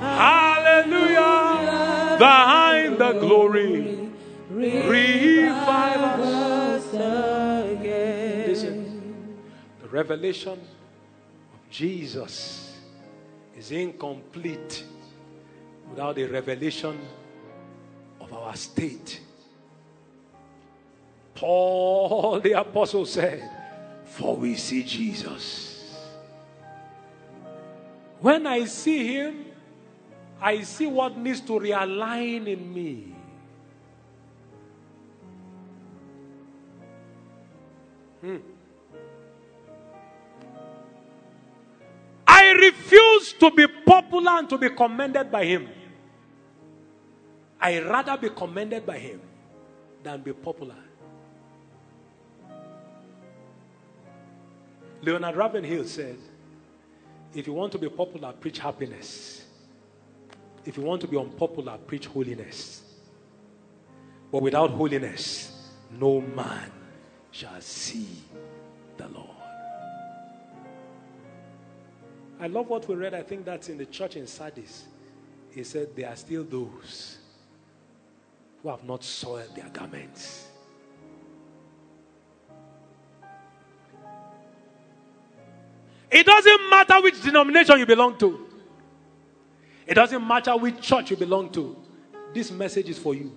Hallelujah. 0.00 2.16
Thine 2.18 2.98
the 2.98 3.12
glory. 3.20 4.10
Revive 4.50 6.00
us 6.00 6.94
again. 6.94 7.59
Revelation 9.90 10.52
of 10.52 11.70
Jesus 11.70 12.78
is 13.56 13.72
incomplete 13.72 14.84
without 15.88 16.14
the 16.14 16.24
revelation 16.24 16.96
of 18.20 18.32
our 18.32 18.54
state. 18.54 19.20
Paul 21.34 22.38
the 22.40 22.52
apostle 22.52 23.04
said, 23.04 23.50
For 24.04 24.36
we 24.36 24.54
see 24.54 24.84
Jesus. 24.84 25.70
When 28.20 28.46
I 28.46 28.66
see 28.66 29.14
him, 29.14 29.46
I 30.40 30.62
see 30.62 30.86
what 30.86 31.16
needs 31.16 31.40
to 31.42 31.52
realign 31.52 32.46
in 32.46 32.74
me. 32.74 33.14
Hmm. 38.20 38.36
Refuse 42.90 43.34
to 43.34 43.50
be 43.52 43.66
popular 43.68 44.32
and 44.32 44.48
to 44.48 44.58
be 44.58 44.68
commended 44.70 45.30
by 45.30 45.44
him. 45.44 45.68
I 47.60 47.80
rather 47.80 48.16
be 48.16 48.30
commended 48.30 48.84
by 48.84 48.98
him 48.98 49.20
than 50.02 50.22
be 50.22 50.32
popular. 50.32 50.74
Leonard 55.02 55.36
Ravenhill 55.36 55.84
said, 55.84 56.16
if 57.32 57.46
you 57.46 57.52
want 57.52 57.70
to 57.72 57.78
be 57.78 57.88
popular, 57.88 58.32
preach 58.32 58.58
happiness. 58.58 59.44
If 60.64 60.76
you 60.76 60.82
want 60.82 61.00
to 61.02 61.06
be 61.06 61.16
unpopular, 61.16 61.78
preach 61.78 62.06
holiness. 62.06 62.82
But 64.32 64.42
without 64.42 64.70
holiness, 64.70 65.70
no 65.92 66.20
man 66.20 66.70
shall 67.30 67.60
see 67.60 68.08
the 68.96 69.08
Lord. 69.08 69.39
I 72.40 72.46
love 72.46 72.68
what 72.68 72.88
we 72.88 72.94
read. 72.94 73.12
I 73.12 73.22
think 73.22 73.44
that's 73.44 73.68
in 73.68 73.76
the 73.76 73.84
church 73.84 74.16
in 74.16 74.26
Sardis. 74.26 74.84
He 75.50 75.62
said, 75.62 75.94
There 75.94 76.08
are 76.08 76.16
still 76.16 76.42
those 76.42 77.18
who 78.62 78.70
have 78.70 78.82
not 78.84 79.04
soiled 79.04 79.54
their 79.54 79.68
garments. 79.68 80.46
It 86.10 86.26
doesn't 86.26 86.70
matter 86.70 87.00
which 87.02 87.22
denomination 87.22 87.78
you 87.78 87.86
belong 87.86 88.18
to, 88.18 88.46
it 89.86 89.94
doesn't 89.94 90.26
matter 90.26 90.56
which 90.56 90.80
church 90.80 91.10
you 91.10 91.16
belong 91.16 91.50
to. 91.50 91.76
This 92.32 92.50
message 92.50 92.88
is 92.88 92.98
for 92.98 93.14
you 93.14 93.32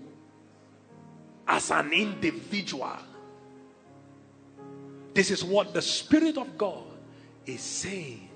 as 1.48 1.72
an 1.72 1.92
individual. 1.92 2.98
This 5.14 5.30
is 5.30 5.44
what 5.44 5.74
the 5.74 5.82
Spirit 5.82 6.38
of 6.38 6.58
God 6.58 6.84
is 7.46 7.62
saying 7.62 8.30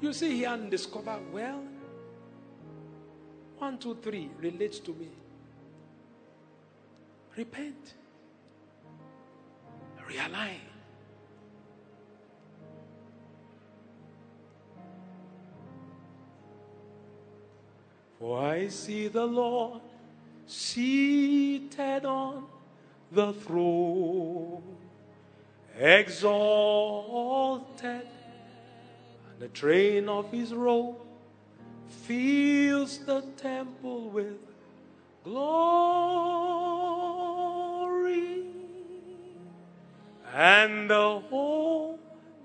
You 0.00 0.12
see 0.12 0.36
here 0.36 0.50
and 0.50 0.70
discover, 0.70 1.18
well, 1.32 1.62
one, 3.58 3.78
two, 3.78 3.96
three 4.02 4.30
relates 4.38 4.78
to 4.80 4.92
me. 4.92 5.08
Repent, 7.36 7.94
realign. 10.08 10.60
For 18.18 18.38
I 18.40 18.68
see 18.68 19.08
the 19.08 19.26
Lord 19.26 19.80
seated 20.46 22.04
on 22.04 22.46
the 23.12 23.32
throne, 23.32 24.62
exalted, 25.78 26.46
the 29.38 29.48
train 29.48 30.08
of 30.08 30.30
his 30.30 30.54
robe 30.54 30.96
fills 31.88 32.98
the 33.04 33.20
temple 33.36 34.08
with 34.08 34.38
glory, 35.24 35.74
and 40.34 40.88
the 40.88 41.20
whole 41.28 41.98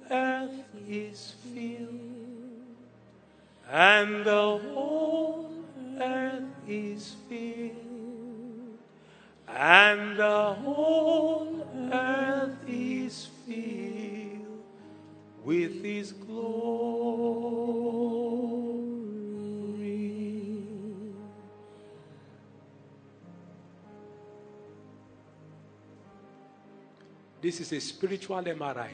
earth 0.10 0.66
is 0.90 1.36
filled, 1.54 1.90
and 3.70 4.26
the 4.26 4.58
whole 4.74 5.50
earth 6.02 6.44
is 6.68 7.16
filled, 7.30 8.78
and 9.48 10.18
the 10.18 10.54
whole 10.56 11.66
earth 11.94 12.58
is 12.68 13.30
filled 13.48 13.81
with 15.44 15.84
His 15.84 16.12
glory. 16.12 17.32
This 27.42 27.60
is 27.60 27.74
a 27.74 27.82
spiritual 27.82 28.42
MRI. 28.44 28.90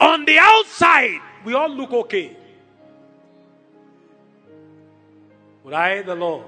On 0.00 0.24
the 0.24 0.38
outside, 0.38 1.20
we 1.44 1.52
all 1.54 1.68
look 1.68 1.92
okay. 1.92 2.36
But 5.62 5.74
I, 5.74 6.02
the 6.02 6.14
Lord, 6.14 6.46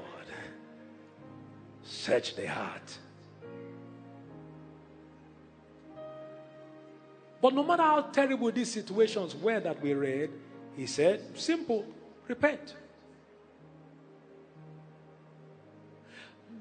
search 1.83 2.35
the 2.37 2.47
heart. 2.47 2.99
But 7.41 7.55
no 7.55 7.63
matter 7.63 7.83
how 7.83 8.03
terrible 8.03 8.53
these 8.53 8.71
situations 8.71 9.35
were 9.35 9.61
that 9.61 9.81
we 9.81 9.95
read, 9.95 10.31
he 10.77 10.87
said, 10.87 11.39
simple, 11.39 11.85
repent. 12.29 12.75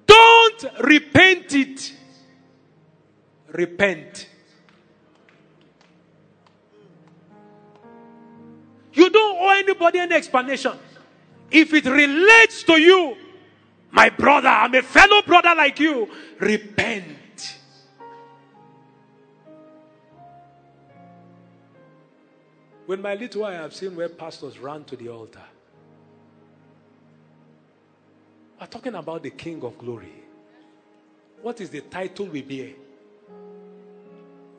Don't 0.06 0.66
repent 0.82 1.54
it. 1.54 1.94
Repent. 3.52 4.28
You 8.94 9.10
don't 9.10 9.38
owe 9.38 9.50
anybody 9.50 10.00
any 10.00 10.16
explanation. 10.16 10.74
If 11.52 11.74
it 11.74 11.86
relates 11.86 12.64
to 12.64 12.80
you, 12.80 13.18
my 13.92 14.10
brother, 14.10 14.50
I'm 14.50 14.74
a 14.76 14.82
fellow 14.82 15.22
brother 15.24 15.54
like 15.56 15.80
you, 15.80 16.08
repent. 16.40 17.19
When 22.90 23.04
my 23.04 23.14
little 23.14 23.46
eye, 23.46 23.64
I've 23.64 23.76
seen 23.76 23.96
where 23.96 24.10
pastors 24.10 24.58
run 24.58 24.84
to 24.86 24.96
the 24.96 25.10
altar. 25.10 25.44
We're 28.60 28.66
talking 28.66 28.96
about 28.96 29.22
the 29.22 29.30
King 29.30 29.64
of 29.64 29.78
Glory. 29.78 30.12
What 31.44 31.62
is 31.62 31.70
the 31.70 31.82
title 31.82 32.26
we 32.26 32.42
bear? 32.42 32.70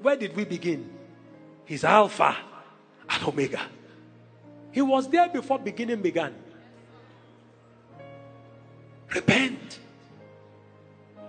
Where 0.01 0.15
did 0.15 0.37
we 0.37 0.45
begin? 0.45 0.89
He's 1.65 1.83
Alpha 1.83 2.37
and 3.09 3.25
Omega. 3.25 3.63
He 4.71 4.81
was 4.81 5.09
there 5.09 5.29
before 5.29 5.59
beginning 5.59 6.01
began. 6.01 6.33
Repent. 9.13 9.81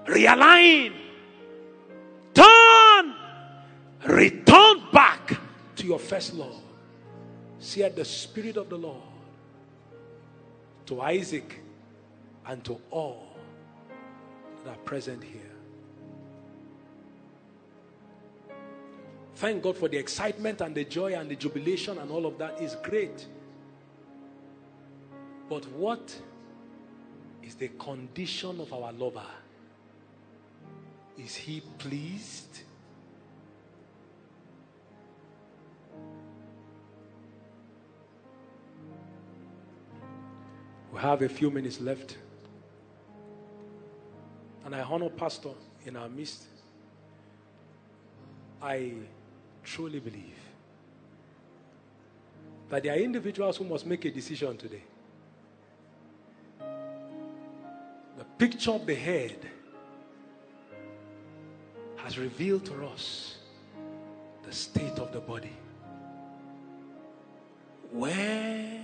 Realign. 0.05 0.93
Turn. 2.35 3.15
Return 4.05 4.83
back 4.93 5.39
to 5.77 5.87
your 5.87 5.97
first 5.97 6.35
love. 6.35 6.61
Said 7.61 7.95
the 7.95 8.03
Spirit 8.03 8.57
of 8.57 8.69
the 8.69 8.77
Lord 8.77 9.03
to 10.87 10.99
Isaac 10.99 11.61
and 12.47 12.63
to 12.65 12.81
all 12.89 13.27
that 14.65 14.71
are 14.71 14.77
present 14.77 15.23
here. 15.23 15.41
Thank 19.35 19.61
God 19.61 19.77
for 19.77 19.87
the 19.87 19.97
excitement 19.97 20.61
and 20.61 20.73
the 20.73 20.85
joy 20.85 21.13
and 21.13 21.29
the 21.29 21.35
jubilation 21.35 21.99
and 21.99 22.09
all 22.09 22.25
of 22.25 22.39
that 22.39 22.59
is 22.59 22.75
great. 22.81 23.27
But 25.47 25.65
what 25.73 26.15
is 27.43 27.53
the 27.53 27.67
condition 27.67 28.59
of 28.59 28.73
our 28.73 28.91
lover? 28.91 29.25
Is 31.15 31.35
he 31.35 31.61
pleased? 31.77 32.61
We 40.91 40.99
have 40.99 41.21
a 41.21 41.29
few 41.29 41.49
minutes 41.49 41.79
left. 41.79 42.17
And 44.65 44.75
I 44.75 44.81
honor 44.81 45.09
Pastor 45.09 45.51
in 45.85 45.95
our 45.95 46.09
midst. 46.09 46.43
I 48.61 48.93
truly 49.63 49.99
believe 49.99 50.37
that 52.69 52.83
there 52.83 52.93
are 52.93 52.97
individuals 52.97 53.57
who 53.57 53.65
must 53.65 53.85
make 53.85 54.05
a 54.05 54.11
decision 54.11 54.55
today. 54.57 54.83
The 56.59 58.23
picture 58.37 58.71
of 58.71 58.85
the 58.85 58.95
head 58.95 59.37
has 61.97 62.17
revealed 62.17 62.65
to 62.65 62.85
us 62.85 63.37
the 64.43 64.51
state 64.53 64.99
of 64.99 65.11
the 65.11 65.19
body. 65.19 65.55
Where 67.91 68.79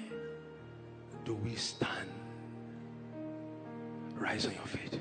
do 1.24 1.36
we 1.36 1.56
stand? 1.56 1.87
Rise 4.38 4.46
on 4.46 4.54
your 4.54 4.68
feet. 4.68 5.00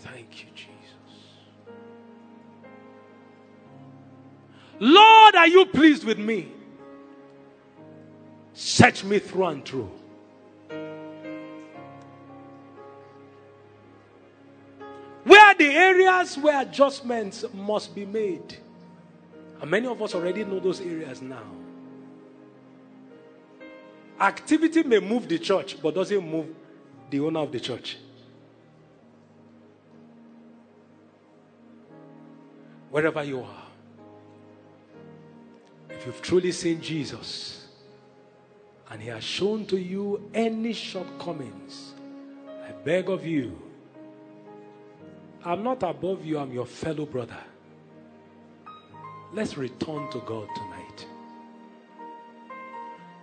Thank 0.00 0.42
you, 0.42 0.50
Jesus. 0.56 0.72
Lord, 4.80 5.36
are 5.36 5.46
you 5.46 5.66
pleased 5.66 6.02
with 6.02 6.18
me? 6.18 6.48
Search 8.52 9.04
me 9.04 9.20
through 9.20 9.44
and 9.44 9.64
through. 9.64 9.92
Areas 16.22 16.38
where 16.38 16.62
adjustments 16.62 17.44
must 17.52 17.94
be 17.94 18.06
made? 18.06 18.56
And 19.60 19.70
many 19.70 19.86
of 19.86 20.00
us 20.02 20.14
already 20.14 20.44
know 20.44 20.60
those 20.60 20.80
areas 20.80 21.20
now. 21.22 21.44
Activity 24.20 24.82
may 24.84 25.00
move 25.00 25.28
the 25.28 25.38
church, 25.38 25.80
but 25.82 25.94
doesn't 25.94 26.28
move 26.28 26.46
the 27.10 27.20
owner 27.20 27.40
of 27.40 27.50
the 27.50 27.60
church. 27.60 27.98
Wherever 32.90 33.24
you 33.24 33.40
are, 33.40 33.66
if 35.90 36.06
you've 36.06 36.22
truly 36.22 36.52
seen 36.52 36.80
Jesus 36.80 37.66
and 38.90 39.00
He 39.00 39.08
has 39.08 39.24
shown 39.24 39.64
to 39.66 39.76
you 39.76 40.28
any 40.34 40.72
shortcomings, 40.72 41.94
I 42.68 42.72
beg 42.84 43.08
of 43.08 43.26
you, 43.26 43.58
I'm 45.44 45.62
not 45.62 45.82
above 45.82 46.24
you, 46.24 46.38
I'm 46.38 46.52
your 46.52 46.66
fellow 46.66 47.04
brother. 47.04 47.38
Let's 49.32 49.56
return 49.56 50.10
to 50.10 50.20
God 50.20 50.48
tonight. 50.54 51.06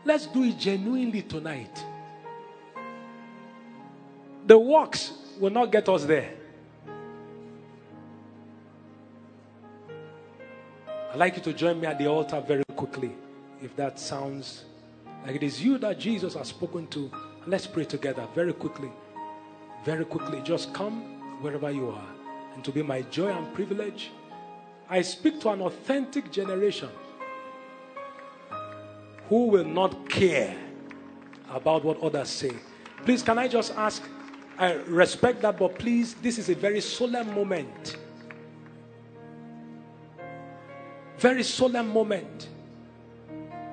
Let's 0.03 0.25
do 0.25 0.43
it 0.43 0.57
genuinely 0.57 1.21
tonight. 1.21 1.83
The 4.47 4.57
works 4.57 5.13
will 5.39 5.51
not 5.51 5.71
get 5.71 5.87
us 5.87 6.05
there. 6.05 6.33
I'd 11.11 11.17
like 11.17 11.37
you 11.37 11.41
to 11.43 11.53
join 11.53 11.79
me 11.79 11.87
at 11.87 11.97
the 11.97 12.07
altar 12.07 12.41
very 12.45 12.63
quickly, 12.75 13.11
if 13.61 13.75
that 13.75 13.99
sounds 13.99 14.65
like 15.25 15.35
it 15.35 15.43
is 15.43 15.63
you 15.63 15.77
that 15.77 15.99
Jesus 15.99 16.33
has 16.33 16.49
spoken 16.49 16.87
to. 16.87 17.11
Let's 17.45 17.67
pray 17.67 17.85
together 17.85 18.27
very 18.35 18.53
quickly. 18.53 18.89
Very 19.85 20.05
quickly. 20.05 20.41
Just 20.43 20.73
come 20.73 21.18
wherever 21.41 21.71
you 21.71 21.89
are. 21.89 22.07
And 22.53 22.63
to 22.63 22.71
be 22.71 22.81
my 22.81 23.01
joy 23.03 23.29
and 23.29 23.53
privilege, 23.53 24.11
I 24.89 25.01
speak 25.01 25.39
to 25.41 25.49
an 25.49 25.61
authentic 25.61 26.31
generation 26.31 26.89
who 29.27 29.47
will 29.47 29.65
not 29.65 30.09
care 30.09 30.57
about 31.51 31.83
what 31.83 32.01
others 32.01 32.29
say. 32.29 32.51
Please, 33.05 33.21
can 33.21 33.37
I 33.37 33.47
just 33.47 33.73
ask? 33.75 34.03
I 34.57 34.73
respect 34.73 35.41
that, 35.43 35.57
but 35.57 35.77
please, 35.79 36.15
this 36.15 36.37
is 36.37 36.49
a 36.49 36.55
very 36.55 36.81
solemn 36.81 37.33
moment. 37.33 37.97
Very 41.17 41.43
solemn 41.43 41.87
moment. 41.89 42.49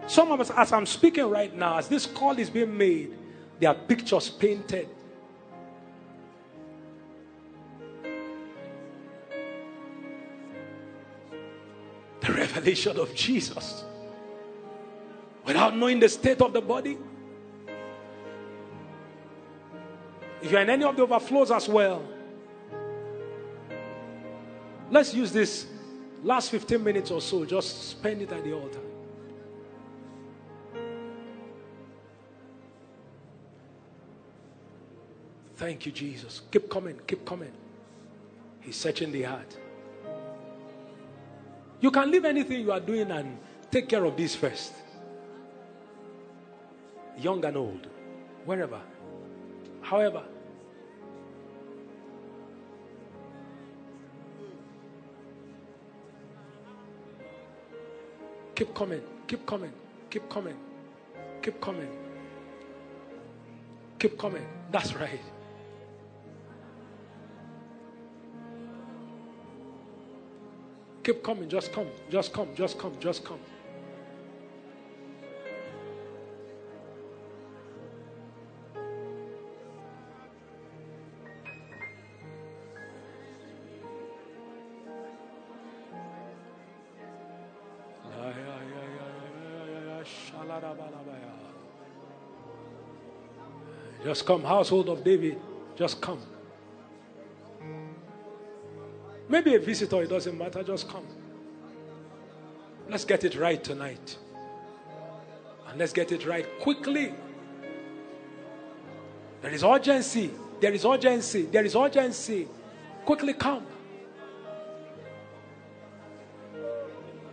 Some 0.07 0.31
of 0.31 0.41
us, 0.41 0.51
as 0.51 0.73
I'm 0.73 0.87
speaking 0.87 1.29
right 1.29 1.55
now, 1.57 1.79
as 1.79 1.89
this 1.89 2.07
call 2.07 2.39
is 2.39 2.49
being 2.49 2.77
made, 2.77 3.17
there 3.59 3.71
are 3.71 3.75
pictures 3.75 4.29
painted. 4.29 4.89
Revelation 12.67 12.99
of 12.99 13.15
Jesus 13.15 13.85
without 15.45 15.77
knowing 15.77 16.01
the 16.01 16.09
state 16.09 16.41
of 16.41 16.53
the 16.53 16.61
body. 16.61 16.99
If 20.43 20.51
you're 20.51 20.61
in 20.61 20.71
any 20.71 20.85
of 20.85 20.97
the 20.97 21.03
overflows 21.03 21.51
as 21.51 21.69
well, 21.69 22.03
Let's 24.89 25.13
use 25.13 25.33
this 25.33 25.67
last 26.23 26.51
15 26.51 26.83
minutes 26.83 27.11
or 27.11 27.21
so, 27.21 27.45
just 27.45 27.91
spend 27.91 28.23
it 28.23 28.31
at 28.33 28.45
the 28.45 28.53
altar. 28.53 28.81
Thank 35.57 35.87
you, 35.87 35.93
Jesus. 35.93 36.43
Keep 36.53 36.71
coming, 36.71 37.01
keep 37.07 37.25
coming. 37.25 37.51
He's 38.61 38.77
searching 38.77 39.11
the 39.11 39.23
heart. 39.23 39.57
You 41.81 41.91
can 41.91 42.11
leave 42.11 42.25
anything 42.25 42.63
you 42.63 42.73
are 42.73 42.81
doing 42.81 43.11
and 43.11 43.39
take 43.71 43.89
care 43.89 44.05
of 44.05 44.17
this 44.17 44.35
first. 44.35 44.73
Young 47.19 47.45
and 47.45 47.57
old, 47.57 47.87
wherever. 48.45 48.81
However, 49.81 50.23
keep 58.55 58.75
coming, 58.75 59.03
keep 59.27 59.47
coming, 59.47 59.73
keep 60.11 60.29
coming, 60.29 60.57
keep 61.43 61.61
coming, 61.61 61.89
keep 63.99 64.19
coming. 64.19 64.47
That's 64.73 64.95
right. 64.95 65.21
Keep 71.07 71.23
coming, 71.23 71.49
just 71.49 71.73
come, 71.73 71.87
just 72.11 72.33
come, 72.33 72.49
just 72.57 72.79
come, 72.81 72.93
just 72.99 73.25
come. 73.25 73.39
Just 94.03 94.27
come, 94.27 94.43
household 94.43 94.89
of 94.89 95.05
David. 95.05 95.39
Just 95.77 96.01
come. 96.01 96.19
Maybe 99.37 99.55
a 99.55 99.59
visitor, 99.59 100.03
it 100.03 100.09
doesn't 100.09 100.39
matter. 100.39 100.63
Just 100.63 100.89
come. 100.89 101.05
Let's 102.89 103.05
get 103.05 103.23
it 103.23 103.37
right 103.37 103.63
tonight. 103.63 104.17
And 105.69 105.79
let's 105.79 105.93
get 105.93 106.11
it 106.11 106.25
right 106.25 106.47
quickly. 106.61 107.13
There 109.43 109.53
is 109.53 109.63
urgency. 109.63 110.31
There 110.59 110.73
is 110.73 110.87
urgency. 110.87 111.43
There 111.43 111.63
is 111.63 111.77
urgency. 111.77 112.49
Quickly 113.05 113.35
come. 113.35 113.67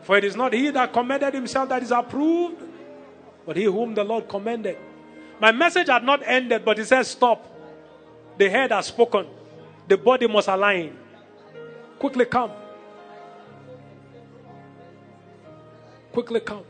For 0.02 0.18
it 0.18 0.26
is 0.26 0.36
not 0.36 0.52
he 0.52 0.72
that 0.72 0.92
commended 0.92 1.34
himself 1.34 1.70
that 1.70 1.84
is 1.84 1.92
approved, 1.92 2.62
but 3.46 3.56
he 3.56 3.64
whom 3.64 3.96
the 3.96 4.04
Lord 4.04 4.28
commended. 4.28 4.78
My 5.40 5.54
message 5.54 5.88
had 5.88 6.04
not 6.04 6.22
ended, 6.26 6.66
but 6.66 6.78
he 6.78 6.84
says, 6.84 7.08
Stop. 7.08 7.48
The 8.38 8.50
head 8.50 8.74
has 8.74 8.88
spoken. 8.88 9.26
The 9.88 9.96
body 9.96 10.28
must 10.28 10.50
align. 10.50 10.98
Quickly 12.04 12.26
come. 12.26 12.52
Quickly 16.12 16.42
come. 16.42 16.66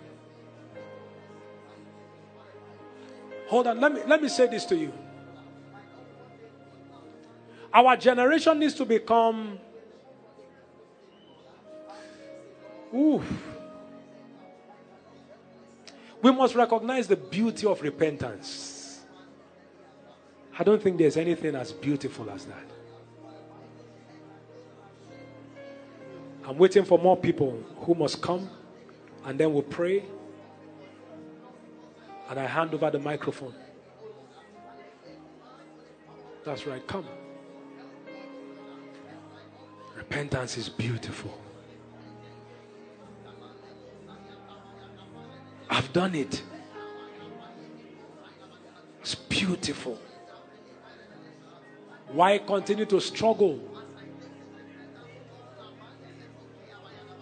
Hold 3.48 3.66
on. 3.66 3.80
Let 3.80 3.94
me, 3.96 4.02
let 4.06 4.22
me 4.22 4.30
say 4.30 4.46
this 4.46 4.64
to 4.66 4.76
you. 4.76 4.94
Our 7.74 7.98
generation 7.98 8.60
needs 8.60 8.76
to 8.76 8.86
become. 8.86 9.58
Ooh. 12.94 13.24
We 16.22 16.32
must 16.32 16.54
recognize 16.54 17.08
the 17.08 17.16
beauty 17.18 17.66
of 17.66 17.82
repentance. 17.82 19.02
I 20.60 20.64
don't 20.64 20.80
think 20.80 21.00
there's 21.00 21.18
anything 21.18 21.56
as 21.56 21.72
beautiful 21.72 22.30
as 22.30 22.46
that. 22.46 22.83
I'm 26.46 26.58
waiting 26.58 26.84
for 26.84 27.00
more 27.00 27.16
people 27.16 27.58
who 27.80 27.96
must 27.96 28.22
come, 28.22 28.50
and 29.26 29.40
then 29.40 29.54
we'll 29.54 29.64
pray. 29.64 30.04
And 32.30 32.40
I 32.40 32.46
hand 32.46 32.74
over 32.74 32.90
the 32.90 33.00
microphone. 33.00 33.54
That's 36.44 36.68
right, 36.68 36.86
come. 36.86 37.08
Repentance 39.96 40.58
is 40.58 40.68
beautiful. 40.68 41.40
I've 45.70 45.92
done 45.94 46.16
it. 46.16 46.44
It's 49.00 49.16
beautiful. 49.16 49.98
Why 52.12 52.38
continue 52.38 52.86
to 52.86 53.00
struggle 53.00 53.73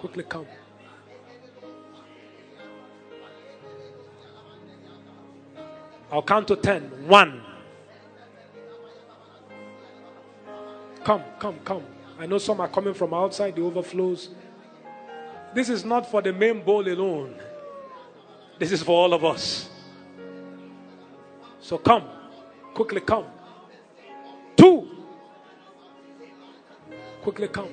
Quickly 0.02 0.24
come. 0.24 0.48
I'll 6.12 6.24
count 6.24 6.48
to 6.48 6.56
ten. 6.56 6.82
One. 7.08 7.44
Come, 11.04 11.22
come, 11.38 11.60
come. 11.64 11.84
I 12.18 12.26
know 12.26 12.40
some 12.40 12.60
are 12.62 12.68
coming 12.68 12.96
from 12.96 13.14
outside 13.14 13.56
the 13.56 13.62
overflows. 13.62 14.30
This 15.54 15.70
is 15.70 15.86
not 15.86 16.10
for 16.10 16.24
the 16.24 16.34
main 16.34 16.64
bowl 16.64 16.88
alone. 16.88 17.40
This 18.58 18.72
is 18.72 18.82
for 18.82 19.04
all 19.04 19.14
of 19.14 19.24
us. 19.24 19.70
So 21.60 21.78
come. 21.78 22.06
Quickly 22.74 23.02
come. 23.02 23.26
Two. 24.58 24.90
Quickly 27.22 27.50
come. 27.50 27.70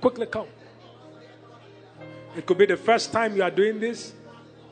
Quickly 0.00 0.26
come. 0.26 0.46
It 2.36 2.46
could 2.46 2.58
be 2.58 2.66
the 2.66 2.76
first 2.76 3.12
time 3.12 3.36
you 3.36 3.42
are 3.42 3.50
doing 3.50 3.80
this, 3.80 4.12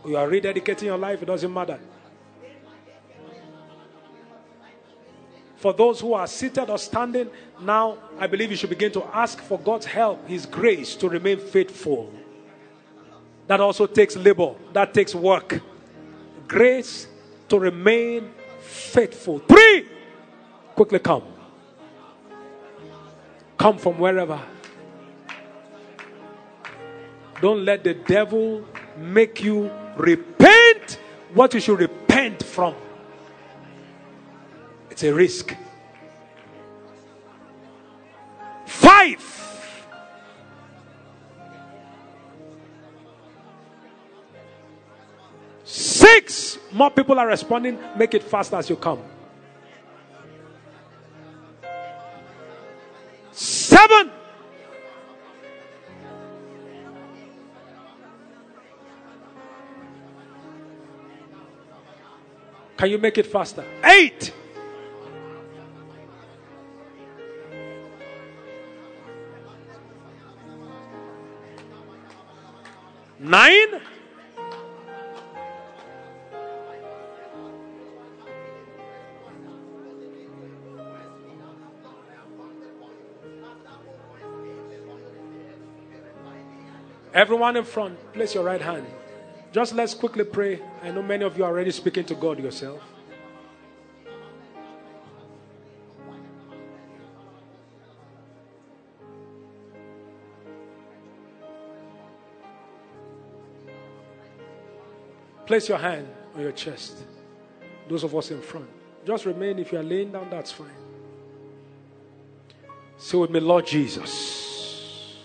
you 0.06 0.16
are 0.16 0.28
rededicating 0.28 0.82
your 0.82 0.98
life, 0.98 1.22
it 1.22 1.26
doesn't 1.26 1.52
matter. 1.52 1.80
For 5.56 5.72
those 5.72 6.00
who 6.00 6.12
are 6.14 6.26
seated 6.26 6.68
or 6.68 6.78
standing, 6.78 7.28
now 7.60 7.98
I 8.18 8.26
believe 8.26 8.50
you 8.50 8.56
should 8.56 8.70
begin 8.70 8.92
to 8.92 9.04
ask 9.04 9.40
for 9.40 9.58
God's 9.58 9.86
help, 9.86 10.28
His 10.28 10.46
grace 10.46 10.94
to 10.96 11.08
remain 11.08 11.38
faithful. 11.38 12.12
That 13.46 13.60
also 13.60 13.86
takes 13.86 14.16
labor, 14.16 14.54
that 14.72 14.92
takes 14.92 15.14
work. 15.14 15.60
Grace 16.46 17.08
to 17.48 17.58
remain 17.58 18.30
faithful. 18.60 19.38
Three, 19.40 19.86
quickly 20.74 20.98
come. 20.98 21.22
Come 23.56 23.78
from 23.78 23.98
wherever. 23.98 24.40
Don't 27.40 27.64
let 27.64 27.84
the 27.84 27.94
devil 27.94 28.64
make 28.96 29.42
you 29.42 29.70
repent 29.96 30.98
what 31.34 31.52
you 31.54 31.60
should 31.60 31.78
repent 31.78 32.42
from. 32.42 32.74
It's 34.90 35.02
a 35.02 35.12
risk. 35.12 35.54
Five. 38.64 39.22
Six. 45.64 46.58
More 46.72 46.90
people 46.90 47.18
are 47.18 47.26
responding. 47.26 47.78
Make 47.96 48.14
it 48.14 48.22
fast 48.22 48.54
as 48.54 48.70
you 48.70 48.76
come. 48.76 49.00
Seven. 53.32 54.10
Can 62.76 62.90
you 62.90 62.98
make 62.98 63.16
it 63.16 63.26
faster? 63.26 63.64
Eight. 63.84 64.32
Nine. 73.18 73.80
Everyone 87.14 87.56
in 87.56 87.64
front, 87.64 87.96
place 88.12 88.34
your 88.34 88.44
right 88.44 88.60
hand. 88.60 88.86
Just 89.56 89.74
let's 89.74 89.94
quickly 89.94 90.22
pray. 90.22 90.60
I 90.82 90.90
know 90.90 91.02
many 91.02 91.24
of 91.24 91.38
you 91.38 91.42
are 91.42 91.50
already 91.50 91.70
speaking 91.70 92.04
to 92.04 92.14
God 92.14 92.38
yourself. 92.38 92.82
Place 105.46 105.70
your 105.70 105.78
hand 105.78 106.06
on 106.34 106.42
your 106.42 106.52
chest. 106.52 106.98
Those 107.88 108.04
of 108.04 108.14
us 108.14 108.30
in 108.30 108.42
front. 108.42 108.68
Just 109.06 109.24
remain. 109.24 109.58
If 109.58 109.72
you 109.72 109.78
are 109.78 109.82
laying 109.82 110.12
down, 110.12 110.28
that's 110.28 110.52
fine. 110.52 110.68
Say 112.98 113.16
with 113.16 113.30
me, 113.30 113.40
Lord 113.40 113.66
Jesus, 113.66 115.16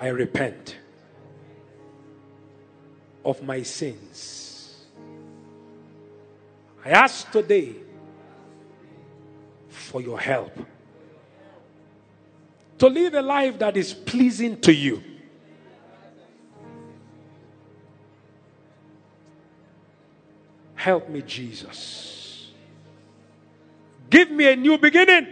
I 0.00 0.08
repent 0.08 0.78
of 3.32 3.42
my 3.42 3.62
sins. 3.62 4.84
I 6.84 6.90
ask 6.90 7.30
today 7.30 7.74
for 9.70 10.02
your 10.02 10.20
help 10.20 10.54
to 12.76 12.88
live 12.88 13.14
a 13.14 13.22
life 13.22 13.58
that 13.58 13.76
is 13.78 13.94
pleasing 13.94 14.60
to 14.60 14.74
you. 14.74 15.02
Help 20.74 21.08
me, 21.08 21.22
Jesus. 21.22 22.50
Give 24.10 24.30
me 24.30 24.52
a 24.52 24.56
new 24.56 24.76
beginning 24.76 25.26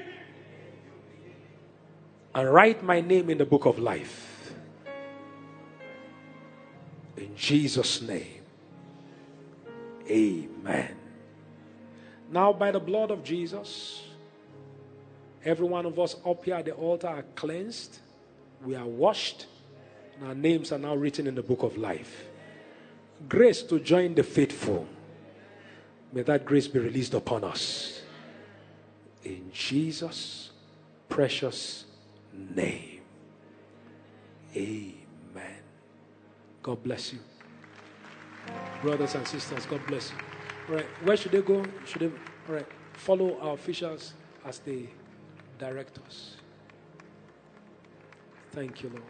and 2.34 2.50
write 2.50 2.82
my 2.82 3.02
name 3.02 3.28
in 3.28 3.36
the 3.36 3.44
book 3.44 3.66
of 3.66 3.78
life. 3.78 4.29
In 7.20 7.36
Jesus' 7.36 8.00
name, 8.00 8.42
amen. 10.08 10.96
Now, 12.32 12.50
by 12.54 12.70
the 12.70 12.80
blood 12.80 13.10
of 13.10 13.22
Jesus, 13.22 14.02
every 15.44 15.66
one 15.66 15.84
of 15.84 15.98
us 15.98 16.16
up 16.24 16.42
here 16.44 16.54
at 16.54 16.64
the 16.64 16.72
altar 16.72 17.08
are 17.08 17.24
cleansed, 17.34 17.98
we 18.64 18.74
are 18.74 18.86
washed, 18.86 19.46
and 20.16 20.28
our 20.28 20.34
names 20.34 20.72
are 20.72 20.78
now 20.78 20.94
written 20.94 21.26
in 21.26 21.34
the 21.34 21.42
book 21.42 21.62
of 21.62 21.76
life. 21.76 22.24
Grace 23.28 23.62
to 23.64 23.78
join 23.78 24.14
the 24.14 24.22
faithful. 24.22 24.86
May 26.14 26.22
that 26.22 26.46
grace 26.46 26.68
be 26.68 26.78
released 26.78 27.12
upon 27.12 27.44
us. 27.44 28.00
In 29.24 29.50
Jesus' 29.52 30.50
precious 31.10 31.84
name. 32.32 33.00
Amen. 34.56 34.99
God 36.62 36.82
bless 36.82 37.12
you. 37.12 37.18
Brothers 38.82 39.14
and 39.14 39.26
sisters, 39.26 39.66
God 39.66 39.80
bless 39.86 40.10
you. 40.10 40.16
All 40.68 40.74
right, 40.76 40.86
where 41.02 41.16
should 41.16 41.32
they 41.32 41.42
go? 41.42 41.64
Should 41.86 42.02
they 42.02 42.06
all 42.48 42.54
right 42.54 42.66
follow 42.92 43.38
our 43.40 43.54
officials 43.54 44.14
as 44.44 44.58
they 44.58 44.88
direct 45.58 45.98
us? 46.06 46.36
Thank 48.52 48.82
you, 48.82 48.90
Lord. 48.90 49.02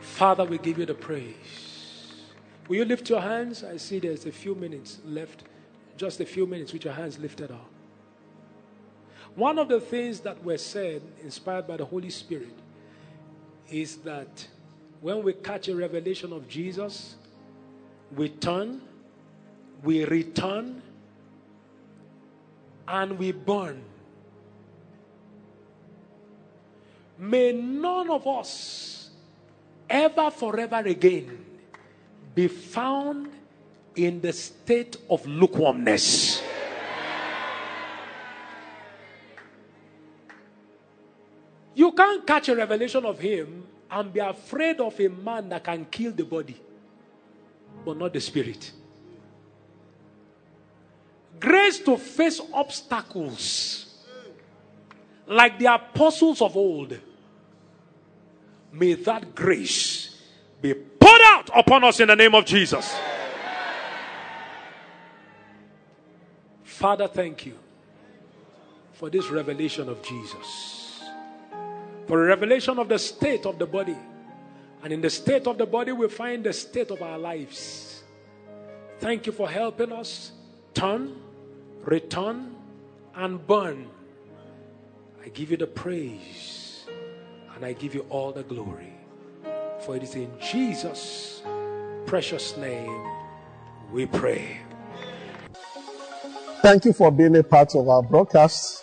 Father, 0.00 0.44
we 0.44 0.58
give 0.58 0.78
you 0.78 0.84
the 0.84 0.94
praise. 0.94 2.24
Will 2.68 2.76
you 2.76 2.84
lift 2.84 3.08
your 3.08 3.20
hands? 3.20 3.64
I 3.64 3.78
see 3.78 3.98
there's 3.98 4.26
a 4.26 4.32
few 4.32 4.54
minutes 4.54 4.98
left. 5.04 5.44
Just 5.96 6.20
a 6.20 6.26
few 6.26 6.46
minutes 6.46 6.72
with 6.72 6.84
your 6.84 6.94
hands 6.94 7.18
lifted 7.18 7.50
up. 7.50 7.70
One 9.34 9.58
of 9.58 9.68
the 9.68 9.80
things 9.80 10.20
that 10.20 10.42
were 10.44 10.58
said, 10.58 11.02
inspired 11.22 11.66
by 11.66 11.76
the 11.76 11.84
Holy 11.84 12.10
Spirit, 12.10 12.54
is 13.70 13.96
that 13.98 14.46
when 15.00 15.22
we 15.22 15.32
catch 15.32 15.68
a 15.68 15.74
revelation 15.74 16.32
of 16.32 16.48
Jesus, 16.48 17.16
we 18.14 18.28
turn, 18.28 18.80
we 19.82 20.04
return, 20.04 20.82
and 22.86 23.18
we 23.18 23.32
burn. 23.32 23.82
May 27.18 27.52
none 27.52 28.10
of 28.10 28.26
us 28.26 29.10
ever, 29.88 30.30
forever 30.30 30.78
again 30.78 31.44
be 32.34 32.48
found 32.48 33.30
in 33.94 34.20
the 34.20 34.32
state 34.32 34.96
of 35.08 35.24
lukewarmness. 35.26 36.42
Can't 42.00 42.26
catch 42.26 42.48
a 42.48 42.56
revelation 42.56 43.04
of 43.04 43.18
him 43.18 43.66
and 43.90 44.10
be 44.10 44.20
afraid 44.20 44.80
of 44.80 44.98
a 44.98 45.08
man 45.08 45.50
that 45.50 45.62
can 45.62 45.84
kill 45.84 46.12
the 46.12 46.24
body, 46.24 46.56
but 47.84 47.98
not 47.98 48.10
the 48.14 48.20
spirit. 48.20 48.72
Grace 51.38 51.78
to 51.80 51.98
face 51.98 52.40
obstacles 52.54 53.98
like 55.26 55.58
the 55.58 55.66
apostles 55.66 56.40
of 56.40 56.56
old. 56.56 56.98
May 58.72 58.94
that 58.94 59.34
grace 59.34 60.22
be 60.62 60.72
poured 60.72 61.20
out 61.22 61.50
upon 61.54 61.84
us 61.84 62.00
in 62.00 62.08
the 62.08 62.16
name 62.16 62.34
of 62.34 62.46
Jesus. 62.46 62.96
Father, 66.64 67.08
thank 67.08 67.44
you 67.44 67.58
for 68.94 69.10
this 69.10 69.28
revelation 69.28 69.86
of 69.90 70.02
Jesus. 70.02 70.79
For 72.10 72.24
a 72.24 72.26
revelation 72.26 72.80
of 72.80 72.88
the 72.88 72.98
state 72.98 73.46
of 73.46 73.60
the 73.60 73.66
body. 73.66 73.96
And 74.82 74.92
in 74.92 75.00
the 75.00 75.10
state 75.10 75.46
of 75.46 75.58
the 75.58 75.64
body, 75.64 75.92
we 75.92 76.08
find 76.08 76.42
the 76.42 76.52
state 76.52 76.90
of 76.90 77.00
our 77.02 77.16
lives. 77.16 78.02
Thank 78.98 79.26
you 79.26 79.32
for 79.32 79.48
helping 79.48 79.92
us 79.92 80.32
turn, 80.74 81.14
return, 81.84 82.56
and 83.14 83.46
burn. 83.46 83.86
I 85.24 85.28
give 85.28 85.52
you 85.52 85.56
the 85.56 85.68
praise 85.68 86.84
and 87.54 87.64
I 87.64 87.74
give 87.74 87.94
you 87.94 88.04
all 88.10 88.32
the 88.32 88.42
glory. 88.42 88.92
For 89.86 89.94
it 89.94 90.02
is 90.02 90.16
in 90.16 90.32
Jesus' 90.40 91.44
precious 92.06 92.56
name 92.56 93.06
we 93.92 94.06
pray. 94.06 94.58
Thank 96.60 96.86
you 96.86 96.92
for 96.92 97.12
being 97.12 97.36
a 97.36 97.44
part 97.44 97.76
of 97.76 97.88
our 97.88 98.02
broadcast. 98.02 98.82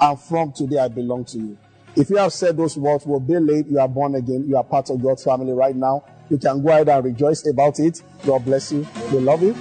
and 0.00 0.20
from 0.20 0.52
today 0.52 0.78
I 0.78 0.88
belong 0.88 1.24
to 1.26 1.38
you. 1.38 1.58
If 1.96 2.10
you 2.10 2.16
have 2.16 2.32
said 2.32 2.56
those 2.56 2.76
words, 2.76 3.06
will 3.06 3.20
be 3.20 3.38
late, 3.38 3.66
you 3.66 3.80
are 3.80 3.88
born 3.88 4.14
again, 4.14 4.44
you 4.46 4.56
are 4.56 4.64
part 4.64 4.90
of 4.90 5.02
God's 5.02 5.24
family 5.24 5.52
right 5.52 5.74
now. 5.74 6.04
You 6.30 6.38
can 6.38 6.62
go 6.62 6.68
ahead 6.68 6.88
and 6.88 7.04
rejoice 7.04 7.46
about 7.46 7.80
it. 7.80 8.02
God 8.24 8.44
bless 8.44 8.70
you. 8.70 8.86
We 9.10 9.18
love 9.18 9.42
you. 9.42 9.54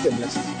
Stay 0.00 0.10
blessed. 0.16 0.53